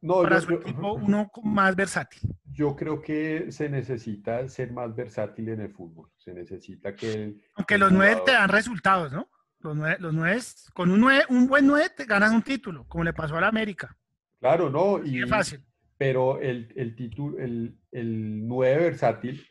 No, 0.00 0.22
para 0.22 0.40
yo- 0.40 0.42
su 0.42 0.52
equipo 0.54 0.94
uno 0.94 1.30
más 1.42 1.74
versátil? 1.74 2.20
Yo 2.44 2.74
creo 2.74 3.00
que 3.02 3.52
se 3.52 3.68
necesita 3.68 4.46
ser 4.48 4.72
más 4.72 4.94
versátil 4.94 5.50
en 5.50 5.60
el 5.60 5.72
fútbol. 5.72 6.10
Se 6.16 6.32
necesita 6.32 6.94
que 6.94 7.12
el, 7.12 7.44
Aunque 7.54 7.74
el 7.74 7.80
los 7.80 7.92
9 7.92 8.22
te 8.24 8.32
dan 8.32 8.48
resultados, 8.48 9.12
¿no? 9.12 9.28
Los 9.60 9.76
9, 9.76 9.96
los 10.00 10.14
nueve- 10.14 10.40
con 10.74 10.90
un, 10.90 11.00
nueve- 11.00 11.24
un 11.28 11.46
buen 11.46 11.66
9 11.66 11.86
te 11.96 12.04
ganas 12.04 12.32
un 12.32 12.42
título, 12.42 12.84
como 12.88 13.04
le 13.04 13.12
pasó 13.12 13.36
a 13.36 13.40
la 13.40 13.48
América. 13.48 13.96
Claro, 14.40 14.70
¿no? 14.70 15.02
Y 15.04 15.22
es 15.22 15.28
fácil. 15.30 15.60
pero 15.98 16.40
el, 16.40 16.72
el 16.76 16.94
título, 16.94 17.38
el, 17.38 17.78
el 17.90 18.46
9 18.46 18.76
versátil, 18.84 19.42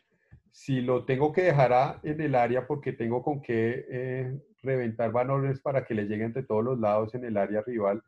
si 0.52 0.80
lo 0.80 1.04
tengo 1.04 1.32
que 1.32 1.42
dejar 1.42 2.00
en 2.04 2.20
el 2.20 2.34
área 2.34 2.66
porque 2.66 2.92
tengo 2.92 3.22
con 3.22 3.42
qué 3.42 3.84
eh, 3.90 4.40
reventar 4.62 5.10
balones 5.12 5.60
para 5.60 5.84
que 5.84 5.94
le 5.94 6.04
lleguen 6.04 6.32
de 6.32 6.44
todos 6.44 6.64
los 6.64 6.78
lados 6.78 7.14
en 7.14 7.24
el 7.24 7.36
área 7.36 7.62
rival, 7.66 8.02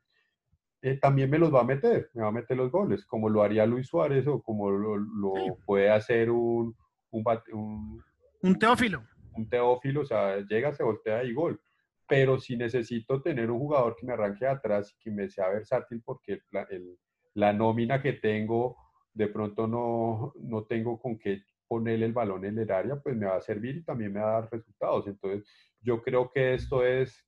eh, 0.80 0.96
también 0.96 1.28
me 1.28 1.38
los 1.38 1.52
va 1.52 1.60
a 1.60 1.64
meter, 1.64 2.10
me 2.14 2.22
va 2.22 2.28
a 2.28 2.32
meter 2.32 2.56
los 2.56 2.70
goles, 2.70 3.04
como 3.04 3.28
lo 3.28 3.42
haría 3.42 3.66
Luis 3.66 3.88
Suárez 3.88 4.26
o 4.28 4.40
como 4.40 4.70
lo, 4.70 4.96
lo 4.96 5.32
Sí. 5.34 5.50
puede 5.66 5.90
hacer 5.90 6.30
un, 6.30 6.74
un, 7.10 7.24
un, 7.52 8.04
Un 8.42 8.58
Teófilo. 8.58 9.02
un 9.32 9.48
Teófilo, 9.50 10.02
o 10.02 10.06
sea, 10.06 10.38
llega, 10.48 10.72
se 10.72 10.84
voltea 10.84 11.24
y 11.24 11.34
gol. 11.34 11.60
Pero 12.08 12.38
si 12.38 12.56
necesito 12.56 13.22
tener 13.22 13.50
un 13.50 13.58
jugador 13.60 13.96
que 13.96 14.06
me 14.06 14.12
arranque 14.14 14.46
atrás 14.46 14.92
y 14.94 14.98
que 15.02 15.10
me 15.10 15.28
sea 15.28 15.48
versátil, 15.48 16.02
porque 16.04 16.40
la, 16.50 16.62
el- 16.70 16.98
la 17.34 17.52
nómina 17.52 18.02
que 18.02 18.14
tengo, 18.14 18.76
de 19.14 19.28
pronto 19.28 19.66
no, 19.68 20.32
no 20.40 20.64
tengo 20.64 20.98
con 21.00 21.18
qué 21.18 21.42
ponerle 21.68 22.06
el 22.06 22.12
balón 22.12 22.44
en 22.46 22.58
el 22.58 22.70
área, 22.70 22.96
pues 23.00 23.16
me 23.16 23.26
va 23.26 23.36
a 23.36 23.40
servir 23.40 23.76
y 23.76 23.84
también 23.84 24.12
me 24.12 24.20
va 24.20 24.38
a 24.38 24.40
dar 24.42 24.50
resultados. 24.52 25.06
Entonces, 25.06 25.48
yo 25.80 26.02
creo 26.02 26.30
que 26.30 26.54
esto 26.54 26.84
es, 26.84 27.26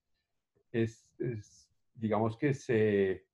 es, 0.72 1.08
es, 1.18 1.70
digamos 1.94 2.36
que 2.38 2.54
se, 2.54 3.26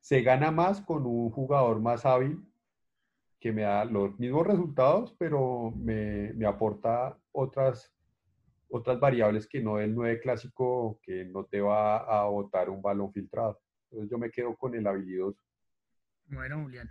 se 0.00 0.22
gana 0.22 0.50
más 0.50 0.80
con 0.82 1.06
un 1.06 1.30
jugador 1.30 1.80
más 1.80 2.06
hábil 2.06 2.44
que 3.40 3.52
me 3.52 3.62
da 3.62 3.84
los 3.84 4.18
mismos 4.18 4.46
resultados, 4.46 5.14
pero 5.18 5.70
me, 5.76 6.32
me 6.34 6.46
aporta 6.46 7.18
otras, 7.32 7.92
otras 8.68 9.00
variables 9.00 9.46
que 9.46 9.60
no 9.60 9.78
el 9.78 9.94
9 9.94 10.20
clásico 10.20 11.00
que 11.02 11.24
no 11.24 11.44
te 11.44 11.60
va 11.60 11.98
a 11.98 12.24
botar 12.24 12.70
un 12.70 12.82
balón 12.82 13.12
filtrado. 13.12 13.60
Entonces 13.90 14.10
yo 14.10 14.18
me 14.18 14.30
quedo 14.30 14.56
con 14.56 14.74
el 14.74 14.86
habilidoso. 14.86 15.40
Bueno, 16.26 16.62
Julián. 16.62 16.90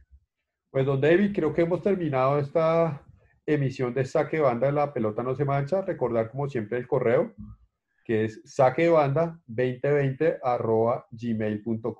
Pues 0.72 0.86
don 0.86 1.00
David, 1.00 1.34
creo 1.34 1.54
que 1.54 1.62
hemos 1.62 1.82
terminado 1.82 2.40
esta 2.40 3.04
emisión 3.46 3.94
de 3.94 4.06
Saque 4.06 4.40
Banda 4.40 4.68
de 4.68 4.74
la 4.74 4.94
Pelota 4.94 5.24
No 5.24 5.36
Se 5.36 5.46
Mancha. 5.46 5.82
Recordar 5.82 6.30
como 6.30 6.50
siempre 6.50 6.78
el 6.78 6.88
correo, 6.88 7.34
que 8.04 8.26
es 8.26 8.44
saquebanda2020 8.44 10.40
arroba 10.44 11.08
gmail.com. 11.12 11.96